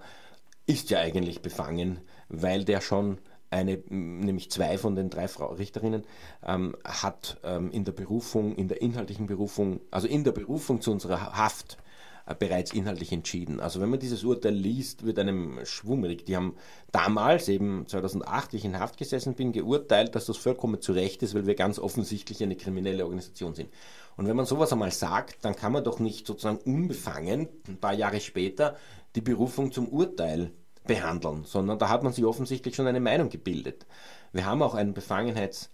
ist 0.65 0.89
ja 0.89 0.99
eigentlich 0.99 1.41
befangen, 1.41 1.99
weil 2.29 2.65
der 2.65 2.81
schon 2.81 3.19
eine, 3.51 3.81
nämlich 3.89 4.51
zwei 4.51 4.77
von 4.77 4.95
den 4.95 5.09
drei 5.09 5.27
Frau 5.27 5.53
Richterinnen, 5.53 6.03
ähm, 6.45 6.75
hat 6.83 7.37
ähm, 7.43 7.71
in 7.71 7.85
der 7.85 7.91
Berufung, 7.91 8.55
in 8.55 8.67
der 8.67 8.81
inhaltlichen 8.81 9.27
Berufung, 9.27 9.79
also 9.91 10.07
in 10.07 10.23
der 10.23 10.31
Berufung 10.31 10.81
zu 10.81 10.91
unserer 10.91 11.37
Haft 11.37 11.77
äh, 12.25 12.33
bereits 12.33 12.73
inhaltlich 12.73 13.11
entschieden. 13.11 13.59
Also 13.59 13.79
wenn 13.79 13.89
man 13.89 13.99
dieses 13.99 14.23
Urteil 14.23 14.53
liest, 14.53 15.05
wird 15.05 15.19
einem 15.19 15.59
schwummrig. 15.63 16.25
Die 16.25 16.35
haben 16.35 16.55
damals, 16.91 17.47
eben 17.47 17.87
2008, 17.87 18.53
wie 18.53 18.57
ich 18.57 18.65
in 18.65 18.79
Haft 18.79 18.97
gesessen 18.97 19.35
bin, 19.35 19.51
geurteilt, 19.51 20.15
dass 20.15 20.25
das 20.25 20.37
vollkommen 20.37 20.81
zu 20.81 20.93
Recht 20.93 21.21
ist, 21.23 21.35
weil 21.35 21.45
wir 21.45 21.55
ganz 21.55 21.77
offensichtlich 21.79 22.41
eine 22.41 22.55
kriminelle 22.55 23.05
Organisation 23.05 23.53
sind. 23.53 23.69
Und 24.17 24.27
wenn 24.27 24.35
man 24.35 24.45
sowas 24.45 24.71
einmal 24.71 24.91
sagt, 24.91 25.43
dann 25.43 25.55
kann 25.55 25.71
man 25.71 25.83
doch 25.83 25.99
nicht 25.99 26.25
sozusagen 26.25 26.57
unbefangen, 26.57 27.49
ein 27.67 27.77
paar 27.77 27.93
Jahre 27.93 28.21
später, 28.21 28.75
die 29.15 29.21
Berufung 29.21 29.71
zum 29.71 29.87
Urteil 29.87 30.51
behandeln, 30.85 31.43
sondern 31.45 31.79
da 31.79 31.89
hat 31.89 32.03
man 32.03 32.13
sich 32.13 32.25
offensichtlich 32.25 32.75
schon 32.75 32.87
eine 32.87 32.99
Meinung 32.99 33.29
gebildet. 33.29 33.85
Wir 34.31 34.45
haben 34.45 34.61
auch 34.61 34.75
einen 34.75 34.93
Befangenheits- 34.93 35.69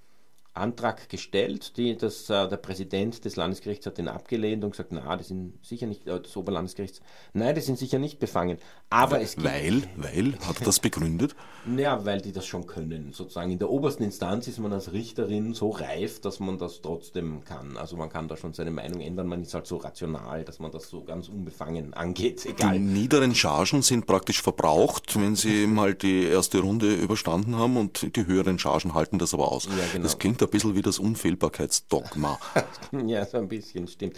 Antrag 0.53 1.07
gestellt. 1.09 1.77
Die, 1.77 1.95
das, 1.95 2.29
äh, 2.29 2.47
der 2.47 2.57
Präsident 2.57 3.23
des 3.23 3.35
Landesgerichts 3.35 3.85
hat 3.85 3.97
den 3.97 4.07
abgelehnt 4.07 4.63
und 4.63 4.71
gesagt, 4.71 4.91
na, 4.91 5.15
die 5.15 5.23
sind 5.23 5.65
sicher 5.65 5.87
nicht, 5.87 6.07
äh, 6.07 6.19
des 6.19 6.35
Oberlandesgerichts, 6.35 7.01
nein, 7.33 7.55
die 7.55 7.61
sind 7.61 7.77
sicher 7.77 7.99
nicht 7.99 8.19
befangen. 8.19 8.57
Aber 8.89 9.13
weil, 9.13 9.21
es 9.21 9.35
gibt, 9.35 9.47
weil, 9.47 9.83
weil, 9.95 10.37
hat 10.45 10.59
er 10.59 10.65
das 10.65 10.79
begründet? 10.79 11.35
Ja, 11.77 12.05
weil 12.05 12.21
die 12.21 12.31
das 12.31 12.47
schon 12.47 12.65
können. 12.65 13.13
Sozusagen 13.13 13.51
in 13.51 13.59
der 13.59 13.69
obersten 13.69 14.03
Instanz 14.03 14.47
ist 14.47 14.57
man 14.57 14.73
als 14.73 14.93
Richterin 14.93 15.53
so 15.53 15.69
reif, 15.69 16.19
dass 16.19 16.39
man 16.39 16.57
das 16.57 16.81
trotzdem 16.81 17.43
kann. 17.45 17.77
Also 17.77 17.95
man 17.97 18.09
kann 18.09 18.27
da 18.27 18.35
schon 18.35 18.53
seine 18.53 18.71
Meinung 18.71 18.99
ändern, 18.99 19.27
man 19.27 19.43
ist 19.43 19.53
halt 19.53 19.67
so 19.67 19.77
rational, 19.77 20.43
dass 20.43 20.57
man 20.57 20.71
das 20.71 20.89
so 20.89 21.03
ganz 21.03 21.29
unbefangen 21.29 21.93
angeht. 21.93 22.45
Egal. 22.47 22.73
Die 22.73 22.79
niederen 22.79 23.35
Chargen 23.35 23.83
sind 23.83 24.07
praktisch 24.07 24.41
verbraucht, 24.41 25.15
wenn 25.19 25.35
sie 25.35 25.67
mal 25.67 25.93
die 25.93 26.23
erste 26.23 26.59
Runde 26.59 26.95
überstanden 26.95 27.55
haben 27.55 27.77
und 27.77 28.15
die 28.15 28.25
höheren 28.25 28.57
Chargen 28.57 28.95
halten 28.95 29.19
das 29.19 29.35
aber 29.35 29.51
aus. 29.51 29.65
Ja, 29.65 29.71
genau. 29.93 30.03
Das 30.03 30.17
klingt 30.17 30.40
ein 30.45 30.51
bisschen 30.51 30.75
wie 30.75 30.81
das 30.81 30.99
Unfehlbarkeitsdogma. 30.99 32.39
ja, 33.05 33.25
so 33.25 33.37
ein 33.37 33.47
bisschen, 33.47 33.87
stimmt. 33.87 34.17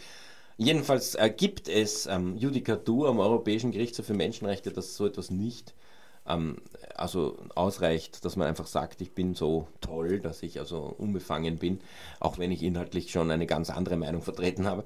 Jedenfalls 0.57 1.15
äh, 1.15 1.29
gibt 1.35 1.67
es 1.67 2.05
ähm, 2.05 2.37
Judikatur 2.37 3.09
am 3.09 3.19
Europäischen 3.19 3.71
Gerichtshof 3.71 4.05
für 4.05 4.13
Menschenrechte, 4.13 4.71
dass 4.71 4.95
so 4.95 5.05
etwas 5.05 5.31
nicht 5.31 5.73
ähm, 6.27 6.57
also 6.95 7.37
ausreicht, 7.55 8.23
dass 8.23 8.35
man 8.35 8.47
einfach 8.47 8.67
sagt, 8.67 9.01
ich 9.01 9.13
bin 9.13 9.33
so 9.33 9.67
toll, 9.81 10.19
dass 10.19 10.43
ich 10.43 10.59
also 10.59 10.93
unbefangen 10.97 11.57
bin, 11.57 11.79
auch 12.19 12.37
wenn 12.37 12.51
ich 12.51 12.63
inhaltlich 12.63 13.11
schon 13.11 13.31
eine 13.31 13.47
ganz 13.47 13.69
andere 13.69 13.97
Meinung 13.97 14.21
vertreten 14.21 14.65
habe. 14.65 14.83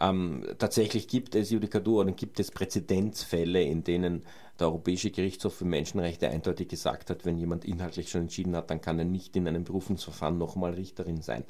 Ähm, 0.00 0.44
tatsächlich 0.58 1.08
gibt 1.08 1.34
es 1.34 1.50
Judikatur 1.50 2.00
oder 2.00 2.12
gibt 2.12 2.40
es 2.40 2.50
Präzedenzfälle, 2.50 3.62
in 3.62 3.84
denen 3.84 4.24
der 4.58 4.68
Europäische 4.68 5.10
Gerichtshof 5.10 5.54
für 5.54 5.64
Menschenrechte 5.66 6.28
eindeutig 6.28 6.68
gesagt 6.68 7.10
hat, 7.10 7.24
wenn 7.24 7.36
jemand 7.36 7.64
inhaltlich 7.64 8.10
schon 8.10 8.22
entschieden 8.22 8.56
hat, 8.56 8.70
dann 8.70 8.80
kann 8.80 8.98
er 8.98 9.04
nicht 9.04 9.36
in 9.36 9.46
einem 9.46 9.64
Berufungsverfahren 9.64 10.38
nochmal 10.38 10.72
Richterin 10.72 11.20
sein. 11.22 11.44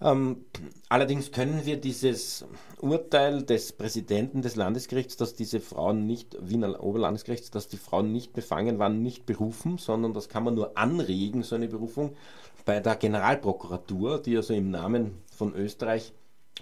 Ähm, 0.00 0.44
allerdings 0.88 1.30
können 1.30 1.64
wir 1.64 1.76
dieses 1.76 2.44
Urteil 2.80 3.44
des 3.44 3.72
Präsidenten 3.72 4.42
des 4.42 4.56
Landesgerichts, 4.56 5.16
dass 5.16 5.34
diese 5.34 5.60
Frauen 5.60 6.06
nicht, 6.06 6.36
Wiener 6.40 6.82
Oberlandesgerichts, 6.82 7.50
dass 7.50 7.68
die 7.68 7.76
Frauen 7.76 8.12
nicht 8.12 8.32
befangen 8.32 8.80
waren, 8.80 9.02
nicht 9.02 9.26
berufen, 9.26 9.78
sondern 9.78 10.12
das 10.12 10.28
kann 10.28 10.42
man 10.42 10.54
nur 10.54 10.76
anregen, 10.76 11.44
so 11.44 11.54
eine 11.54 11.68
Berufung, 11.68 12.16
bei 12.64 12.80
der 12.80 12.96
Generalprokuratur, 12.96 14.20
die 14.20 14.36
also 14.36 14.54
im 14.54 14.70
Namen 14.70 15.12
von 15.30 15.54
Österreich, 15.54 16.12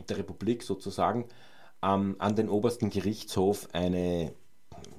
der 0.08 0.18
Republik 0.18 0.62
sozusagen, 0.62 1.26
ähm, 1.82 2.16
an 2.18 2.36
den 2.36 2.48
obersten 2.48 2.90
Gerichtshof 2.90 3.68
eine 3.72 4.34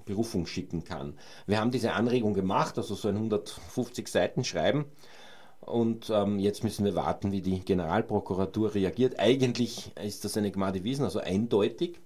Berufung 0.05 0.45
schicken 0.45 0.83
kann. 0.83 1.17
Wir 1.47 1.59
haben 1.59 1.71
diese 1.71 1.93
Anregung 1.93 2.33
gemacht, 2.33 2.77
also 2.77 2.95
so 2.95 3.07
ein 3.07 3.15
150 3.15 4.07
Seiten 4.07 4.43
Schreiben 4.43 4.85
und 5.65 6.09
ähm, 6.09 6.39
jetzt 6.39 6.63
müssen 6.63 6.85
wir 6.85 6.95
warten, 6.95 7.31
wie 7.31 7.41
die 7.41 7.59
Generalprokuratur 7.61 8.75
reagiert. 8.75 9.19
Eigentlich 9.19 9.91
ist 10.01 10.25
das 10.25 10.37
eine 10.37 10.51
Gnade 10.51 10.83
Wiesen, 10.83 11.05
also 11.05 11.19
eindeutig. 11.19 11.99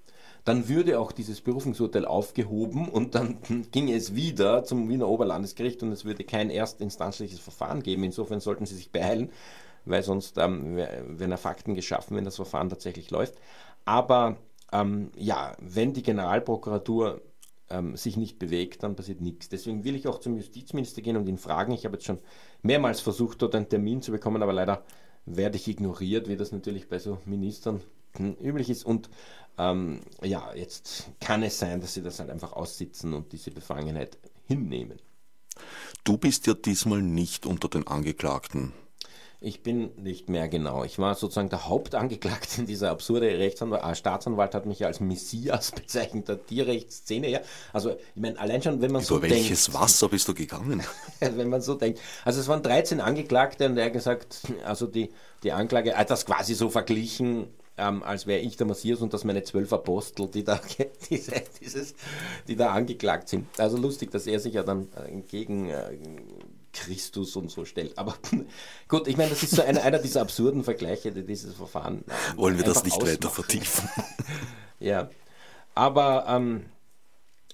Dann 0.46 0.70
würde 0.70 1.00
auch 1.00 1.12
dieses 1.12 1.42
Berufungsurteil 1.42 2.06
aufgehoben 2.06 2.88
und 2.88 3.16
dann 3.16 3.40
ginge 3.72 3.96
es 3.96 4.16
wieder 4.16 4.64
zum 4.64 4.88
Wiener 4.90 5.10
Oberlandesgericht 5.10 5.84
und 5.84 5.92
es 5.92 6.06
würde 6.06 6.24
kein 6.24 6.50
erstinstanzliches 6.50 7.40
Verfahren 7.40 7.84
geben. 7.84 8.04
Insofern 8.04 8.40
sollten 8.40 8.66
Sie 8.66 8.76
sich 8.76 8.92
beeilen, 8.92 9.32
weil 9.90 10.04
sonst 10.04 10.38
ähm, 10.38 10.76
werden 10.76 11.32
ja 11.32 11.38
Fakten 11.38 11.76
geschaffen, 11.76 12.18
wenn 12.18 12.26
das 12.26 12.36
Verfahren 12.36 12.70
tatsächlich 12.70 13.12
läuft. 13.12 13.36
Aber 13.86 14.38
ähm, 14.72 15.12
ja, 15.16 15.56
wenn 15.60 15.94
die 15.94 16.04
Generalprokuratur 16.04 17.22
ähm, 17.70 17.96
sich 17.96 18.18
nicht 18.18 18.40
bewegt, 18.40 18.84
dann 18.84 18.96
passiert 18.96 19.22
nichts. 19.22 19.50
Deswegen 19.50 19.84
will 19.84 19.96
ich 19.96 20.08
auch 20.08 20.20
zum 20.20 20.36
Justizminister 20.36 21.02
gehen 21.02 21.18
und 21.18 21.28
ihn 21.28 21.38
fragen. 21.38 21.72
Ich 21.72 21.86
habe 21.86 21.96
jetzt 21.96 22.06
schon 22.06 22.20
mehrmals 22.62 23.00
versucht, 23.00 23.42
dort 23.42 23.56
einen 23.56 23.70
Termin 23.70 24.02
zu 24.02 24.12
bekommen, 24.12 24.42
aber 24.42 24.54
leider 24.54 24.84
werde 25.26 25.58
ich 25.58 25.68
ignoriert, 25.68 26.28
wie 26.30 26.38
das 26.38 26.52
natürlich 26.52 26.88
bei 26.88 27.00
so 27.00 27.20
Ministern 27.26 27.82
üblich 28.42 28.70
ist. 28.70 28.86
Und 28.86 29.10
ähm, 29.58 30.02
ja, 30.24 30.54
jetzt 30.54 31.10
kann 31.20 31.44
es 31.44 31.60
sein, 31.60 31.82
dass 31.82 31.94
sie 31.94 32.02
das 32.02 32.20
halt 32.20 32.30
einfach 32.30 32.54
aussitzen 32.54 33.14
und 33.14 33.32
diese 33.32 33.52
Befangenheit 33.52 34.18
hinnehmen. 34.46 35.00
Du 36.04 36.18
bist 36.18 36.48
ja 36.48 36.54
diesmal 36.54 37.02
nicht 37.02 37.46
unter 37.46 37.68
den 37.68 37.88
Angeklagten. 37.88 38.74
Ich 39.40 39.62
bin 39.62 39.92
nicht 39.98 40.30
mehr 40.30 40.48
genau. 40.48 40.84
Ich 40.84 40.98
war 40.98 41.14
sozusagen 41.14 41.50
der 41.50 41.68
Hauptangeklagte 41.68 42.62
in 42.62 42.66
dieser 42.66 42.90
absurde 42.90 43.28
Rechtsanwalt. 43.28 43.84
Äh, 43.84 43.96
Staatsanwalt 43.96 44.56
hat 44.56 44.66
mich 44.66 44.80
ja 44.80 44.88
als 44.88 45.00
Messias 45.00 45.72
bezeichnet, 45.76 46.28
der 46.28 46.44
Tierrechtsszene. 46.44 47.30
Ja. 47.30 47.42
Also, 47.72 47.92
ich 47.92 48.22
meine, 48.22 48.40
allein 48.40 48.64
schon, 48.64 48.82
wenn 48.82 48.92
man 48.92 49.02
Über 49.02 49.08
so 49.08 49.20
denkt. 49.20 49.36
Über 49.36 49.44
welches 49.44 49.74
Wasser 49.76 50.10
bist 50.10 50.28
du 50.28 50.34
gegangen? 50.34 50.82
wenn 51.20 51.50
man 51.50 51.62
so 51.62 51.76
denkt. 51.76 52.00
Also, 52.26 52.40
es 52.40 52.48
waren 52.48 52.64
13 52.64 53.00
Angeklagte 53.00 53.68
und 53.68 53.78
er 53.78 53.86
hat 53.86 53.94
gesagt, 53.94 54.42
also 54.66 54.88
die, 54.88 55.12
die 55.44 55.52
Anklage 55.52 55.96
hat 55.96 56.10
das 56.10 56.26
quasi 56.26 56.56
so 56.56 56.70
verglichen, 56.70 57.48
ähm, 57.78 58.02
als 58.02 58.26
wäre 58.26 58.40
ich 58.40 58.58
der 58.58 58.66
Messias 58.66 59.02
und 59.02 59.14
dass 59.14 59.24
meine 59.24 59.44
zwölf 59.44 59.72
Apostel, 59.72 60.28
die 60.28 60.44
da, 60.44 60.60
diese, 61.10 61.44
dieses, 61.62 61.94
die 62.48 62.56
da 62.56 62.72
angeklagt 62.72 63.30
sind. 63.30 63.48
Also 63.60 63.78
lustig, 63.78 64.10
dass 64.10 64.26
er 64.26 64.40
sich 64.40 64.56
ja 64.56 64.64
dann 64.64 64.88
äh, 64.96 65.22
gegen 65.28 65.70
äh, 65.70 65.96
Christus 66.78 67.36
und 67.36 67.52
so 67.52 67.66
stellt. 67.66 67.98
Aber 67.98 68.16
gut, 68.88 69.08
ich 69.08 69.18
meine, 69.18 69.30
das 69.30 69.44
ist 69.44 69.56
so 69.56 69.62
einer, 69.62 69.84
einer 69.84 70.00
dieser 70.00 70.22
absurden 70.22 70.64
Vergleiche, 70.64 71.12
die 71.12 71.24
dieses 71.24 71.56
Verfahren. 71.56 72.04
Ähm, 72.08 72.38
Wollen 72.38 72.58
wir 72.58 72.64
das 72.64 72.84
nicht 72.84 72.94
ausmachen. 72.94 73.14
weiter 73.14 73.30
vertiefen? 73.30 73.90
ja, 74.80 75.10
aber 75.76 76.26
ähm, 76.28 76.66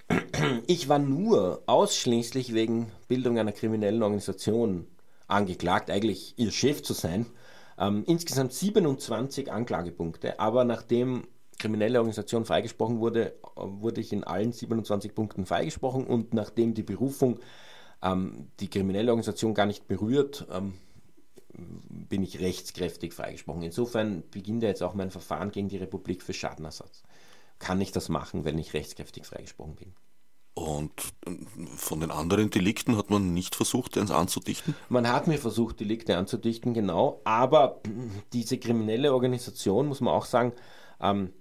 ich 0.66 0.88
war 0.88 0.98
nur 0.98 1.62
ausschließlich 1.66 2.54
wegen 2.54 2.90
Bildung 3.08 3.38
einer 3.38 3.52
kriminellen 3.52 4.02
Organisation 4.02 4.86
angeklagt, 5.26 5.90
eigentlich 5.90 6.34
ihr 6.36 6.52
Chef 6.52 6.82
zu 6.82 6.92
sein. 6.92 7.26
Ähm, 7.78 8.04
insgesamt 8.06 8.52
27 8.52 9.50
Anklagepunkte, 9.50 10.38
aber 10.38 10.64
nachdem 10.64 11.26
kriminelle 11.58 11.98
Organisation 11.98 12.44
freigesprochen 12.44 13.00
wurde, 13.00 13.34
wurde 13.56 14.00
ich 14.00 14.12
in 14.12 14.24
allen 14.24 14.52
27 14.52 15.14
Punkten 15.14 15.46
freigesprochen 15.46 16.04
und 16.04 16.34
nachdem 16.34 16.74
die 16.74 16.82
Berufung 16.82 17.40
ähm, 18.02 18.48
die 18.60 18.68
kriminelle 18.68 19.10
Organisation 19.10 19.54
gar 19.54 19.66
nicht 19.66 19.86
berührt, 19.88 20.46
ähm, 20.50 20.74
bin 21.56 22.22
ich 22.22 22.40
rechtskräftig 22.40 23.12
freigesprochen. 23.12 23.62
Insofern 23.62 24.24
beginnt 24.30 24.62
ja 24.62 24.68
jetzt 24.68 24.82
auch 24.82 24.94
mein 24.94 25.10
Verfahren 25.10 25.50
gegen 25.50 25.68
die 25.68 25.76
Republik 25.76 26.22
für 26.22 26.32
Schadenersatz. 26.32 27.02
Kann 27.58 27.80
ich 27.80 27.92
das 27.92 28.08
machen, 28.08 28.44
wenn 28.44 28.58
ich 28.58 28.74
rechtskräftig 28.74 29.24
freigesprochen 29.26 29.76
bin? 29.76 29.94
Und 30.54 30.92
von 31.76 32.00
den 32.00 32.12
anderen 32.12 32.50
Delikten 32.50 32.96
hat 32.96 33.10
man 33.10 33.34
nicht 33.34 33.56
versucht, 33.56 33.98
eins 33.98 34.12
anzudichten? 34.12 34.76
Man 34.88 35.08
hat 35.08 35.26
mir 35.26 35.38
versucht, 35.38 35.80
Delikte 35.80 36.16
anzudichten, 36.16 36.74
genau. 36.74 37.20
Aber 37.24 37.80
diese 38.32 38.58
kriminelle 38.58 39.12
Organisation, 39.12 39.88
muss 39.88 40.00
man 40.00 40.14
auch 40.14 40.26
sagen, 40.26 40.52
ähm, 41.00 41.32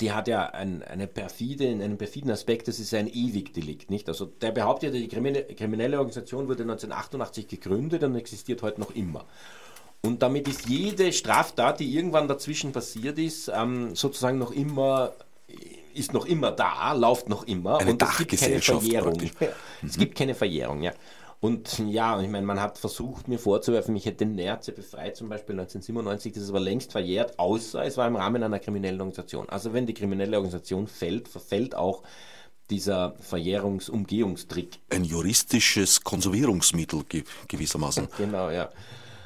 die 0.00 0.12
hat 0.12 0.28
ja 0.28 0.46
ein, 0.46 0.82
eine 0.82 1.06
perfide, 1.06 1.68
einen 1.68 1.98
perfiden 1.98 2.30
Aspekt, 2.30 2.68
das 2.68 2.78
ist 2.78 2.94
ein 2.94 3.06
Ewigdelikt, 3.06 3.90
nicht? 3.90 4.08
Also 4.08 4.26
der 4.26 4.52
behauptet, 4.52 4.94
die 4.94 5.08
kriminelle 5.08 5.98
Organisation 5.98 6.48
wurde 6.48 6.62
1988 6.62 7.48
gegründet 7.48 8.02
und 8.02 8.16
existiert 8.16 8.62
heute 8.62 8.80
noch 8.80 8.94
immer. 8.94 9.24
Und 10.04 10.22
damit 10.22 10.48
ist 10.48 10.68
jede 10.68 11.12
Straftat, 11.12 11.78
die 11.78 11.94
irgendwann 11.94 12.26
dazwischen 12.26 12.72
passiert 12.72 13.18
ist, 13.18 13.50
ähm, 13.54 13.94
sozusagen 13.94 14.38
noch 14.38 14.50
immer 14.50 15.12
ist 15.94 16.14
noch 16.14 16.24
immer 16.26 16.50
da, 16.52 16.92
läuft 16.94 17.28
noch 17.28 17.44
immer 17.44 17.78
Eine 17.78 17.92
und 17.92 18.02
es 18.02 18.16
gibt 18.16 18.38
keine 18.38 18.60
Verjährung. 18.60 19.22
Es 19.84 19.98
gibt 19.98 20.16
keine 20.16 20.34
Verjährung, 20.34 20.82
ja. 20.82 20.92
Und 21.42 21.78
ja, 21.88 22.18
ich 22.22 22.28
meine, 22.28 22.46
man 22.46 22.60
hat 22.60 22.78
versucht, 22.78 23.26
mir 23.26 23.40
vorzuwerfen, 23.40 23.96
ich 23.96 24.06
hätte 24.06 24.24
Nerze 24.24 24.70
befreit, 24.70 25.16
zum 25.16 25.28
Beispiel 25.28 25.58
1997, 25.58 26.34
das 26.34 26.44
ist 26.44 26.50
aber 26.50 26.60
längst 26.60 26.92
verjährt, 26.92 27.36
außer 27.36 27.84
es 27.84 27.96
war 27.96 28.06
im 28.06 28.14
Rahmen 28.14 28.44
einer 28.44 28.60
kriminellen 28.60 29.00
Organisation. 29.00 29.48
Also 29.48 29.72
wenn 29.72 29.84
die 29.84 29.92
kriminelle 29.92 30.36
Organisation 30.36 30.86
fällt, 30.86 31.26
verfällt 31.26 31.74
auch 31.74 32.04
dieser 32.70 33.16
Verjährungsumgehungstrick. 33.18 34.78
Ein 34.90 35.02
juristisches 35.02 36.04
Konservierungsmittel 36.04 37.02
gewissermaßen. 37.48 38.06
genau, 38.18 38.50
ja. 38.50 38.70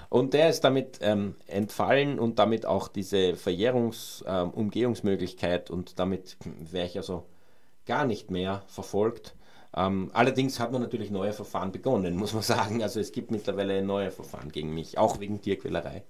Und 0.08 0.32
der 0.32 0.48
ist 0.48 0.62
damit 0.62 1.00
ähm, 1.02 1.34
entfallen 1.46 2.18
und 2.18 2.38
damit 2.38 2.64
auch 2.64 2.88
diese 2.88 3.36
Verjährungsumgehungsmöglichkeit 3.36 5.68
ähm, 5.68 5.76
und 5.76 5.98
damit 5.98 6.38
wäre 6.72 6.86
ich 6.86 6.96
also 6.96 7.26
gar 7.84 8.06
nicht 8.06 8.30
mehr 8.30 8.62
verfolgt. 8.68 9.35
Ähm, 9.76 10.10
allerdings 10.14 10.58
hat 10.58 10.72
man 10.72 10.80
natürlich 10.80 11.10
neue 11.10 11.32
Verfahren 11.32 11.70
begonnen, 11.70 12.16
muss 12.16 12.32
man 12.32 12.42
sagen. 12.54 12.82
Also 12.82 12.98
es 13.00 13.12
gibt 13.12 13.30
mittlerweile 13.30 13.82
neue 13.82 14.10
Verfahren 14.10 14.50
gegen 14.50 14.74
mich, 14.74 14.98
auch 14.98 15.20
wegen 15.20 15.40
Tierquälerei. 15.40 16.04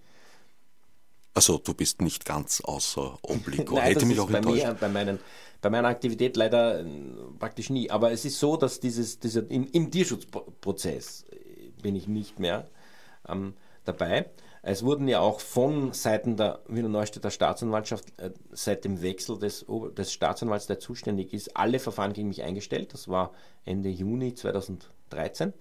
Also 1.34 1.58
du 1.58 1.74
bist 1.74 2.00
nicht 2.00 2.24
ganz 2.24 2.62
außer 2.62 3.18
Obligo. 3.22 3.74
Nein, 3.76 3.84
Hätte 3.84 4.06
mich 4.06 4.20
auch 4.20 4.30
bei 4.30 4.38
enttäuscht. 4.38 4.64
Mir, 4.64 4.74
bei, 4.74 4.88
meinen, 4.88 5.18
bei 5.60 5.68
meiner 5.68 5.88
Aktivität 5.88 6.36
leider 6.36 6.80
äh, 6.80 6.84
praktisch 7.38 7.68
nie. 7.68 7.90
Aber 7.90 8.12
es 8.12 8.24
ist 8.24 8.38
so, 8.38 8.56
dass 8.56 8.80
dieses, 8.80 9.18
dieser, 9.18 9.50
im, 9.50 9.66
im 9.72 9.90
Tierschutzprozess 9.90 11.26
bin 11.82 11.96
ich 11.96 12.08
nicht 12.08 12.38
mehr 12.38 12.68
ähm, 13.28 13.54
dabei. 13.84 14.30
Es 14.68 14.82
wurden 14.82 15.06
ja 15.06 15.20
auch 15.20 15.38
von 15.38 15.92
Seiten 15.92 16.36
der 16.36 16.58
Wiener 16.66 16.88
Neustädter 16.88 17.30
Staatsanwaltschaft 17.30 18.06
äh, 18.16 18.32
seit 18.50 18.84
dem 18.84 19.00
Wechsel 19.00 19.38
des, 19.38 19.64
des 19.96 20.12
Staatsanwalts, 20.12 20.66
der 20.66 20.80
zuständig 20.80 21.32
ist, 21.32 21.56
alle 21.56 21.78
Verfahren 21.78 22.12
gegen 22.12 22.26
mich 22.26 22.42
eingestellt. 22.42 22.92
Das 22.92 23.06
war 23.06 23.32
Ende 23.64 23.90
Juni 23.90 24.34
2013. 24.34 25.52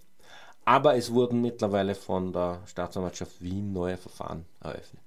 Aber 0.66 0.96
es 0.96 1.14
wurden 1.14 1.40
mittlerweile 1.40 1.94
von 1.94 2.34
der 2.34 2.64
Staatsanwaltschaft 2.66 3.44
Wien 3.44 3.74
neue 3.74 3.98
Verfahren 3.98 4.48
eröffnet. 4.60 5.04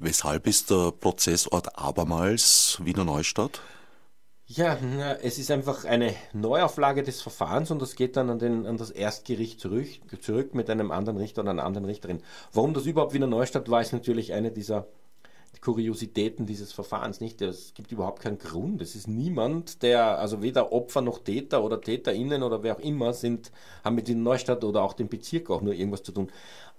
Weshalb 0.00 0.48
ist 0.48 0.68
der 0.68 0.90
Prozessort 0.90 1.78
abermals 1.78 2.78
Wiener 2.82 3.04
Neustadt? 3.04 3.60
Ja, 4.50 4.78
na, 4.80 5.14
es 5.16 5.38
ist 5.38 5.50
einfach 5.50 5.84
eine 5.84 6.14
Neuauflage 6.32 7.02
des 7.02 7.20
Verfahrens 7.20 7.70
und 7.70 7.82
das 7.82 7.96
geht 7.96 8.16
dann 8.16 8.30
an, 8.30 8.38
den, 8.38 8.66
an 8.66 8.78
das 8.78 8.90
Erstgericht 8.90 9.60
zurück, 9.60 9.86
zurück 10.22 10.54
mit 10.54 10.70
einem 10.70 10.90
anderen 10.90 11.18
Richter 11.18 11.42
oder 11.42 11.50
einer 11.50 11.64
anderen 11.64 11.84
Richterin. 11.84 12.22
Warum 12.54 12.72
das 12.72 12.86
überhaupt 12.86 13.12
Wiener 13.12 13.26
Neustadt 13.26 13.70
war, 13.70 13.82
ist 13.82 13.92
natürlich 13.92 14.32
eine 14.32 14.50
dieser 14.50 14.86
Kuriositäten 15.60 16.46
dieses 16.46 16.72
Verfahrens 16.72 17.20
nicht. 17.20 17.42
Es 17.42 17.74
gibt 17.74 17.90
überhaupt 17.90 18.22
keinen 18.22 18.38
Grund. 18.38 18.80
Es 18.80 18.94
ist 18.94 19.08
niemand, 19.08 19.82
der, 19.82 20.18
also 20.18 20.42
weder 20.42 20.72
Opfer 20.72 21.00
noch 21.00 21.18
Täter 21.18 21.64
oder 21.64 21.80
TäterInnen 21.80 22.42
oder 22.42 22.62
wer 22.62 22.76
auch 22.76 22.80
immer 22.80 23.12
sind, 23.12 23.50
haben 23.84 23.96
mit 23.96 24.08
Wiener 24.08 24.22
Neustadt 24.22 24.64
oder 24.64 24.82
auch 24.82 24.92
dem 24.92 25.08
Bezirk 25.08 25.50
auch 25.50 25.60
nur 25.60 25.74
irgendwas 25.74 26.02
zu 26.02 26.12
tun. 26.12 26.30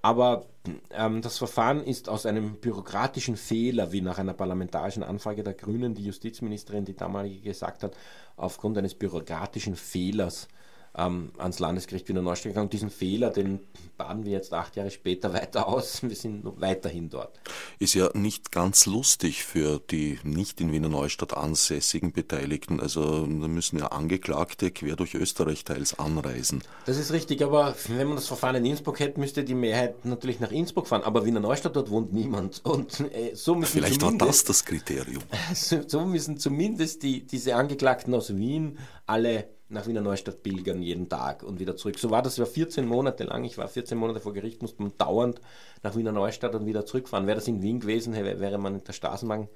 Aber 0.02 0.46
ähm, 0.92 1.22
das 1.22 1.38
Verfahren 1.38 1.84
ist 1.84 2.08
aus 2.08 2.26
einem 2.26 2.56
bürokratischen 2.56 3.36
Fehler, 3.36 3.92
wie 3.92 4.02
nach 4.02 4.18
einer 4.18 4.34
parlamentarischen 4.34 5.04
Anfrage 5.04 5.44
der 5.44 5.54
Grünen 5.54 5.94
die 5.94 6.06
Justizministerin, 6.06 6.86
die 6.86 6.96
damalige, 6.96 7.42
gesagt 7.42 7.84
hat, 7.84 7.98
aufgrund 8.38 8.78
eines 8.78 8.96
bürokratischen 8.96 9.76
Fehlers 9.76 10.48
ähm, 10.98 11.32
ans 11.38 11.60
Landesgericht 11.60 12.08
Wiener 12.10 12.22
Neustadt 12.22 12.52
gegangen. 12.52 12.70
Diesen 12.70 12.90
Fehler, 12.90 13.30
den 13.30 13.60
baden 13.98 14.26
wir 14.26 14.32
jetzt 14.32 14.54
acht 14.54 14.76
Jahre 14.76 14.92
später 14.92 15.34
weiter 15.40 15.68
aus. 15.68 16.02
Wir 16.04 16.16
sind 16.16 16.44
weiterhin 16.60 17.10
dort. 17.10 17.40
Ist 17.80 17.94
ja 17.94 18.10
nicht 18.14 18.52
ganz 18.52 18.86
lustig 18.86 19.44
für 19.44 19.80
die 19.80 20.20
nicht 20.24 20.62
in 20.62 20.72
Wiener 20.72 20.90
Neustadt 20.90 21.36
ansässigen 21.36 22.12
Beteiligten. 22.12 22.80
Also 22.80 23.26
da 23.26 23.48
müssen 23.48 23.78
ja 23.78 23.88
Angeklagte 23.88 24.72
quer 24.72 24.96
durch 24.96 25.16
Österreich 25.16 25.64
teils 25.64 25.98
anreisen. 26.00 26.64
Das 26.86 26.98
ist 26.98 27.12
richtig, 27.12 27.44
aber 27.44 27.76
wenn 27.88 28.08
man 28.08 28.16
das 28.16 28.28
Verfahren 28.28 28.56
in 28.56 28.66
Innsbruck 28.66 29.00
hätte, 29.00 29.20
müsste 29.20 29.44
die 29.44 29.56
Mehrheit 29.56 30.06
natürlich 30.06 30.40
nach 30.40 30.52
Innsbruck 30.52 30.88
fahren. 30.88 31.04
Aber 31.04 31.26
Wiener 31.26 31.40
Neustadt, 31.40 31.76
dort 31.76 31.90
wohnt 31.90 32.14
niemand. 32.14 32.62
Und 32.64 33.00
äh, 33.14 33.36
so 33.36 33.56
müssen 33.56 33.74
Vielleicht 33.74 34.02
war 34.02 34.14
das 34.14 34.44
das 34.44 34.66
Kriterium. 34.66 35.24
So 35.88 36.06
müssen 36.06 36.38
zumindest 36.38 37.04
die, 37.04 37.26
diese 37.26 37.56
Angeklagten 37.56 38.14
aus 38.14 38.36
Wien 38.36 38.78
alle 39.06 39.48
nach 39.70 39.88
Wiener 39.88 40.02
Neustadt 40.02 40.44
pilgern 40.44 40.82
jeden 40.82 41.10
Tag 41.10 41.44
und 41.44 41.60
wieder 41.60 41.76
zurück. 41.76 41.98
So 42.00 42.10
war 42.10 42.22
das 42.22 42.38
ja 42.38 42.46
14 42.46 42.86
Monate 42.86 43.24
lang. 43.24 43.44
Ich 43.44 43.58
war 43.58 43.68
14 43.68 43.98
Monate 43.98 44.20
vor 44.20 44.34
Gericht, 44.34 44.62
musste 44.62 44.82
man 44.82 44.94
dauernd 44.98 45.40
nach 45.84 45.96
Wiener 45.96 46.12
Neustadt 46.12 46.56
und 46.56 46.66
wieder 46.66 46.86
zurückfahren. 46.86 47.28
Wäre 47.28 47.36
das 47.36 47.48
in 47.48 47.62
Wien 47.62 47.80
gewesen, 47.80 48.14
wäre 48.14 48.58
man 48.58 48.76
in 48.76 48.84
der 48.84 48.94
Straßenbahn 48.94 49.48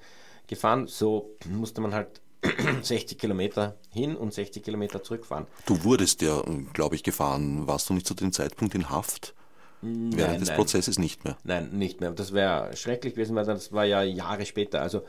gefahren. 0.48 0.88
So 0.88 1.36
musste 1.50 1.82
man 1.82 1.94
halt 1.94 2.22
60 2.82 3.18
Kilometer 3.18 3.76
hin 3.90 4.16
und 4.16 4.34
60 4.34 4.64
Kilometer 4.64 5.02
zurückfahren. 5.02 5.48
Du 5.66 5.84
wurdest 5.84 6.22
ja, 6.22 6.44
glaube 6.74 6.96
ich, 6.96 7.04
gefahren. 7.04 7.68
Warst 7.68 7.90
du 7.90 7.94
nicht 7.94 8.06
zu 8.06 8.14
dem 8.14 8.32
Zeitpunkt 8.32 8.76
in 8.76 8.90
Haft? 8.90 9.34
Während 9.82 10.16
nein, 10.16 10.40
des 10.40 10.50
nein. 10.50 10.58
Prozesses 10.58 10.98
nicht 10.98 11.26
mehr? 11.26 11.38
Nein, 11.44 11.72
nicht 11.72 12.00
mehr. 12.00 12.12
Das 12.12 12.32
wäre 12.32 12.74
schrecklich 12.78 13.16
gewesen, 13.16 13.36
weil 13.36 13.46
das 13.46 13.74
war 13.74 13.84
ja 13.84 14.02
Jahre 14.02 14.46
später. 14.46 14.82
Also 14.82 15.04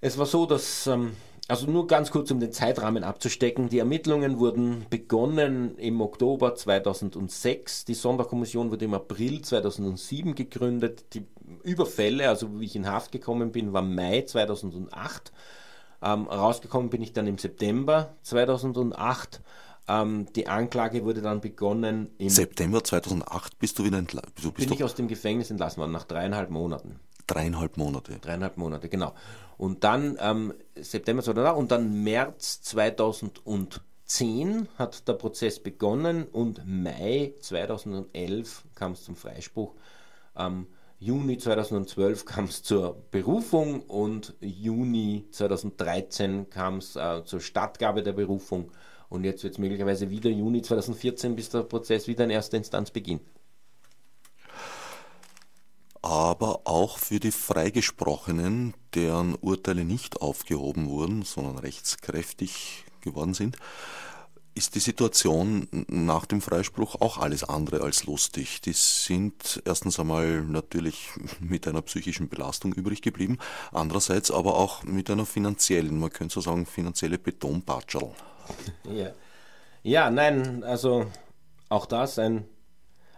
es 0.00 0.16
war 0.16 0.26
so, 0.26 0.46
dass 0.46 0.86
ähm, 0.86 1.16
also 1.50 1.70
nur 1.70 1.86
ganz 1.86 2.10
kurz, 2.10 2.30
um 2.30 2.40
den 2.40 2.52
Zeitrahmen 2.52 3.04
abzustecken. 3.04 3.68
Die 3.68 3.78
Ermittlungen 3.78 4.38
wurden 4.38 4.86
begonnen 4.88 5.76
im 5.78 6.00
Oktober 6.00 6.54
2006. 6.54 7.84
Die 7.84 7.94
Sonderkommission 7.94 8.70
wurde 8.70 8.84
im 8.84 8.94
April 8.94 9.42
2007 9.42 10.34
gegründet. 10.34 11.14
Die 11.14 11.26
Überfälle, 11.62 12.28
also 12.28 12.60
wie 12.60 12.66
ich 12.66 12.76
in 12.76 12.88
Haft 12.88 13.12
gekommen 13.12 13.52
bin, 13.52 13.72
war 13.72 13.82
Mai 13.82 14.22
2008. 14.22 15.32
Ähm, 16.02 16.26
rausgekommen 16.28 16.88
bin 16.88 17.02
ich 17.02 17.12
dann 17.12 17.26
im 17.26 17.38
September 17.38 18.14
2008. 18.22 19.40
Ähm, 19.88 20.26
die 20.36 20.46
Anklage 20.46 21.04
wurde 21.04 21.20
dann 21.20 21.40
begonnen 21.40 22.10
im 22.18 22.28
September 22.28 22.82
2008 22.84 23.58
bist 23.58 23.78
du 23.78 23.84
wieder 23.84 23.98
entlassen. 23.98 24.52
Bin 24.56 24.72
ich 24.72 24.84
aus 24.84 24.94
dem 24.94 25.08
Gefängnis 25.08 25.50
entlassen 25.50 25.80
worden, 25.80 25.92
nach 25.92 26.04
dreieinhalb 26.04 26.50
Monaten. 26.50 27.00
Dreieinhalb 27.26 27.76
Monate. 27.76 28.18
Dreieinhalb 28.20 28.56
Monate, 28.56 28.88
genau. 28.88 29.14
Und 29.60 29.84
dann 29.84 30.16
ähm, 30.22 30.54
September 30.74 31.22
2008 31.22 31.58
und 31.58 31.70
dann 31.70 32.02
März 32.02 32.62
2010 32.62 34.68
hat 34.78 35.06
der 35.06 35.12
Prozess 35.12 35.60
begonnen 35.60 36.24
und 36.24 36.62
Mai 36.64 37.34
2011 37.40 38.64
kam 38.74 38.92
es 38.92 39.04
zum 39.04 39.16
Freispruch. 39.16 39.74
Ähm, 40.34 40.66
Juni 40.98 41.36
2012 41.36 42.24
kam 42.24 42.46
es 42.46 42.62
zur 42.62 43.02
Berufung 43.10 43.82
und 43.82 44.34
Juni 44.40 45.26
2013 45.30 46.48
kam 46.48 46.78
es 46.78 46.96
äh, 46.96 47.22
zur 47.26 47.42
Stattgabe 47.42 48.02
der 48.02 48.14
Berufung 48.14 48.72
und 49.10 49.24
jetzt 49.24 49.44
wird 49.44 49.52
es 49.52 49.58
möglicherweise 49.58 50.08
wieder 50.08 50.30
Juni 50.30 50.62
2014, 50.62 51.36
bis 51.36 51.50
der 51.50 51.64
Prozess 51.64 52.08
wieder 52.08 52.24
in 52.24 52.30
erster 52.30 52.56
Instanz 52.56 52.90
beginnt 52.90 53.20
aber 56.02 56.62
auch 56.64 56.98
für 56.98 57.20
die 57.20 57.32
Freigesprochenen, 57.32 58.74
deren 58.94 59.34
Urteile 59.34 59.84
nicht 59.84 60.22
aufgehoben 60.22 60.88
wurden, 60.88 61.22
sondern 61.22 61.58
rechtskräftig 61.58 62.84
geworden 63.00 63.34
sind, 63.34 63.56
ist 64.54 64.74
die 64.74 64.80
Situation 64.80 65.68
nach 65.88 66.26
dem 66.26 66.40
Freispruch 66.40 67.00
auch 67.00 67.18
alles 67.18 67.44
andere 67.44 67.82
als 67.82 68.04
lustig. 68.04 68.60
Die 68.62 68.72
sind 68.72 69.62
erstens 69.64 70.00
einmal 70.00 70.42
natürlich 70.42 71.08
mit 71.40 71.68
einer 71.68 71.82
psychischen 71.82 72.28
Belastung 72.28 72.72
übrig 72.72 73.00
geblieben, 73.00 73.38
andererseits 73.72 74.30
aber 74.30 74.56
auch 74.56 74.82
mit 74.82 75.08
einer 75.08 75.26
finanziellen, 75.26 75.98
man 75.98 76.10
könnte 76.10 76.34
so 76.34 76.40
sagen, 76.40 76.66
finanzielle 76.66 77.18
Betonpatschel. 77.18 78.10
Ja. 78.84 79.12
ja, 79.82 80.10
nein, 80.10 80.64
also 80.64 81.06
auch 81.68 81.86
das 81.86 82.18
ein 82.18 82.44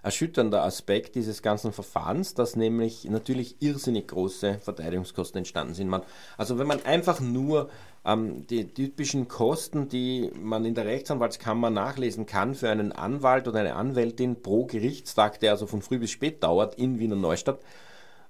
erschütternder 0.02 0.64
Aspekt 0.64 1.14
dieses 1.14 1.42
ganzen 1.42 1.72
Verfahrens, 1.72 2.34
dass 2.34 2.56
nämlich 2.56 3.04
natürlich 3.04 3.56
irrsinnig 3.60 4.08
große 4.08 4.58
Verteidigungskosten 4.58 5.38
entstanden 5.38 5.74
sind. 5.74 5.88
Man, 5.88 6.02
also 6.36 6.58
wenn 6.58 6.66
man 6.66 6.84
einfach 6.84 7.20
nur 7.20 7.70
ähm, 8.04 8.46
die 8.48 8.72
typischen 8.74 9.28
Kosten, 9.28 9.88
die 9.88 10.30
man 10.34 10.64
in 10.64 10.74
der 10.74 10.86
Rechtsanwaltskammer 10.86 11.70
nachlesen 11.70 12.26
kann 12.26 12.54
für 12.54 12.70
einen 12.70 12.92
Anwalt 12.92 13.46
oder 13.46 13.60
eine 13.60 13.76
Anwältin 13.76 14.42
pro 14.42 14.66
Gerichtstag, 14.66 15.38
der 15.40 15.52
also 15.52 15.66
von 15.66 15.82
früh 15.82 15.98
bis 15.98 16.10
spät 16.10 16.42
dauert 16.42 16.74
in 16.74 16.98
Wiener 16.98 17.16
Neustadt, 17.16 17.60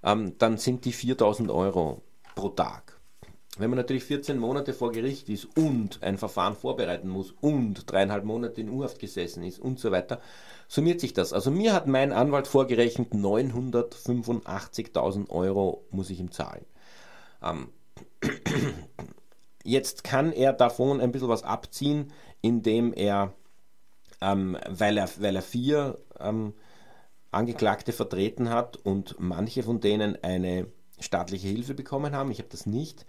ähm, 0.02 0.36
dann 0.38 0.58
sind 0.58 0.84
die 0.84 0.92
4000 0.92 1.50
Euro 1.50 2.02
pro 2.34 2.50
Tag. 2.50 2.98
Wenn 3.58 3.68
man 3.68 3.76
natürlich 3.76 4.04
14 4.04 4.38
Monate 4.38 4.72
vor 4.72 4.92
Gericht 4.92 5.28
ist 5.28 5.46
und 5.58 6.02
ein 6.02 6.16
Verfahren 6.16 6.56
vorbereiten 6.56 7.08
muss 7.08 7.34
und 7.42 7.90
dreieinhalb 7.90 8.24
Monate 8.24 8.62
in 8.62 8.70
Urhaft 8.70 8.98
gesessen 8.98 9.42
ist 9.42 9.58
und 9.58 9.78
so 9.78 9.90
weiter, 9.90 10.22
summiert 10.72 11.00
sich 11.00 11.12
das. 11.12 11.34
Also 11.34 11.50
mir 11.50 11.74
hat 11.74 11.86
mein 11.86 12.12
Anwalt 12.12 12.46
vorgerechnet, 12.46 13.12
985.000 13.12 15.28
Euro 15.28 15.84
muss 15.90 16.08
ich 16.08 16.18
ihm 16.18 16.30
zahlen. 16.30 16.64
Ähm, 17.42 17.68
jetzt 19.64 20.02
kann 20.02 20.32
er 20.32 20.54
davon 20.54 21.02
ein 21.02 21.12
bisschen 21.12 21.28
was 21.28 21.42
abziehen, 21.42 22.10
indem 22.40 22.94
er, 22.94 23.34
ähm, 24.22 24.56
weil, 24.66 24.96
er 24.96 25.10
weil 25.18 25.36
er 25.36 25.42
vier 25.42 25.98
ähm, 26.18 26.54
Angeklagte 27.32 27.92
vertreten 27.92 28.48
hat 28.48 28.78
und 28.78 29.16
manche 29.18 29.62
von 29.62 29.80
denen 29.80 30.24
eine 30.24 30.68
staatliche 30.98 31.48
Hilfe 31.48 31.74
bekommen 31.74 32.16
haben, 32.16 32.30
ich 32.30 32.38
habe 32.38 32.48
das 32.48 32.64
nicht. 32.64 33.04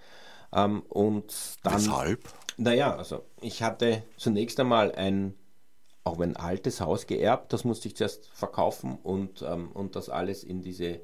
Ähm, 0.53 0.82
und 0.89 1.34
dann, 1.64 1.76
Weshalb? 1.76 2.28
Naja, 2.57 2.93
also 2.93 3.24
ich 3.39 3.64
hatte 3.64 4.03
zunächst 4.18 4.59
einmal 4.59 4.91
ein 4.91 5.36
auch 6.04 6.20
ein 6.20 6.36
altes 6.36 6.82
Haus 6.82 7.08
geerbt, 7.08 7.54
das 7.54 7.64
musste 7.64 7.88
ich 7.88 7.95
zuerst 7.95 8.30
verkaufen 8.34 8.97
und, 9.04 9.41
ähm, 9.41 9.72
und 9.72 9.95
das 9.95 10.10
alles 10.10 10.43
in 10.43 10.62
diese, 10.62 10.99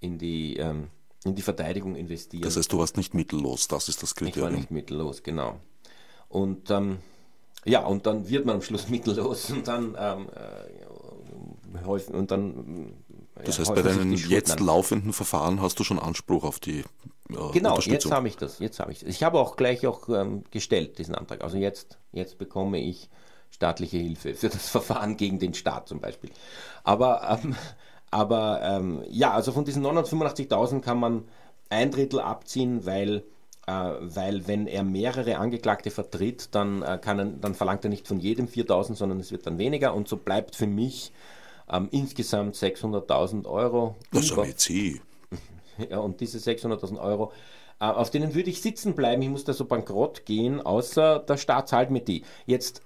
in 0.00 0.18
die, 0.18 0.56
ähm, 0.56 0.88
in 1.24 1.34
die 1.34 1.42
Verteidigung 1.42 1.94
investieren. 1.94 2.42
Das 2.42 2.56
heißt, 2.56 2.72
du 2.72 2.78
warst 2.78 2.96
nicht 2.96 3.14
mittellos, 3.14 3.68
das 3.68 3.88
ist 3.88 4.02
das 4.02 4.14
Kriterium. 4.14 4.48
Ich 4.48 4.52
war 4.52 4.58
nicht 4.58 4.70
mittellos, 4.70 5.22
genau. 5.22 5.60
Und 6.28 6.70
ähm, 6.70 6.98
ja, 7.64 7.84
und 7.86 8.06
dann 8.06 8.28
wird 8.28 8.44
man 8.44 8.56
am 8.56 8.62
Schluss 8.62 8.88
mittellos 8.88 9.50
und 9.50 9.68
dann 9.68 9.96
ähm, 9.98 10.28
äh, 10.34 11.84
häufig 11.86 12.12
und 12.14 12.30
dann 12.30 12.94
das 13.44 13.58
heißt, 13.58 13.74
bei 13.74 13.82
deinen 13.82 14.12
jetzt 14.12 14.60
laufenden 14.60 15.12
Verfahren 15.12 15.60
hast 15.60 15.78
du 15.78 15.84
schon 15.84 15.98
Anspruch 15.98 16.44
auf 16.44 16.60
die 16.60 16.80
äh, 16.80 16.84
Genau, 17.52 17.78
jetzt 17.78 18.10
habe 18.10 18.28
ich 18.28 18.36
das. 18.36 18.58
Jetzt 18.58 18.78
habe 18.78 18.92
ich 18.92 19.00
das. 19.00 19.08
Ich 19.08 19.22
habe 19.22 19.38
auch 19.38 19.56
gleich 19.56 19.86
auch 19.86 20.08
ähm, 20.08 20.44
gestellt 20.50 20.98
diesen 20.98 21.14
Antrag. 21.14 21.42
Also 21.42 21.56
jetzt, 21.56 21.98
jetzt 22.12 22.38
bekomme 22.38 22.78
ich 22.78 23.08
staatliche 23.52 23.98
Hilfe 23.98 24.34
für 24.34 24.48
das 24.48 24.68
Verfahren 24.70 25.16
gegen 25.16 25.38
den 25.38 25.54
Staat 25.54 25.88
zum 25.88 26.00
Beispiel. 26.00 26.30
Aber, 26.82 27.40
ähm, 27.44 27.54
aber 28.10 28.60
ähm, 28.62 29.04
ja, 29.08 29.32
also 29.32 29.52
von 29.52 29.64
diesen 29.64 29.84
985.000 29.84 30.80
kann 30.80 30.98
man 30.98 31.24
ein 31.70 31.90
Drittel 31.90 32.20
abziehen, 32.20 32.84
weil, 32.84 33.24
äh, 33.66 33.72
weil 33.72 34.46
wenn 34.48 34.66
er 34.66 34.82
mehrere 34.82 35.38
Angeklagte 35.38 35.90
vertritt, 35.90 36.54
dann, 36.54 36.82
äh, 36.82 36.98
kann 37.00 37.18
er, 37.18 37.24
dann 37.26 37.54
verlangt 37.54 37.84
er 37.84 37.90
nicht 37.90 38.08
von 38.08 38.18
jedem 38.18 38.46
4.000, 38.46 38.96
sondern 38.96 39.20
es 39.20 39.30
wird 39.30 39.46
dann 39.46 39.58
weniger 39.58 39.94
und 39.94 40.08
so 40.08 40.16
bleibt 40.16 40.56
für 40.56 40.66
mich 40.66 41.12
ähm, 41.70 41.88
insgesamt 41.92 42.56
600.000 42.56 43.46
Euro. 43.46 43.96
Das 44.12 44.24
ist 44.24 44.32
aber 44.32 44.46
eh. 44.46 45.00
Ja, 45.90 45.98
und 45.98 46.20
diese 46.20 46.38
600.000 46.38 47.00
Euro 47.00 47.32
äh, 47.80 47.86
auf 47.86 48.10
denen 48.10 48.34
würde 48.34 48.50
ich 48.50 48.62
sitzen 48.62 48.94
bleiben. 48.94 49.22
Ich 49.22 49.28
muss 49.28 49.44
da 49.44 49.52
so 49.52 49.64
bankrott 49.64 50.24
gehen, 50.24 50.60
außer 50.60 51.18
der 51.18 51.36
Staat 51.36 51.68
zahlt 51.68 51.90
mir 51.90 52.00
die. 52.00 52.24
Jetzt 52.46 52.82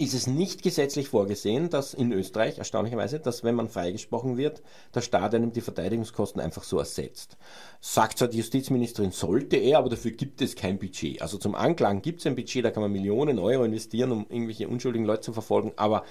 ist 0.00 0.14
es 0.14 0.26
nicht 0.26 0.62
gesetzlich 0.62 1.08
vorgesehen, 1.08 1.68
dass 1.68 1.92
in 1.92 2.10
Österreich, 2.12 2.56
erstaunlicherweise, 2.56 3.20
dass 3.20 3.44
wenn 3.44 3.54
man 3.54 3.68
freigesprochen 3.68 4.38
wird, 4.38 4.62
der 4.94 5.02
Staat 5.02 5.34
einem 5.34 5.52
die 5.52 5.60
Verteidigungskosten 5.60 6.40
einfach 6.40 6.62
so 6.62 6.78
ersetzt. 6.78 7.36
Sagt 7.80 8.18
zwar 8.18 8.28
die 8.28 8.38
Justizministerin, 8.38 9.10
sollte 9.10 9.56
er, 9.56 9.78
aber 9.78 9.90
dafür 9.90 10.12
gibt 10.12 10.40
es 10.40 10.56
kein 10.56 10.78
Budget. 10.78 11.20
Also 11.20 11.36
zum 11.36 11.54
Anklagen 11.54 12.00
gibt 12.00 12.20
es 12.20 12.26
ein 12.26 12.34
Budget, 12.34 12.64
da 12.64 12.70
kann 12.70 12.82
man 12.82 12.92
Millionen 12.92 13.38
Euro 13.38 13.64
investieren, 13.64 14.10
um 14.12 14.26
irgendwelche 14.30 14.68
unschuldigen 14.68 15.04
Leute 15.04 15.20
zu 15.20 15.32
verfolgen, 15.34 15.72
aber 15.76 16.04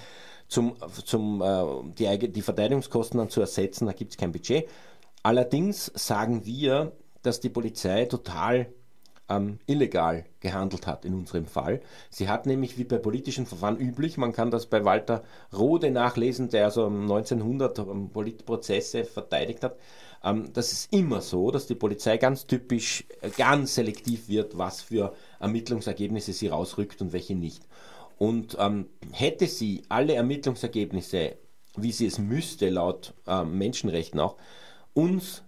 zum, 0.47 0.75
zum 1.05 1.41
äh, 1.41 1.63
die, 1.97 2.31
die 2.31 2.41
Verteidigungskosten 2.43 3.17
dann 3.17 3.29
zu 3.29 3.41
ersetzen, 3.41 3.87
da 3.87 3.93
gibt 3.93 4.11
es 4.11 4.17
kein 4.17 4.31
Budget. 4.31 4.67
Allerdings 5.23 5.91
sagen 5.95 6.45
wir, 6.45 6.91
dass 7.23 7.39
die 7.39 7.49
Polizei 7.49 8.05
total 8.05 8.71
ähm, 9.29 9.59
illegal 9.65 10.25
gehandelt 10.39 10.87
hat 10.87 11.05
in 11.05 11.13
unserem 11.13 11.45
Fall. 11.45 11.81
Sie 12.09 12.29
hat 12.29 12.45
nämlich 12.45 12.77
wie 12.77 12.83
bei 12.83 12.97
politischen 12.97 13.45
Verfahren 13.45 13.77
üblich, 13.77 14.17
man 14.17 14.33
kann 14.33 14.51
das 14.51 14.65
bei 14.65 14.85
Walter 14.85 15.23
Rode 15.53 15.91
nachlesen, 15.91 16.49
der 16.49 16.65
also 16.65 16.87
1900 16.87 17.79
ähm, 17.79 18.09
Politprozesse 18.09 19.05
verteidigt 19.05 19.63
hat, 19.63 19.77
ähm, 20.23 20.51
das 20.53 20.71
ist 20.71 20.93
immer 20.93 21.21
so, 21.21 21.51
dass 21.51 21.67
die 21.67 21.75
Polizei 21.75 22.17
ganz 22.17 22.45
typisch, 22.45 23.05
äh, 23.21 23.29
ganz 23.29 23.75
selektiv 23.75 24.27
wird, 24.29 24.57
was 24.57 24.81
für 24.81 25.13
Ermittlungsergebnisse 25.39 26.33
sie 26.33 26.47
rausrückt 26.47 27.01
und 27.01 27.13
welche 27.13 27.35
nicht. 27.35 27.63
Und 28.17 28.57
ähm, 28.59 28.87
hätte 29.11 29.47
sie 29.47 29.83
alle 29.87 30.13
Ermittlungsergebnisse, 30.15 31.37
wie 31.77 31.91
sie 31.91 32.07
es 32.07 32.19
müsste, 32.19 32.69
laut 32.69 33.13
äh, 33.27 33.45
Menschenrechten 33.45 34.19
auch, 34.19 34.35
uns, 34.93 35.43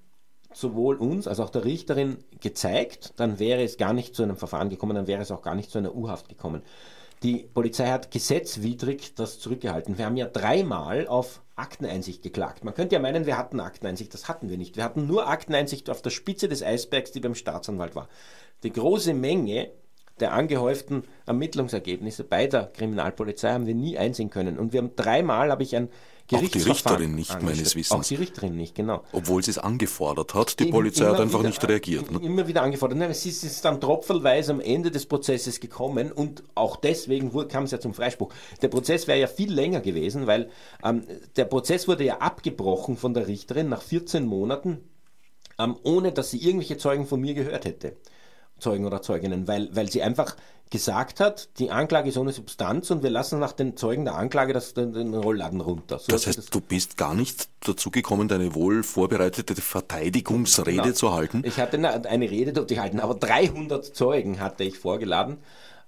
sowohl 0.54 0.96
uns 0.96 1.28
als 1.28 1.40
auch 1.40 1.50
der 1.50 1.66
Richterin 1.66 2.18
gezeigt, 2.40 3.14
dann 3.18 3.40
wäre 3.40 3.64
es 3.64 3.78
gar 3.78 3.94
nicht 3.94 4.16
zu 4.16 4.24
einem 4.24 4.38
Verfahren 4.38 4.70
gekommen, 4.70 4.96
dann 4.96 5.08
wäre 5.08 5.22
es 5.22 5.32
auch 5.32 5.42
gar 5.42 5.56
nicht 5.56 5.72
zu 5.72 5.78
einer 5.78 5.96
U-Haft 5.96 6.30
gekommen. 6.30 6.62
Die 7.24 7.48
Polizei 7.54 7.88
hat 7.88 8.10
gesetzwidrig 8.10 9.14
das 9.14 9.40
zurückgehalten. 9.40 9.98
Wir 10.00 10.06
haben 10.06 10.18
ja 10.18 10.26
dreimal 10.26 11.08
auf 11.08 11.42
Akteneinsicht 11.56 12.24
geklagt. 12.24 12.64
Man 12.64 12.74
könnte 12.74 12.96
ja 12.96 13.02
meinen, 13.02 13.28
wir 13.28 13.38
hatten 13.38 13.60
Akteneinsicht. 13.60 14.12
Das 14.14 14.28
hatten 14.28 14.50
wir 14.50 14.58
nicht. 14.58 14.76
Wir 14.76 14.84
hatten 14.84 15.06
nur 15.06 15.28
Akteneinsicht 15.28 15.92
auf 15.92 16.02
der 16.02 16.10
Spitze 16.10 16.48
des 16.48 16.64
Eisbergs, 16.64 17.12
die 17.12 17.20
beim 17.20 17.36
Staatsanwalt 17.36 17.96
war. 17.96 18.10
Die 18.64 18.74
große 18.74 19.14
Menge 19.14 19.70
der 20.20 20.34
angehäuften 20.34 21.04
Ermittlungsergebnisse 21.28 22.24
bei 22.24 22.48
der 22.48 22.68
Kriminalpolizei 22.68 23.52
haben 23.52 23.68
wir 23.68 23.76
nie 23.76 23.98
einsehen 23.98 24.32
können. 24.32 24.58
Und 24.58 24.74
wir 24.74 24.80
haben 24.80 24.96
dreimal, 24.96 25.52
habe 25.52 25.64
ich 25.64 25.76
ein 25.76 25.90
auch 26.32 26.40
die 26.40 26.60
Richterin 26.60 27.16
nicht, 27.16 27.42
meines 27.42 27.76
Wissens. 27.76 27.92
Auch 27.92 28.04
die 28.04 28.16
Richterin 28.16 28.56
nicht, 28.56 28.76
genau. 28.76 29.04
Obwohl 29.12 29.44
sie 29.44 29.52
es 29.52 29.58
angefordert 29.58 30.34
hat, 30.34 30.60
die 30.60 30.66
Polizei 30.66 31.06
hat 31.06 31.20
einfach 31.20 31.40
wieder, 31.40 31.50
nicht 31.50 31.68
reagiert. 31.68 32.12
Ne? 32.12 32.20
Immer 32.22 32.48
wieder 32.48 32.62
angefordert. 32.64 32.98
Nein, 32.98 33.14
sie 33.14 33.30
ist 33.30 33.66
dann 33.66 33.82
tropfelweise 33.82 34.54
am 34.54 34.60
Ende 34.60 34.92
des 34.92 35.06
Prozesses 35.06 35.60
gekommen 35.60 36.12
und 36.12 36.44
auch 36.56 36.76
deswegen 36.76 37.32
kam 37.48 37.64
es 37.66 37.72
ja 37.72 37.80
zum 37.80 37.94
Freispruch. 37.94 38.34
Der 38.62 38.70
Prozess 38.70 39.08
wäre 39.08 39.20
ja 39.20 39.28
viel 39.28 39.52
länger 39.52 39.82
gewesen, 39.82 40.28
weil 40.28 40.50
ähm, 40.84 41.04
der 41.36 41.46
Prozess 41.46 41.88
wurde 41.88 42.06
ja 42.06 42.18
abgebrochen 42.18 42.98
von 42.98 43.14
der 43.14 43.28
Richterin 43.28 43.70
nach 43.70 43.82
14 43.82 44.26
Monaten, 44.26 44.80
ähm, 45.60 45.76
ohne 45.84 46.12
dass 46.12 46.32
sie 46.32 46.38
irgendwelche 46.38 46.78
Zeugen 46.78 47.08
von 47.08 47.20
mir 47.20 47.34
gehört 47.34 47.66
hätte. 47.66 47.98
Zeugen 48.62 48.86
oder 48.86 49.02
Zeuginnen, 49.02 49.48
weil, 49.48 49.76
weil 49.76 49.92
sie 49.92 50.02
einfach 50.02 50.36
gesagt 50.70 51.20
hat, 51.20 51.50
die 51.60 51.70
Anklage 51.70 52.10
ist 52.10 52.18
ohne 52.18 52.32
Substanz 52.32 52.90
und 52.92 53.04
wir 53.04 53.10
lassen 53.10 53.40
nach 53.40 53.52
den 53.52 53.76
Zeugen 53.76 54.06
der 54.06 54.16
Anklage 54.16 54.54
das, 54.54 54.74
den, 54.74 54.94
den 54.94 55.14
Rollladen 55.14 55.60
runter. 55.60 56.00
So 56.00 56.12
das 56.12 56.26
heißt, 56.26 56.38
das 56.38 56.46
du 56.46 56.62
bist 56.62 56.96
gar 56.96 57.14
nicht 57.14 57.50
dazu 57.60 57.92
gekommen, 57.92 58.30
deine 58.30 58.56
wohl 58.56 58.82
vorbereitete 58.82 59.54
Verteidigungsrede 59.56 60.82
genau. 60.82 60.94
zu 60.94 61.14
halten? 61.14 61.44
Ich 61.46 61.60
hatte 61.60 61.76
eine, 61.76 62.06
eine 62.10 62.32
Rede 62.32 62.54
dort 62.54 62.70
gehalten, 62.70 63.02
aber 63.02 63.16
300 63.16 63.86
Zeugen 63.86 64.40
hatte 64.40 64.64
ich 64.64 64.80
vorgeladen 64.80 65.40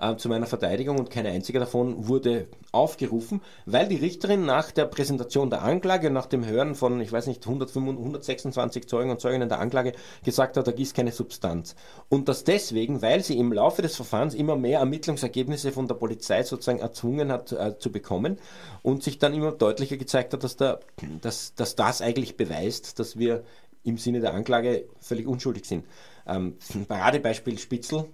äh, 0.03 0.17
zu 0.17 0.29
meiner 0.29 0.45
Verteidigung 0.45 0.99
und 0.99 1.09
kein 1.09 1.25
einziger 1.25 1.59
davon 1.59 2.07
wurde 2.07 2.47
aufgerufen, 2.71 3.41
weil 3.65 3.87
die 3.87 3.95
Richterin 3.95 4.45
nach 4.45 4.71
der 4.71 4.85
Präsentation 4.85 5.49
der 5.49 5.63
Anklage, 5.63 6.09
nach 6.09 6.25
dem 6.25 6.45
Hören 6.45 6.75
von, 6.75 6.99
ich 7.01 7.11
weiß 7.11 7.27
nicht, 7.27 7.45
126 7.45 8.87
Zeugen 8.87 9.11
und 9.11 9.21
Zeuginnen 9.21 9.49
der 9.49 9.59
Anklage 9.59 9.93
gesagt 10.23 10.57
hat, 10.57 10.67
da 10.67 10.71
gibt 10.71 10.93
keine 10.93 11.11
Substanz. 11.11 11.75
Und 12.09 12.27
das 12.27 12.43
deswegen, 12.43 13.01
weil 13.01 13.23
sie 13.23 13.37
im 13.37 13.53
Laufe 13.53 13.81
des 13.81 13.95
Verfahrens 13.95 14.33
immer 14.33 14.55
mehr 14.55 14.79
Ermittlungsergebnisse 14.79 15.71
von 15.71 15.87
der 15.87 15.95
Polizei 15.95 16.43
sozusagen 16.43 16.79
erzwungen 16.79 17.31
hat 17.31 17.51
äh, 17.51 17.77
zu 17.79 17.91
bekommen 17.91 18.37
und 18.81 19.03
sich 19.03 19.19
dann 19.19 19.33
immer 19.33 19.51
deutlicher 19.51 19.97
gezeigt 19.97 20.33
hat, 20.33 20.43
dass, 20.43 20.57
der, 20.57 20.79
dass, 21.21 21.55
dass 21.55 21.75
das 21.75 22.01
eigentlich 22.01 22.35
beweist, 22.35 22.99
dass 22.99 23.17
wir 23.17 23.43
im 23.83 23.97
Sinne 23.97 24.19
der 24.19 24.33
Anklage 24.33 24.85
völlig 24.99 25.27
unschuldig 25.27 25.65
sind. 25.65 25.85
Ähm, 26.25 26.57
Paradebeispiel 26.87 27.57
Spitzel, 27.57 28.05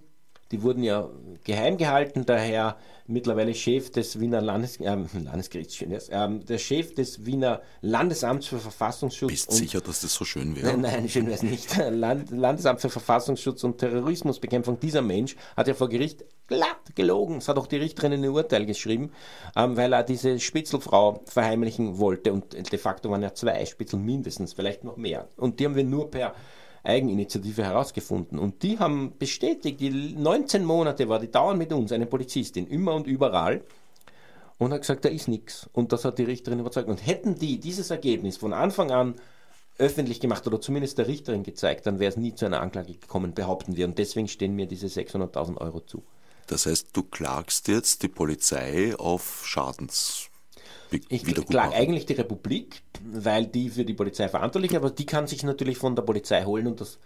die 0.50 0.62
wurden 0.62 0.82
ja 0.82 1.08
geheim 1.44 1.76
gehalten, 1.76 2.26
daher 2.26 2.76
mittlerweile 3.06 3.54
Chef 3.54 3.90
des 3.90 4.18
Wiener 4.20 4.40
Landes, 4.40 4.78
äh, 4.78 4.84
Landesgerichts, 4.84 5.80
äh, 5.80 6.28
der 6.28 6.58
Chef 6.58 6.94
des 6.94 7.26
Wiener 7.26 7.60
Landesamts 7.80 8.46
für 8.46 8.58
Verfassungsschutz. 8.58 9.30
Bist 9.30 9.52
sicher, 9.52 9.80
dass 9.80 10.00
das 10.00 10.14
so 10.14 10.24
schön 10.24 10.56
wäre? 10.56 10.68
Nein, 10.68 10.80
nein 10.80 11.08
schön 11.08 11.26
wäre 11.26 11.36
es 11.36 11.42
nicht. 11.42 11.76
Land, 11.90 12.30
Landesamt 12.30 12.80
für 12.80 12.90
Verfassungsschutz 12.90 13.64
und 13.64 13.78
Terrorismusbekämpfung. 13.78 14.80
Dieser 14.80 15.02
Mensch 15.02 15.36
hat 15.56 15.68
ja 15.68 15.74
vor 15.74 15.88
Gericht 15.88 16.24
glatt 16.46 16.94
gelogen. 16.94 17.36
Das 17.36 17.48
hat 17.48 17.58
auch 17.58 17.66
die 17.66 17.76
Richterin 17.76 18.12
in 18.12 18.24
ein 18.24 18.30
Urteil 18.30 18.66
geschrieben, 18.66 19.10
ähm, 19.56 19.76
weil 19.76 19.92
er 19.92 20.02
diese 20.02 20.38
Spitzelfrau 20.38 21.22
verheimlichen 21.26 21.98
wollte. 21.98 22.32
Und 22.32 22.54
de 22.54 22.78
facto 22.78 23.10
waren 23.10 23.22
ja 23.22 23.34
zwei 23.34 23.64
Spitzel 23.66 23.98
mindestens, 23.98 24.52
vielleicht 24.52 24.84
noch 24.84 24.96
mehr. 24.96 25.28
Und 25.36 25.60
die 25.60 25.64
haben 25.64 25.76
wir 25.76 25.84
nur 25.84 26.10
per 26.10 26.34
Eigeninitiative 26.82 27.64
herausgefunden. 27.64 28.38
Und 28.38 28.62
die 28.62 28.78
haben 28.78 29.12
bestätigt, 29.18 29.80
die 29.80 29.90
19 29.90 30.64
Monate 30.64 31.08
war 31.08 31.18
die 31.18 31.30
dauern 31.30 31.58
mit 31.58 31.72
uns, 31.72 31.92
eine 31.92 32.06
Polizistin, 32.06 32.66
immer 32.66 32.94
und 32.94 33.06
überall. 33.06 33.62
Und 34.58 34.72
hat 34.72 34.82
gesagt, 34.82 35.04
da 35.04 35.08
ist 35.08 35.28
nichts. 35.28 35.68
Und 35.72 35.92
das 35.92 36.04
hat 36.04 36.18
die 36.18 36.24
Richterin 36.24 36.60
überzeugt. 36.60 36.88
Und 36.88 37.06
hätten 37.06 37.34
die 37.38 37.58
dieses 37.58 37.90
Ergebnis 37.90 38.36
von 38.36 38.52
Anfang 38.52 38.90
an 38.90 39.14
öffentlich 39.78 40.20
gemacht 40.20 40.46
oder 40.46 40.60
zumindest 40.60 40.98
der 40.98 41.06
Richterin 41.06 41.42
gezeigt, 41.42 41.86
dann 41.86 41.98
wäre 41.98 42.10
es 42.10 42.18
nie 42.18 42.34
zu 42.34 42.44
einer 42.44 42.60
Anklage 42.60 42.92
gekommen, 42.92 43.32
behaupten 43.34 43.76
wir. 43.76 43.86
Und 43.86 43.98
deswegen 43.98 44.28
stehen 44.28 44.54
mir 44.54 44.66
diese 44.66 44.86
600.000 44.86 45.56
Euro 45.56 45.80
zu. 45.80 46.02
Das 46.46 46.66
heißt, 46.66 46.88
du 46.92 47.02
klagst 47.04 47.68
jetzt 47.68 48.02
die 48.02 48.08
Polizei 48.08 48.94
auf 48.96 49.46
Schadens 49.46 50.29
ich 51.08 51.24
klage 51.24 51.74
eigentlich 51.74 52.06
die 52.06 52.14
Republik, 52.14 52.82
weil 53.04 53.46
die 53.46 53.70
für 53.70 53.84
die 53.84 53.94
Polizei 53.94 54.28
verantwortlich 54.28 54.72
ist, 54.72 54.76
aber 54.78 54.90
die 54.90 55.06
kann 55.06 55.26
sich 55.26 55.42
natürlich 55.42 55.78
von 55.78 55.96
der 55.96 56.02
Polizei 56.02 56.44
holen 56.44 56.66
und 56.66 56.80
das 56.80 56.98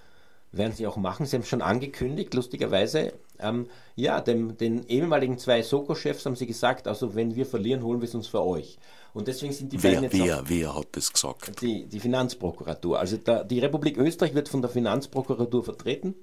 werden 0.57 0.73
sie 0.73 0.87
auch 0.87 0.97
machen. 0.97 1.27
Sie 1.27 1.37
haben 1.37 1.45
schon 1.45 1.63
angekündigt, 1.63 2.35
lustigerweise, 2.35 3.13
ähm, 3.41 3.67
ja, 3.97 4.21
dem, 4.21 4.57
den 4.57 4.87
ehemaligen 4.87 5.39
zwei 5.39 5.63
Soko-Chefs 5.63 6.27
haben 6.27 6.37
sie 6.37 6.47
gesagt, 6.47 6.87
also 6.87 7.15
wenn 7.15 7.35
wir 7.35 7.47
verlieren, 7.47 7.83
holen 7.83 8.01
wir 8.01 8.09
es 8.09 8.15
uns 8.15 8.27
für 8.27 8.43
euch. 8.43 8.79
Und 9.13 9.29
deswegen 9.29 9.53
sind 9.53 9.73
die 9.73 9.83
wer, 9.83 9.91
beiden 9.91 10.05
jetzt 10.05 10.19
wer, 10.19 10.43
wer 10.47 10.77
hat 10.77 10.89
das 10.93 11.13
gesagt? 11.13 11.61
Die, 11.63 11.87
die 11.87 12.01
Finanzprokuratur. 12.01 12.99
Also 12.99 13.17
der, 13.17 13.45
die 13.45 13.61
Republik 13.61 13.97
Österreich 13.97 14.35
wird 14.35 14.49
von 14.49 14.61
der 14.61 14.71
Finanzprokuratur 14.71 15.65
vertreten. 15.65 16.15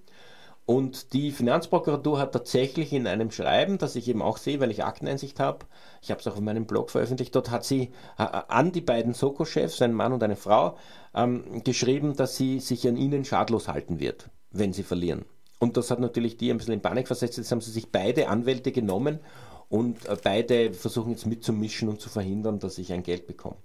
Und 0.66 1.14
die 1.14 1.32
Finanzprokuratur 1.32 2.20
hat 2.20 2.34
tatsächlich 2.34 2.94
in 2.94 3.08
einem 3.08 3.32
Schreiben, 3.32 3.78
das 3.78 3.96
ich 3.96 4.08
eben 4.08 4.22
auch 4.22 4.38
sehe, 4.38 4.60
weil 4.60 4.72
ich 4.72 4.84
Akteneinsicht 4.84 5.40
habe, 5.40 5.66
ich 6.02 6.12
habe 6.12 6.22
es 6.22 6.28
auch 6.28 6.36
auf 6.36 6.42
meinem 6.42 6.66
Blog 6.66 6.92
veröffentlicht, 6.92 7.36
dort 7.36 7.52
hat 7.52 7.66
sie 7.66 7.92
äh, 8.18 8.24
an 8.24 8.72
die 8.72 8.82
beiden 8.82 9.14
Soko-Chefs, 9.14 9.82
ein 9.82 9.94
Mann 9.94 10.14
und 10.14 10.24
eine 10.24 10.36
Frau, 10.36 10.78
ähm, 11.16 11.64
geschrieben, 11.64 12.16
dass 12.16 12.38
sie 12.38 12.60
sich 12.60 12.88
an 12.88 12.96
ihnen 12.96 13.26
schadlos 13.26 13.68
halten 13.68 14.00
wird, 14.00 14.30
wenn 14.52 14.72
sie 14.72 14.84
verlieren. 14.84 15.26
Und 15.60 15.78
das 15.78 15.92
hat 15.92 16.00
natürlich 16.00 16.38
die 16.38 16.52
ein 16.52 16.58
bisschen 16.58 16.74
in 16.74 16.82
Panik 16.82 17.08
versetzt. 17.08 17.38
Jetzt 17.38 17.52
haben 17.52 17.62
sie 17.62 17.72
sich 17.72 17.92
beide 17.92 18.30
Anwälte 18.30 18.72
genommen 18.72 19.20
und 19.68 20.06
äh, 20.06 20.18
beide 20.24 20.74
versuchen 20.74 21.12
jetzt 21.12 21.26
mitzumischen 21.26 21.90
und 21.90 22.02
zu 22.02 22.10
verhindern, 22.10 22.60
dass 22.60 22.78
ich 22.78 22.94
ein 22.94 23.04
Geld 23.04 23.28
bekomme. 23.28 23.58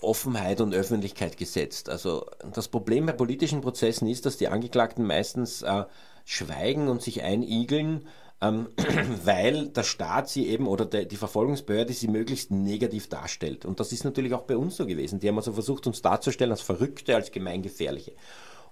Offenheit 0.00 0.60
und 0.60 0.74
Öffentlichkeit 0.74 1.36
gesetzt. 1.36 1.88
Also 1.88 2.26
das 2.52 2.68
Problem 2.68 3.06
bei 3.06 3.12
politischen 3.12 3.60
Prozessen 3.60 4.08
ist, 4.08 4.26
dass 4.26 4.36
die 4.36 4.48
Angeklagten 4.48 5.06
meistens 5.06 5.62
äh, 5.62 5.84
schweigen 6.24 6.88
und 6.88 7.02
sich 7.02 7.22
einigeln, 7.22 8.06
ähm, 8.42 8.68
weil 9.24 9.68
der 9.68 9.84
Staat 9.84 10.28
sie 10.28 10.48
eben 10.48 10.66
oder 10.66 10.84
der, 10.84 11.06
die 11.06 11.16
Verfolgungsbehörde 11.16 11.92
sie 11.92 12.08
möglichst 12.08 12.50
negativ 12.50 13.08
darstellt. 13.08 13.64
Und 13.64 13.80
das 13.80 13.92
ist 13.92 14.04
natürlich 14.04 14.34
auch 14.34 14.42
bei 14.42 14.56
uns 14.56 14.76
so 14.76 14.86
gewesen. 14.86 15.20
Die 15.20 15.28
haben 15.28 15.38
also 15.38 15.52
versucht, 15.52 15.86
uns 15.86 16.02
darzustellen 16.02 16.52
als 16.52 16.62
Verrückte, 16.62 17.14
als 17.14 17.30
Gemeingefährliche. 17.30 18.12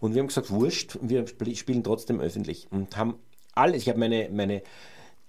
Und 0.00 0.14
wir 0.14 0.20
haben 0.20 0.28
gesagt, 0.28 0.50
wurscht, 0.50 0.98
wir 1.00 1.24
spielen 1.54 1.84
trotzdem 1.84 2.20
öffentlich 2.20 2.68
und 2.70 2.96
haben 2.96 3.14
alles, 3.54 3.82
ich 3.82 3.88
habe 3.88 3.98
meine, 3.98 4.28
meine 4.30 4.62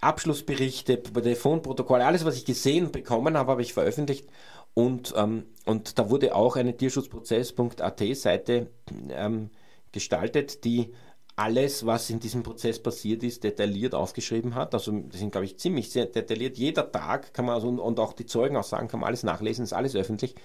Abschlussberichte, 0.02 1.02
Telefonprotokolle, 1.02 2.06
alles, 2.06 2.26
was 2.26 2.36
ich 2.36 2.46
gesehen 2.46 2.92
bekommen 2.92 3.38
habe, 3.38 3.52
habe 3.52 3.62
ich 3.62 3.74
veröffentlicht 3.74 4.28
und, 4.76 5.14
ähm, 5.18 5.46
und 5.66 5.98
da 5.98 6.12
wurde 6.12 6.36
auch 6.36 6.58
eine 6.58 6.78
Tierschutzprozess.at 6.78 8.04
Seite 8.16 8.70
ähm, 9.10 9.50
gestaltet, 9.92 10.64
die 10.66 10.94
alles, 11.38 11.86
was 11.86 12.10
in 12.10 12.20
diesem 12.20 12.44
Prozess 12.44 12.82
passiert 12.82 13.24
ist, 13.24 13.44
detailliert 13.44 13.96
aufgeschrieben 13.96 14.54
hat. 14.56 14.74
Also 14.74 14.92
das 14.92 15.20
sind, 15.20 15.32
glaube 15.32 15.46
ich, 15.46 15.58
ziemlich 15.58 15.90
sehr 15.90 16.06
detailliert. 16.06 16.58
Jeder 16.58 16.92
Tag 16.92 17.34
kann 17.34 17.46
man, 17.46 17.56
also, 17.56 17.70
und 17.70 18.00
auch 18.00 18.14
die 18.14 18.26
Zeugenaussagen 18.26 18.88
kann 18.88 19.00
man 19.00 19.08
alles 19.08 19.24
nachlesen, 19.24 19.64
ist 19.64 19.74
alles 19.74 19.96
öffentlich 19.96 20.36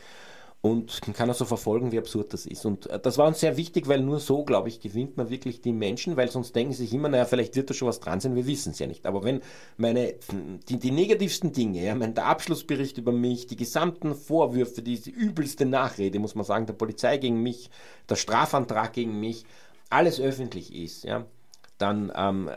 und 0.62 1.00
kann 1.14 1.28
also 1.28 1.44
verfolgen, 1.46 1.90
wie 1.90 1.98
absurd 1.98 2.34
das 2.34 2.44
ist. 2.44 2.66
Und 2.66 2.86
äh, 2.90 3.00
das 3.00 3.16
war 3.16 3.26
uns 3.26 3.40
sehr 3.40 3.56
wichtig, 3.56 3.88
weil 3.88 4.00
nur 4.02 4.20
so, 4.20 4.44
glaube 4.44 4.68
ich, 4.68 4.80
gewinnt 4.80 5.16
man 5.16 5.30
wirklich 5.30 5.60
die 5.60 5.72
Menschen, 5.72 6.16
weil 6.16 6.30
sonst 6.30 6.54
denken 6.54 6.72
sie 6.74 6.84
sich 6.84 6.94
immer, 6.94 7.08
naja, 7.08 7.24
vielleicht 7.24 7.56
wird 7.56 7.70
da 7.70 7.74
schon 7.74 7.88
was 7.88 8.00
dran 8.00 8.20
sein, 8.20 8.34
wir 8.34 8.46
wissen 8.46 8.72
es 8.72 8.78
ja 8.78 8.86
nicht. 8.86 9.06
Aber 9.06 9.24
wenn 9.24 9.40
meine, 9.78 10.14
die, 10.68 10.78
die 10.78 10.90
negativsten 10.90 11.52
Dinge, 11.52 11.82
ja, 11.82 11.94
mein, 11.94 12.14
der 12.14 12.26
Abschlussbericht 12.26 12.98
über 12.98 13.12
mich, 13.12 13.46
die 13.46 13.56
gesamten 13.56 14.14
Vorwürfe, 14.14 14.82
die 14.82 14.98
übelste 15.10 15.64
Nachrede, 15.64 16.18
muss 16.18 16.34
man 16.34 16.44
sagen, 16.44 16.66
der 16.66 16.74
Polizei 16.74 17.16
gegen 17.16 17.42
mich, 17.42 17.70
der 18.08 18.16
Strafantrag 18.16 18.92
gegen 18.92 19.18
mich, 19.18 19.44
alles 19.88 20.20
öffentlich 20.20 20.74
ist, 20.74 21.04
ja, 21.04 21.24
dann 21.78 22.12
ähm, 22.14 22.50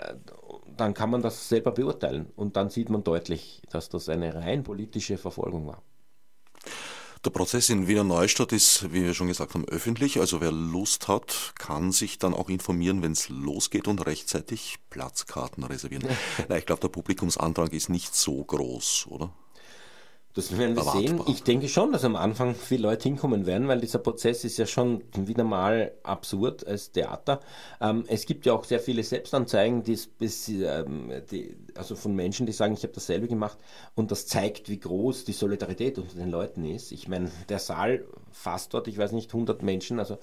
dann 0.77 0.93
kann 0.93 1.09
man 1.09 1.21
das 1.21 1.49
selber 1.49 1.71
beurteilen. 1.71 2.31
Und 2.35 2.55
dann 2.55 2.69
sieht 2.69 2.89
man 2.89 3.03
deutlich, 3.03 3.61
dass 3.69 3.89
das 3.89 4.09
eine 4.09 4.33
rein 4.33 4.63
politische 4.63 5.17
Verfolgung 5.17 5.67
war. 5.67 5.81
Der 7.25 7.29
Prozess 7.29 7.69
in 7.69 7.87
Wiener 7.87 8.03
Neustadt 8.03 8.51
ist, 8.51 8.91
wie 8.91 9.03
wir 9.03 9.13
schon 9.13 9.29
gesagt 9.29 9.53
haben, 9.53 9.65
öffentlich. 9.69 10.19
Also 10.19 10.41
wer 10.41 10.51
Lust 10.51 11.07
hat, 11.07 11.53
kann 11.57 11.93
sich 11.93 12.19
dann 12.19 12.33
auch 12.33 12.49
informieren, 12.49 13.01
wenn 13.01 13.13
es 13.13 13.29
losgeht 13.29 13.87
und 13.87 14.05
rechtzeitig 14.05 14.79
Platzkarten 14.89 15.63
reservieren. 15.63 16.05
Na, 16.49 16.57
ich 16.57 16.65
glaube, 16.65 16.81
der 16.81 16.89
Publikumsantrag 16.89 17.71
ist 17.71 17.87
nicht 17.87 18.13
so 18.13 18.43
groß, 18.43 19.07
oder? 19.07 19.33
Das 20.35 20.57
werden 20.57 20.75
wir 20.75 20.83
sehen. 20.83 21.21
Ich 21.27 21.43
denke 21.43 21.67
schon, 21.67 21.91
dass 21.91 22.03
am 22.03 22.15
Anfang 22.15 22.55
viele 22.55 22.83
Leute 22.83 23.03
hinkommen 23.03 23.45
werden, 23.45 23.67
weil 23.67 23.79
dieser 23.79 23.99
Prozess 23.99 24.43
ist 24.43 24.57
ja 24.57 24.65
schon 24.65 25.03
wieder 25.13 25.43
mal 25.43 25.91
absurd 26.01 26.65
als 26.65 26.91
Theater. 26.91 27.39
Ähm, 27.79 28.03
es 28.07 28.25
gibt 28.25 28.47
ja 28.47 28.53
auch 28.53 28.63
sehr 28.63 28.79
viele 28.79 29.03
Selbstanzeigen, 29.03 29.83
die, 29.83 29.99
ähm, 30.63 31.11
die, 31.29 31.55
also 31.75 31.95
von 31.95 32.15
Menschen, 32.15 32.47
die 32.47 32.51
sagen, 32.51 32.73
ich 32.73 32.81
habe 32.81 32.93
dasselbe 32.93 33.27
gemacht 33.27 33.59
und 33.93 34.09
das 34.09 34.25
zeigt, 34.25 34.69
wie 34.69 34.79
groß 34.79 35.25
die 35.25 35.33
Solidarität 35.33 35.99
unter 35.99 36.15
den 36.15 36.31
Leuten 36.31 36.65
ist. 36.65 36.91
Ich 36.91 37.07
meine, 37.07 37.31
der 37.49 37.59
Saal 37.59 38.03
fasst 38.31 38.73
dort, 38.73 38.87
ich 38.87 38.97
weiß 38.97 39.11
nicht, 39.11 39.31
100 39.31 39.61
Menschen, 39.61 39.99
also 39.99 40.17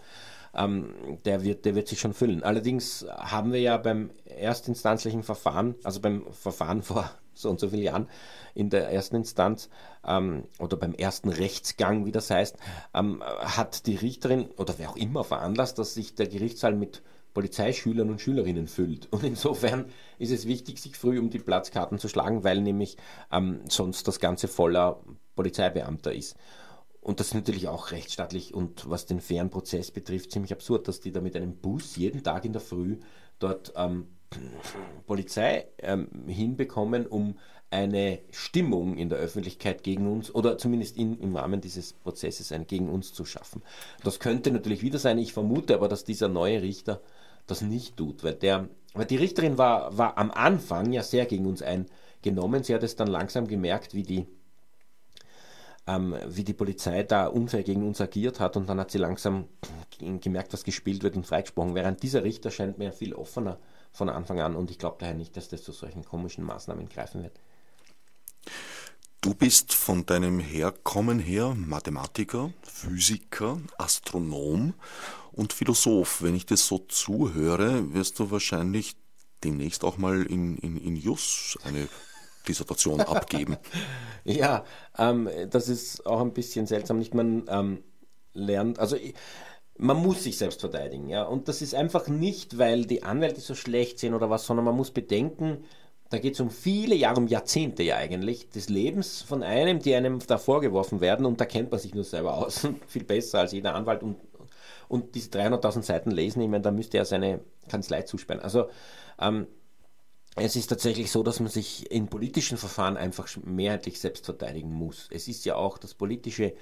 ähm, 0.55 1.19
der, 1.25 1.43
wird, 1.43 1.65
der 1.65 1.75
wird 1.75 1.89
sich 1.89 2.01
schon 2.01 2.15
füllen. 2.15 2.43
Allerdings 2.43 3.07
haben 3.09 3.53
wir 3.53 3.61
ja 3.61 3.77
beim 3.77 4.11
erstinstanzlichen 4.25 5.23
Verfahren, 5.23 5.75
also 5.85 6.01
beim 6.01 6.25
Verfahren 6.33 6.83
vor 6.83 7.11
so 7.35 7.49
und 7.49 7.61
so 7.61 7.69
vielen 7.69 7.83
Jahren, 7.83 8.09
in 8.55 8.69
der 8.71 8.91
ersten 8.91 9.17
Instanz 9.17 9.71
ähm, 10.07 10.45
oder 10.59 10.77
beim 10.77 10.93
ersten 10.93 11.29
Rechtsgang, 11.29 12.05
wie 12.05 12.13
das 12.13 12.31
heißt, 12.31 12.57
ähm, 12.95 13.23
hat 13.23 13.87
die 13.87 13.97
Richterin 13.97 14.51
oder 14.57 14.75
wer 14.77 14.91
auch 14.91 14.97
immer 14.97 15.25
veranlasst, 15.25 15.79
dass 15.79 15.95
sich 15.95 16.15
der 16.15 16.27
Gerichtssaal 16.27 16.75
mit 16.75 17.03
Polizeischülern 17.33 18.11
und 18.11 18.21
Schülerinnen 18.21 18.67
füllt. 18.67 19.09
Und 19.13 19.23
insofern 19.25 19.87
ist 20.19 20.33
es 20.33 20.47
wichtig, 20.47 20.81
sich 20.81 20.97
früh 20.97 21.19
um 21.19 21.31
die 21.31 21.39
Platzkarten 21.39 21.99
zu 21.99 22.09
schlagen, 22.09 22.45
weil 22.45 22.61
nämlich 22.61 22.97
ähm, 23.33 23.61
sonst 23.69 24.09
das 24.09 24.21
Ganze 24.21 24.49
voller 24.49 25.01
Polizeibeamter 25.37 26.13
ist. 26.13 26.37
Und 27.01 27.19
das 27.19 27.29
ist 27.29 27.35
natürlich 27.35 27.69
auch 27.69 27.93
rechtsstaatlich 27.93 28.53
und 28.53 28.89
was 28.91 29.07
den 29.07 29.21
fairen 29.21 29.51
Prozess 29.51 29.91
betrifft, 29.91 30.33
ziemlich 30.33 30.53
absurd, 30.53 30.87
dass 30.87 31.01
die 31.01 31.13
da 31.13 31.21
mit 31.21 31.35
einem 31.35 31.57
Bus 31.57 31.97
jeden 31.97 32.23
Tag 32.23 32.45
in 32.45 32.53
der 32.53 32.61
Früh 32.61 32.99
dort 33.39 33.73
ähm, 33.77 34.09
Polizei 35.07 35.67
ähm, 35.79 36.09
hinbekommen, 36.27 37.07
um 37.07 37.37
eine 37.71 38.19
Stimmung 38.31 38.97
in 38.97 39.09
der 39.09 39.19
Öffentlichkeit 39.19 39.83
gegen 39.83 40.11
uns 40.11 40.35
oder 40.35 40.59
zumindest 40.59 40.97
in, 40.97 41.19
im 41.21 41.37
Rahmen 41.37 41.61
dieses 41.61 41.93
Prozesses 41.93 42.53
ein 42.53 42.67
gegen 42.67 42.89
uns 42.91 43.13
zu 43.13 43.25
schaffen. 43.25 43.63
Das 44.03 44.19
könnte 44.19 44.51
natürlich 44.51 44.83
wieder 44.83 44.99
sein. 44.99 45.19
Ich 45.19 45.33
vermute 45.33 45.75
aber, 45.75 45.89
dass 45.89 46.05
dieser 46.05 46.29
neue 46.29 46.63
Richter 46.63 47.01
das 47.47 47.63
nicht 47.63 47.97
tut, 47.97 48.25
weil, 48.25 48.35
der, 48.35 48.69
weil 48.93 49.07
die 49.07 49.17
Richterin 49.17 49.57
war, 49.57 49.97
war 49.97 50.19
am 50.19 50.31
Anfang 50.33 50.93
ja 50.93 51.03
sehr 51.03 51.27
gegen 51.27 51.47
uns 51.47 51.63
eingenommen. 51.63 52.65
Sie 52.65 52.75
hat 52.75 52.83
es 52.83 52.97
dann 52.97 53.09
langsam 53.09 53.47
gemerkt, 53.47 53.95
wie 53.95 54.03
die, 54.03 54.27
ähm, 55.87 56.17
wie 56.27 56.45
die 56.45 56.55
Polizei 56.55 57.03
da 57.03 57.27
unfair 57.27 57.63
gegen 57.63 57.87
uns 57.87 58.01
agiert 58.01 58.41
hat 58.41 58.57
und 58.57 58.69
dann 58.69 58.81
hat 58.81 58.91
sie 58.91 58.99
langsam 58.99 59.47
gemerkt, 59.99 60.53
was 60.53 60.65
gespielt 60.65 61.03
wird 61.03 61.17
und 61.17 61.27
freigesprochen. 61.27 61.75
Während 61.75 62.03
dieser 62.03 62.25
Richter 62.25 62.51
scheint 62.51 62.79
mir 62.79 62.93
viel 62.93 63.15
offener 63.15 63.59
von 63.93 64.09
Anfang 64.09 64.41
an 64.41 64.57
und 64.57 64.71
ich 64.71 64.79
glaube 64.79 64.97
daher 65.01 65.15
nicht, 65.15 65.37
dass 65.37 65.49
das 65.49 65.63
zu 65.63 65.73
solchen 65.73 66.05
komischen 66.05 66.45
Maßnahmen 66.45 66.89
greifen 66.89 67.23
wird. 67.23 67.41
Du 69.21 69.35
bist 69.35 69.75
von 69.75 70.07
deinem 70.07 70.39
Herkommen 70.39 71.19
her 71.19 71.55
Mathematiker, 71.55 72.53
Physiker, 72.63 73.61
Astronom 73.77 74.73
und 75.33 75.53
Philosoph. 75.53 76.23
Wenn 76.23 76.35
ich 76.35 76.47
das 76.47 76.67
so 76.67 76.79
zuhöre, 76.79 77.93
wirst 77.93 78.19
du 78.19 78.31
wahrscheinlich 78.31 78.97
demnächst 79.45 79.85
auch 79.85 79.99
mal 79.99 80.23
in, 80.23 80.57
in, 80.59 80.79
in 80.79 80.97
Jus 80.97 81.59
eine 81.65 81.89
Dissertation 82.49 83.01
abgeben. 83.01 83.57
ja, 84.25 84.65
ähm, 84.99 85.29
das 85.51 85.69
ist 85.69 86.07
auch 86.07 86.21
ein 86.21 86.33
bisschen 86.33 86.67
seltsam. 86.67 86.99
Nicht 86.99 87.15
man 87.15 87.45
ähm, 87.49 87.83
lernt, 88.33 88.79
also 88.79 88.97
man 89.79 89.97
muss 89.97 90.25
sich 90.25 90.37
selbst 90.37 90.61
verteidigen, 90.61 91.09
ja. 91.09 91.23
Und 91.23 91.49
das 91.49 91.63
ist 91.63 91.75
einfach 91.75 92.09
nicht, 92.09 92.59
weil 92.59 92.85
die 92.85 93.03
Anwälte 93.03 93.41
so 93.41 93.55
schlecht 93.55 93.99
sind 93.99 94.15
oder 94.15 94.29
was, 94.29 94.45
sondern 94.45 94.67
man 94.67 94.77
muss 94.77 94.91
bedenken, 94.91 95.65
da 96.11 96.19
geht 96.19 96.35
es 96.35 96.41
um 96.41 96.51
viele 96.51 96.97
Jahre, 96.97 97.21
um 97.21 97.29
Jahrzehnte 97.29 97.83
ja 97.83 97.97
eigentlich, 97.97 98.51
des 98.51 98.69
Lebens 98.69 99.23
von 99.23 99.43
einem, 99.43 99.79
die 99.79 99.95
einem 99.95 100.19
da 100.27 100.39
vorgeworfen 100.39 101.01
werden 101.01 101.25
und 101.25 101.41
da 101.41 101.45
kennt 101.47 101.71
man 101.71 101.81
sich 101.81 101.95
nur 101.95 102.05
selber 102.05 102.37
aus, 102.37 102.67
viel 102.89 103.05
besser 103.05 103.41
als 103.41 103.53
jeder 103.53 103.75
Anwalt 103.75 104.03
und, 104.03 104.17
und 104.89 105.15
diese 105.15 105.31
300.000 105.31 105.83
Seiten 105.83 106.11
lesen, 106.11 106.43
ich 106.43 106.49
meine, 106.49 106.63
da 106.63 106.73
müsste 106.73 106.99
er 106.99 107.05
seine 107.05 107.41
Kanzlei 107.69 108.03
zusperren. 108.03 108.43
Also 108.43 108.69
ähm, 109.21 109.47
es 110.37 110.57
ist 110.57 110.69
tatsächlich 110.69 111.11
so, 111.11 111.23
dass 111.23 111.41
man 111.41 111.49
sich 111.49 111.91
in 111.91 112.07
politischen 112.07 112.57
Verfahren 112.57 112.97
einfach 112.97 113.29
mehrheitlich 113.45 114.01
selbst 114.01 114.25
verteidigen 114.25 114.73
muss. 114.73 115.09
Es 115.11 115.29
ist 115.29 115.45
ja 115.45 115.57
auch 115.57 115.77
das 115.77 115.95
politische 115.95 116.55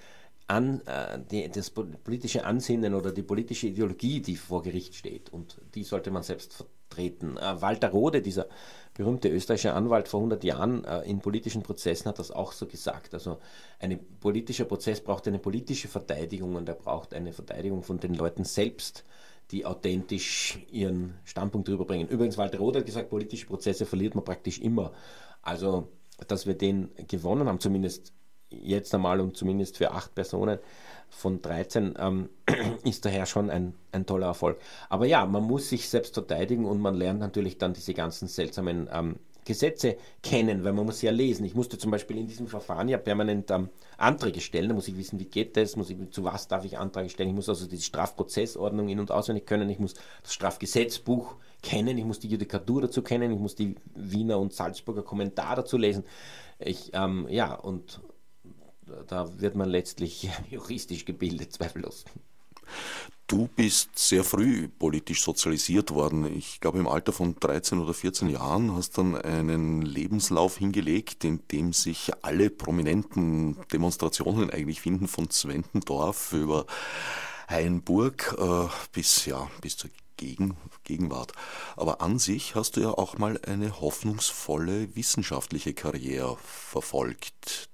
an, 0.48 0.80
äh, 0.86 1.18
die, 1.30 1.48
das 1.50 1.70
politische 1.70 2.44
Ansinnen 2.44 2.94
oder 2.94 3.12
die 3.12 3.22
politische 3.22 3.68
Ideologie, 3.68 4.20
die 4.20 4.36
vor 4.36 4.62
Gericht 4.62 4.94
steht. 4.94 5.30
Und 5.30 5.60
die 5.74 5.84
sollte 5.84 6.10
man 6.10 6.22
selbst 6.22 6.54
vertreten. 6.54 7.36
Äh, 7.36 7.60
Walter 7.60 7.90
Rode, 7.90 8.22
dieser 8.22 8.46
berühmte 8.94 9.28
österreichische 9.28 9.74
Anwalt 9.74 10.08
vor 10.08 10.20
100 10.20 10.42
Jahren 10.44 10.84
äh, 10.84 11.02
in 11.02 11.20
politischen 11.20 11.62
Prozessen, 11.62 12.08
hat 12.08 12.18
das 12.18 12.30
auch 12.30 12.52
so 12.52 12.66
gesagt. 12.66 13.12
Also 13.12 13.38
ein 13.78 14.00
politischer 14.20 14.64
Prozess 14.64 15.02
braucht 15.02 15.28
eine 15.28 15.38
politische 15.38 15.88
Verteidigung 15.88 16.54
und 16.56 16.68
er 16.68 16.74
braucht 16.74 17.12
eine 17.12 17.34
Verteidigung 17.34 17.82
von 17.82 18.00
den 18.00 18.14
Leuten 18.14 18.44
selbst, 18.44 19.04
die 19.50 19.64
authentisch 19.64 20.58
ihren 20.70 21.14
Standpunkt 21.24 21.68
rüberbringen. 21.68 22.08
Übrigens, 22.08 22.36
Walter 22.36 22.58
Rode 22.58 22.80
hat 22.80 22.86
gesagt, 22.86 23.10
politische 23.10 23.46
Prozesse 23.46 23.86
verliert 23.86 24.14
man 24.14 24.24
praktisch 24.24 24.58
immer. 24.58 24.92
Also, 25.42 25.88
dass 26.26 26.46
wir 26.46 26.54
den 26.54 26.90
gewonnen 27.06 27.48
haben, 27.48 27.60
zumindest 27.60 28.12
jetzt 28.50 28.94
einmal 28.94 29.20
und 29.20 29.36
zumindest 29.36 29.76
für 29.76 29.92
acht 29.92 30.14
Personen 30.14 30.58
von 31.10 31.40
13 31.40 31.94
ähm, 31.98 32.28
ist 32.84 33.04
daher 33.04 33.26
schon 33.26 33.50
ein, 33.50 33.74
ein 33.92 34.06
toller 34.06 34.26
Erfolg. 34.26 34.58
Aber 34.88 35.06
ja, 35.06 35.24
man 35.26 35.42
muss 35.42 35.68
sich 35.68 35.88
selbst 35.88 36.14
verteidigen 36.14 36.64
und 36.64 36.80
man 36.80 36.94
lernt 36.94 37.20
natürlich 37.20 37.58
dann 37.58 37.72
diese 37.72 37.94
ganzen 37.94 38.28
seltsamen 38.28 38.88
ähm, 38.92 39.16
Gesetze 39.48 39.96
kennen, 40.22 40.62
weil 40.62 40.74
man 40.74 40.86
muss 40.86 41.02
ja 41.02 41.10
lesen. 41.10 41.44
Ich 41.44 41.54
musste 41.54 41.78
zum 41.78 41.90
Beispiel 41.90 42.18
in 42.18 42.28
diesem 42.28 42.46
Verfahren 42.46 42.88
ja 42.88 42.98
permanent 42.98 43.50
ähm, 43.50 43.70
Anträge 43.96 44.40
stellen. 44.40 44.68
Da 44.68 44.74
muss 44.74 44.88
ich 44.88 44.96
wissen, 44.96 45.18
wie 45.18 45.24
geht 45.24 45.56
das, 45.56 45.74
muss 45.74 45.90
ich, 45.90 45.96
zu 46.10 46.22
was 46.22 46.48
darf 46.48 46.64
ich 46.64 46.78
Anträge 46.78 47.08
stellen. 47.08 47.30
Ich 47.30 47.34
muss 47.34 47.48
also 47.48 47.66
die 47.66 47.80
Strafprozessordnung 47.80 48.88
in- 48.88 49.00
und 49.00 49.10
auswendig 49.10 49.46
können. 49.46 49.70
Ich 49.70 49.78
muss 49.78 49.94
das 50.22 50.34
Strafgesetzbuch 50.34 51.36
kennen. 51.62 51.96
Ich 51.96 52.04
muss 52.04 52.20
die 52.20 52.28
Judikatur 52.28 52.82
dazu 52.82 53.02
kennen. 53.02 53.32
Ich 53.32 53.40
muss 53.40 53.54
die 53.54 53.74
Wiener 53.94 54.38
und 54.38 54.52
Salzburger 54.52 55.02
Kommentar 55.02 55.56
dazu 55.56 55.78
lesen. 55.78 56.04
Ich, 56.58 56.90
ähm, 56.92 57.26
ja, 57.30 57.54
und 57.54 58.00
da 59.06 59.40
wird 59.40 59.56
man 59.56 59.68
letztlich 59.70 60.28
juristisch 60.50 61.04
gebildet, 61.04 61.52
zweifellos. 61.52 62.04
Du 63.28 63.46
bist 63.46 63.98
sehr 63.98 64.24
früh 64.24 64.68
politisch 64.68 65.22
sozialisiert 65.22 65.90
worden. 65.90 66.24
Ich 66.34 66.60
glaube, 66.60 66.78
im 66.78 66.88
Alter 66.88 67.12
von 67.12 67.36
13 67.38 67.78
oder 67.78 67.92
14 67.92 68.30
Jahren 68.30 68.74
hast 68.74 68.96
dann 68.96 69.14
einen 69.14 69.82
Lebenslauf 69.82 70.56
hingelegt, 70.56 71.24
in 71.24 71.46
dem 71.52 71.74
sich 71.74 72.10
alle 72.22 72.48
prominenten 72.48 73.58
Demonstrationen 73.70 74.50
eigentlich 74.50 74.80
finden, 74.80 75.06
von 75.06 75.28
Zwentendorf 75.28 76.32
über 76.32 76.64
Hainburg 77.48 78.34
äh, 78.38 78.68
bis, 78.92 79.26
ja, 79.26 79.50
bis 79.60 79.76
zur 79.76 79.90
Gegen, 80.16 80.56
Gegenwart. 80.84 81.32
Aber 81.76 82.00
an 82.00 82.18
sich 82.18 82.54
hast 82.54 82.76
du 82.76 82.80
ja 82.80 82.90
auch 82.90 83.18
mal 83.18 83.38
eine 83.46 83.80
hoffnungsvolle 83.80 84.96
wissenschaftliche 84.96 85.74
Karriere 85.74 86.36
verfolgt 86.42 87.68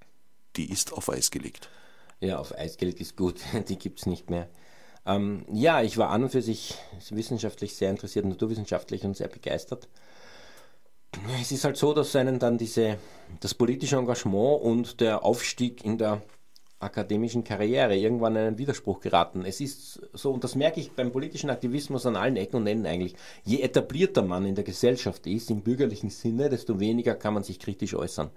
die 0.57 0.71
ist 0.71 0.93
auf 0.93 1.09
Eis 1.11 1.31
gelegt. 1.31 1.69
Ja, 2.21 2.39
auf 2.39 2.57
Eis 2.57 2.77
gelegt 2.77 3.01
ist 3.01 3.17
gut, 3.17 3.41
die 3.69 3.79
gibt 3.79 4.01
es 4.01 4.07
nicht 4.07 4.31
mehr. 4.31 4.49
Ähm, 5.07 5.45
ja, 5.53 5.83
ich 5.83 5.99
war 5.99 6.11
an 6.11 6.25
und 6.25 6.31
für 6.31 6.43
sich 6.43 6.75
wissenschaftlich 7.11 7.75
sehr 7.75 7.91
interessiert, 7.91 8.25
naturwissenschaftlich 8.25 9.05
und 9.05 9.17
sehr 9.17 9.29
begeistert. 9.29 9.89
Es 11.41 11.53
ist 11.53 11.65
halt 11.65 11.77
so, 11.77 11.93
dass 11.95 12.17
einen 12.17 12.39
dann 12.39 12.59
diese, 12.59 12.99
das 13.41 13.55
politische 13.55 13.97
Engagement 13.97 14.63
und 14.63 15.01
der 15.01 15.25
Aufstieg 15.25 15.85
in 15.85 15.99
der 15.99 16.23
akademischen 16.81 17.45
Karriere 17.45 17.97
irgendwann 17.97 18.37
in 18.37 18.43
einen 18.43 18.59
Widerspruch 18.59 19.01
geraten. 19.01 19.45
Es 19.45 19.61
ist 19.61 20.01
so, 20.13 20.33
und 20.33 20.45
das 20.45 20.55
merke 20.55 20.81
ich 20.81 20.93
beim 20.93 21.13
politischen 21.13 21.51
Aktivismus 21.51 22.05
an 22.05 22.17
allen 22.17 22.37
Ecken 22.37 22.57
und 22.57 22.67
Enden 22.67 22.87
eigentlich, 22.87 23.15
je 23.45 23.61
etablierter 23.61 24.23
man 24.23 24.45
in 24.45 24.55
der 24.55 24.65
Gesellschaft 24.65 25.27
ist, 25.27 25.51
im 25.51 25.63
bürgerlichen 25.63 26.11
Sinne, 26.11 26.49
desto 26.49 26.81
weniger 26.81 27.15
kann 27.15 27.35
man 27.35 27.43
sich 27.43 27.59
kritisch 27.59 27.95
äußern. 27.95 28.31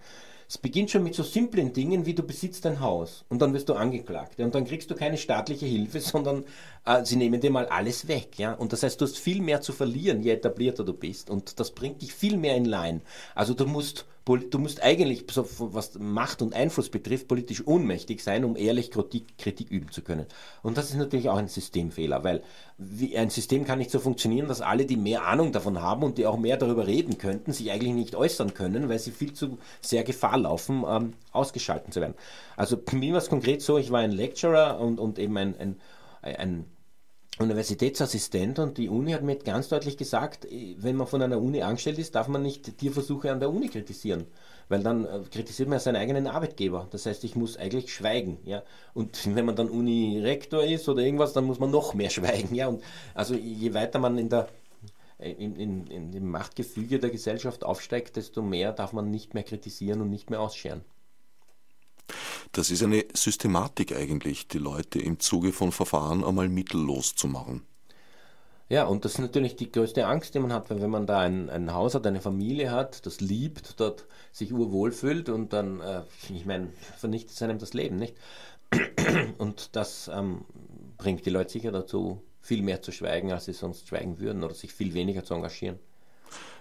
Es 0.50 0.58
beginnt 0.58 0.92
schon 0.92 1.04
mit 1.04 1.14
so 1.14 1.24
simplen 1.24 1.74
Dingen, 1.74 2.06
wie 2.06 2.14
du 2.14 2.24
besitzt 2.24 2.66
ein 2.66 2.80
Haus 2.80 3.26
und 3.28 3.42
dann 3.42 3.54
wirst 3.54 3.68
du 3.68 3.74
angeklagt. 3.74 4.40
Und 4.40 4.56
dann 4.56 4.66
kriegst 4.66 4.90
du 4.90 4.96
keine 4.96 5.18
staatliche 5.18 5.66
Hilfe, 5.66 6.00
sondern 6.02 6.46
äh, 6.86 7.04
sie 7.04 7.18
nehmen 7.18 7.42
dir 7.42 7.52
mal 7.52 7.66
alles 7.66 8.08
weg. 8.08 8.40
Ja? 8.40 8.54
Und 8.54 8.72
das 8.72 8.84
heißt, 8.84 9.00
du 9.02 9.06
hast 9.06 9.18
viel 9.18 9.42
mehr 9.42 9.62
zu 9.62 9.74
verlieren, 9.74 10.22
je 10.22 10.32
etablierter 10.32 10.86
du 10.86 10.94
bist. 10.94 11.30
Und 11.30 11.60
das 11.60 11.72
bringt 11.72 12.02
dich 12.02 12.14
viel 12.14 12.38
mehr 12.38 12.56
in 12.56 12.66
Line. 12.66 13.02
Also 13.36 13.54
du 13.54 13.66
musst 13.66 14.06
du 14.36 14.60
musst 14.60 14.84
eigentlich, 14.84 15.26
was 15.60 15.98
Macht 15.98 16.42
und 16.42 16.54
Einfluss 16.54 16.90
betrifft, 16.90 17.28
politisch 17.28 17.66
ohnmächtig 17.66 18.22
sein, 18.22 18.44
um 18.44 18.56
ehrlich 18.58 18.92
Kritik, 18.92 19.38
Kritik, 19.38 19.72
üben 19.72 19.92
zu 19.92 20.02
können. 20.02 20.26
Und 20.64 20.78
das 20.78 20.90
ist 20.90 20.98
natürlich 20.98 21.30
auch 21.30 21.38
ein 21.38 21.48
Systemfehler, 21.48 22.24
weil 22.24 22.44
ein 23.16 23.30
System 23.30 23.66
kann 23.66 23.80
nicht 23.80 23.92
so 23.92 24.00
funktionieren, 24.00 24.48
dass 24.48 24.62
alle, 24.62 24.86
die 24.86 24.98
mehr 24.98 25.26
Ahnung 25.26 25.52
davon 25.52 25.82
haben 25.82 26.04
und 26.04 26.18
die 26.18 26.26
auch 26.26 26.38
mehr 26.38 26.58
darüber 26.58 26.88
reden 26.88 27.18
könnten, 27.18 27.54
sich 27.54 27.72
eigentlich 27.72 27.94
nicht 27.94 28.16
äußern 28.16 28.54
können, 28.54 28.90
weil 28.90 29.00
sie 29.00 29.12
viel 29.12 29.34
zu 29.34 29.58
sehr 29.82 30.04
Gefahr 30.04 30.38
laufen, 30.38 30.84
ähm, 30.88 31.14
ausgeschalten 31.32 31.92
zu 31.92 32.02
werden. 32.02 32.16
Also 32.56 32.78
mir 32.92 33.14
war 33.14 33.20
es 33.20 33.30
konkret 33.30 33.62
so, 33.62 33.78
ich 33.78 33.92
war 33.92 34.00
ein 34.02 34.12
Lecturer 34.12 34.80
und, 34.80 35.00
und 35.00 35.20
eben 35.20 35.38
ein, 35.38 35.56
ein, 35.58 35.76
ein 36.22 36.66
Universitätsassistent 37.40 38.58
und 38.58 38.78
die 38.78 38.90
Uni 38.90 39.12
hat 39.12 39.22
mir 39.22 39.36
ganz 39.36 39.70
deutlich 39.70 39.98
gesagt, 39.98 40.46
äh, 40.46 40.76
wenn 40.80 40.96
man 40.96 41.08
von 41.08 41.22
einer 41.22 41.40
Uni 41.40 41.62
angestellt 41.62 42.00
ist, 42.00 42.16
darf 42.16 42.28
man 42.28 42.42
nicht 42.42 42.78
Tierversuche 42.78 43.32
an 43.32 43.40
der 43.40 43.50
Uni 43.50 43.70
kritisieren, 43.70 44.26
weil 44.70 44.82
dann 44.82 45.06
äh, 45.06 45.20
kritisiert 45.32 45.70
man 45.70 45.80
seinen 45.80 45.98
eigenen 45.98 46.28
Arbeitgeber. 46.28 46.88
Das 46.92 47.06
heißt, 47.06 47.24
ich 47.24 47.36
muss 47.36 47.58
eigentlich 47.58 47.94
schweigen, 47.94 48.40
ja. 48.44 48.64
Und 48.94 49.20
wenn 49.36 49.46
man 49.46 49.56
dann 49.56 49.70
Unirektor 49.70 50.64
ist 50.64 50.90
oder 50.90 51.04
irgendwas, 51.04 51.34
dann 51.34 51.46
muss 51.46 51.60
man 51.60 51.72
noch 51.72 51.94
mehr 51.94 52.10
schweigen, 52.12 52.56
ja. 52.56 52.68
Und 52.68 52.84
also 53.14 53.36
je 53.36 53.74
weiter 53.74 54.00
man 54.00 54.18
in 54.18 54.30
der 54.30 54.48
äh, 55.20 55.32
in, 55.32 55.56
in, 55.56 55.88
in 55.88 56.12
dem 56.12 56.30
Machtgefüge 56.30 57.00
der 57.00 57.10
Gesellschaft 57.10 57.64
aufsteigt, 57.64 58.16
desto 58.16 58.42
mehr 58.42 58.74
darf 58.74 58.94
man 58.94 59.12
nicht 59.12 59.34
mehr 59.34 59.44
kritisieren 59.44 60.02
und 60.02 60.10
nicht 60.10 60.30
mehr 60.30 60.42
ausscheren. 60.42 60.82
Das 62.52 62.72
ist 62.72 62.84
eine 62.84 63.06
Systematik 63.14 63.96
eigentlich, 63.96 64.48
die 64.48 64.60
Leute 64.60 65.00
im 65.00 65.20
Zuge 65.20 65.52
von 65.52 65.72
Verfahren 65.72 66.24
einmal 66.24 66.50
mittellos 66.50 67.16
zu 67.16 67.28
machen. 67.28 67.66
Ja, 68.70 68.86
und 68.86 69.06
das 69.06 69.14
ist 69.14 69.20
natürlich 69.20 69.56
die 69.56 69.72
größte 69.72 70.06
Angst, 70.08 70.36
die 70.36 70.40
man 70.40 70.52
hat, 70.52 70.70
weil 70.70 70.82
wenn 70.82 70.90
man 70.90 71.08
da 71.08 71.20
ein, 71.20 71.50
ein 71.50 71.74
Haus 71.74 71.96
hat, 71.96 72.06
eine 72.06 72.20
Familie 72.20 72.72
hat, 72.72 73.06
das 73.06 73.22
liebt, 73.22 73.80
dort 73.80 74.06
sich 74.34 74.52
urwohl 74.52 74.92
fühlt 74.92 75.30
und 75.30 75.54
dann, 75.54 75.80
äh, 75.80 76.02
ich 76.30 76.46
meine, 76.46 76.70
vernichtet 76.98 77.32
es 77.32 77.42
einem 77.42 77.60
das 77.60 77.74
Leben, 77.74 77.96
nicht? 77.96 78.16
Und 79.38 79.78
das 79.78 80.12
ähm, 80.14 80.44
bringt 80.98 81.26
die 81.26 81.30
Leute 81.30 81.52
sicher 81.52 81.72
dazu, 81.72 82.22
viel 82.42 82.62
mehr 82.62 82.82
zu 82.82 82.92
schweigen, 82.92 83.32
als 83.32 83.46
sie 83.46 83.54
sonst 83.54 83.88
schweigen 83.88 84.20
würden 84.20 84.44
oder 84.44 84.54
sich 84.54 84.74
viel 84.74 84.94
weniger 84.94 85.24
zu 85.24 85.34
engagieren. 85.36 85.80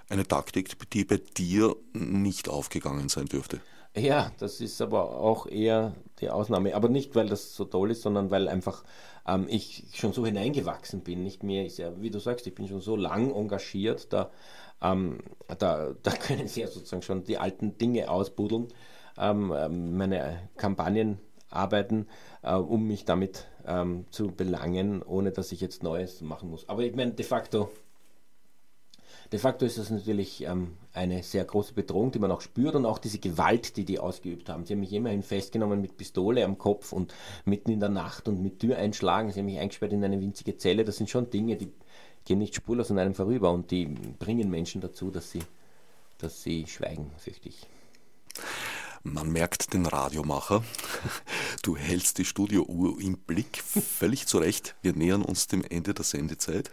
Eine 0.08 0.26
Taktik, 0.26 0.88
die 0.90 1.04
bei 1.04 1.16
dir 1.36 1.74
nicht 1.92 2.48
aufgegangen 2.48 3.08
sein 3.08 3.26
dürfte. 3.26 3.60
Ja, 3.96 4.30
das 4.38 4.60
ist 4.60 4.82
aber 4.82 5.18
auch 5.18 5.46
eher 5.46 5.94
die 6.20 6.28
Ausnahme. 6.28 6.74
Aber 6.74 6.88
nicht, 6.88 7.14
weil 7.14 7.28
das 7.28 7.54
so 7.54 7.64
toll 7.64 7.90
ist, 7.90 8.02
sondern 8.02 8.30
weil 8.30 8.46
einfach 8.46 8.84
ähm, 9.26 9.46
ich 9.48 9.84
schon 9.94 10.12
so 10.12 10.26
hineingewachsen 10.26 11.00
bin. 11.00 11.22
Nicht 11.22 11.42
mehr 11.42 11.64
ist 11.64 11.78
ja, 11.78 11.98
wie 12.00 12.10
du 12.10 12.18
sagst, 12.18 12.46
ich 12.46 12.54
bin 12.54 12.68
schon 12.68 12.80
so 12.80 12.94
lang 12.94 13.34
engagiert, 13.34 14.12
da, 14.12 14.30
ähm, 14.82 15.20
da, 15.58 15.94
da 16.02 16.10
können 16.12 16.46
sie 16.46 16.60
ja 16.60 16.66
sozusagen 16.66 17.02
schon 17.02 17.24
die 17.24 17.38
alten 17.38 17.78
Dinge 17.78 18.10
ausbuddeln, 18.10 18.68
ähm, 19.18 19.52
ähm 19.56 19.96
meine 19.96 20.50
Kampagnen 20.56 21.18
arbeiten, 21.48 22.06
äh, 22.42 22.54
um 22.54 22.86
mich 22.86 23.06
damit 23.06 23.46
ähm, 23.66 24.04
zu 24.10 24.28
belangen, 24.28 25.02
ohne 25.02 25.32
dass 25.32 25.52
ich 25.52 25.60
jetzt 25.62 25.82
Neues 25.82 26.20
machen 26.20 26.50
muss. 26.50 26.68
Aber 26.68 26.82
ich 26.82 26.94
meine, 26.94 27.12
de 27.12 27.24
facto 27.24 27.70
De 29.32 29.38
facto 29.38 29.64
ist 29.64 29.78
das 29.78 29.90
natürlich 29.90 30.42
ähm, 30.44 30.76
eine 30.92 31.22
sehr 31.22 31.44
große 31.44 31.74
Bedrohung, 31.74 32.12
die 32.12 32.18
man 32.18 32.30
auch 32.30 32.40
spürt 32.40 32.74
und 32.74 32.86
auch 32.86 32.98
diese 32.98 33.18
Gewalt, 33.18 33.76
die 33.76 33.84
die 33.84 33.98
ausgeübt 33.98 34.48
haben. 34.48 34.64
Sie 34.64 34.74
haben 34.74 34.80
mich 34.80 34.92
immerhin 34.92 35.22
festgenommen 35.22 35.80
mit 35.80 35.96
Pistole 35.96 36.44
am 36.44 36.58
Kopf 36.58 36.92
und 36.92 37.14
mitten 37.44 37.70
in 37.70 37.80
der 37.80 37.88
Nacht 37.88 38.28
und 38.28 38.42
mit 38.42 38.60
Tür 38.60 38.76
einschlagen. 38.76 39.30
Sie 39.30 39.40
haben 39.40 39.46
mich 39.46 39.58
eingesperrt 39.58 39.92
in 39.92 40.04
eine 40.04 40.20
winzige 40.20 40.56
Zelle. 40.56 40.84
Das 40.84 40.96
sind 40.96 41.10
schon 41.10 41.30
Dinge, 41.30 41.56
die 41.56 41.72
gehen 42.24 42.38
nicht 42.38 42.54
spurlos 42.54 42.90
an 42.90 42.98
einem 42.98 43.14
vorüber 43.14 43.50
und 43.52 43.70
die 43.70 43.86
bringen 43.86 44.50
Menschen 44.50 44.80
dazu, 44.80 45.10
dass 45.10 45.30
sie, 45.30 45.42
dass 46.18 46.42
sie 46.42 46.66
schweigen, 46.66 47.10
fürchte 47.18 47.48
ich. 47.48 47.66
Man 49.02 49.30
merkt 49.30 49.72
den 49.72 49.86
Radiomacher. 49.86 50.62
Du 51.62 51.76
hältst 51.76 52.18
die 52.18 52.24
Studiouhr 52.24 53.00
im 53.00 53.16
Blick, 53.18 53.56
völlig 53.56 54.28
zu 54.28 54.38
Recht. 54.38 54.76
Wir 54.82 54.92
nähern 54.92 55.22
uns 55.22 55.48
dem 55.48 55.64
Ende 55.64 55.94
der 55.94 56.04
Sendezeit. 56.04 56.70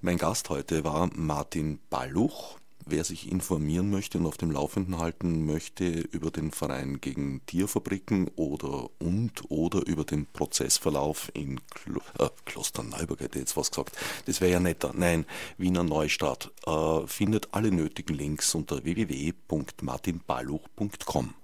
Mein 0.00 0.16
Gast 0.16 0.48
heute 0.48 0.84
war 0.84 1.10
Martin 1.14 1.80
Balluch. 1.90 2.56
Wer 2.86 3.02
sich 3.02 3.28
informieren 3.30 3.90
möchte 3.90 4.18
und 4.18 4.26
auf 4.26 4.36
dem 4.36 4.52
Laufenden 4.52 4.98
halten 4.98 5.44
möchte 5.44 5.88
über 5.88 6.30
den 6.30 6.52
Verein 6.52 7.00
gegen 7.00 7.44
Tierfabriken 7.46 8.30
oder 8.36 8.90
und 9.00 9.50
oder 9.50 9.84
über 9.86 10.04
den 10.04 10.26
Prozessverlauf 10.26 11.32
in 11.34 11.60
Klo 11.70 11.98
äh, 12.18 12.28
Klosterneuburg, 12.44 13.18
hätte 13.20 13.38
ich 13.38 13.42
jetzt 13.42 13.56
was 13.56 13.72
gesagt, 13.72 13.98
das 14.26 14.40
wäre 14.40 14.52
ja 14.52 14.60
netter. 14.60 14.92
Nein, 14.94 15.26
Wiener 15.58 15.82
Neustadt 15.82 16.52
äh, 16.64 17.00
findet 17.06 17.48
alle 17.52 17.72
nötigen 17.72 18.14
Links 18.14 18.54
unter 18.54 18.84
www.martinballuch.com. 18.84 21.34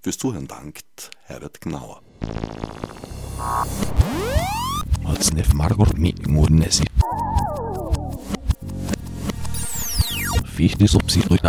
Fürs 0.00 0.18
Zuhören 0.18 0.48
dankt 0.48 1.10
Herbert 1.24 1.60
Gnauer. 1.60 2.00
Als 5.04 5.32
Margot 5.54 5.96
wie 10.58 10.66
ich 10.66 10.78
nicht 10.78 10.90
so 10.90 10.98
psychisch 10.98 11.40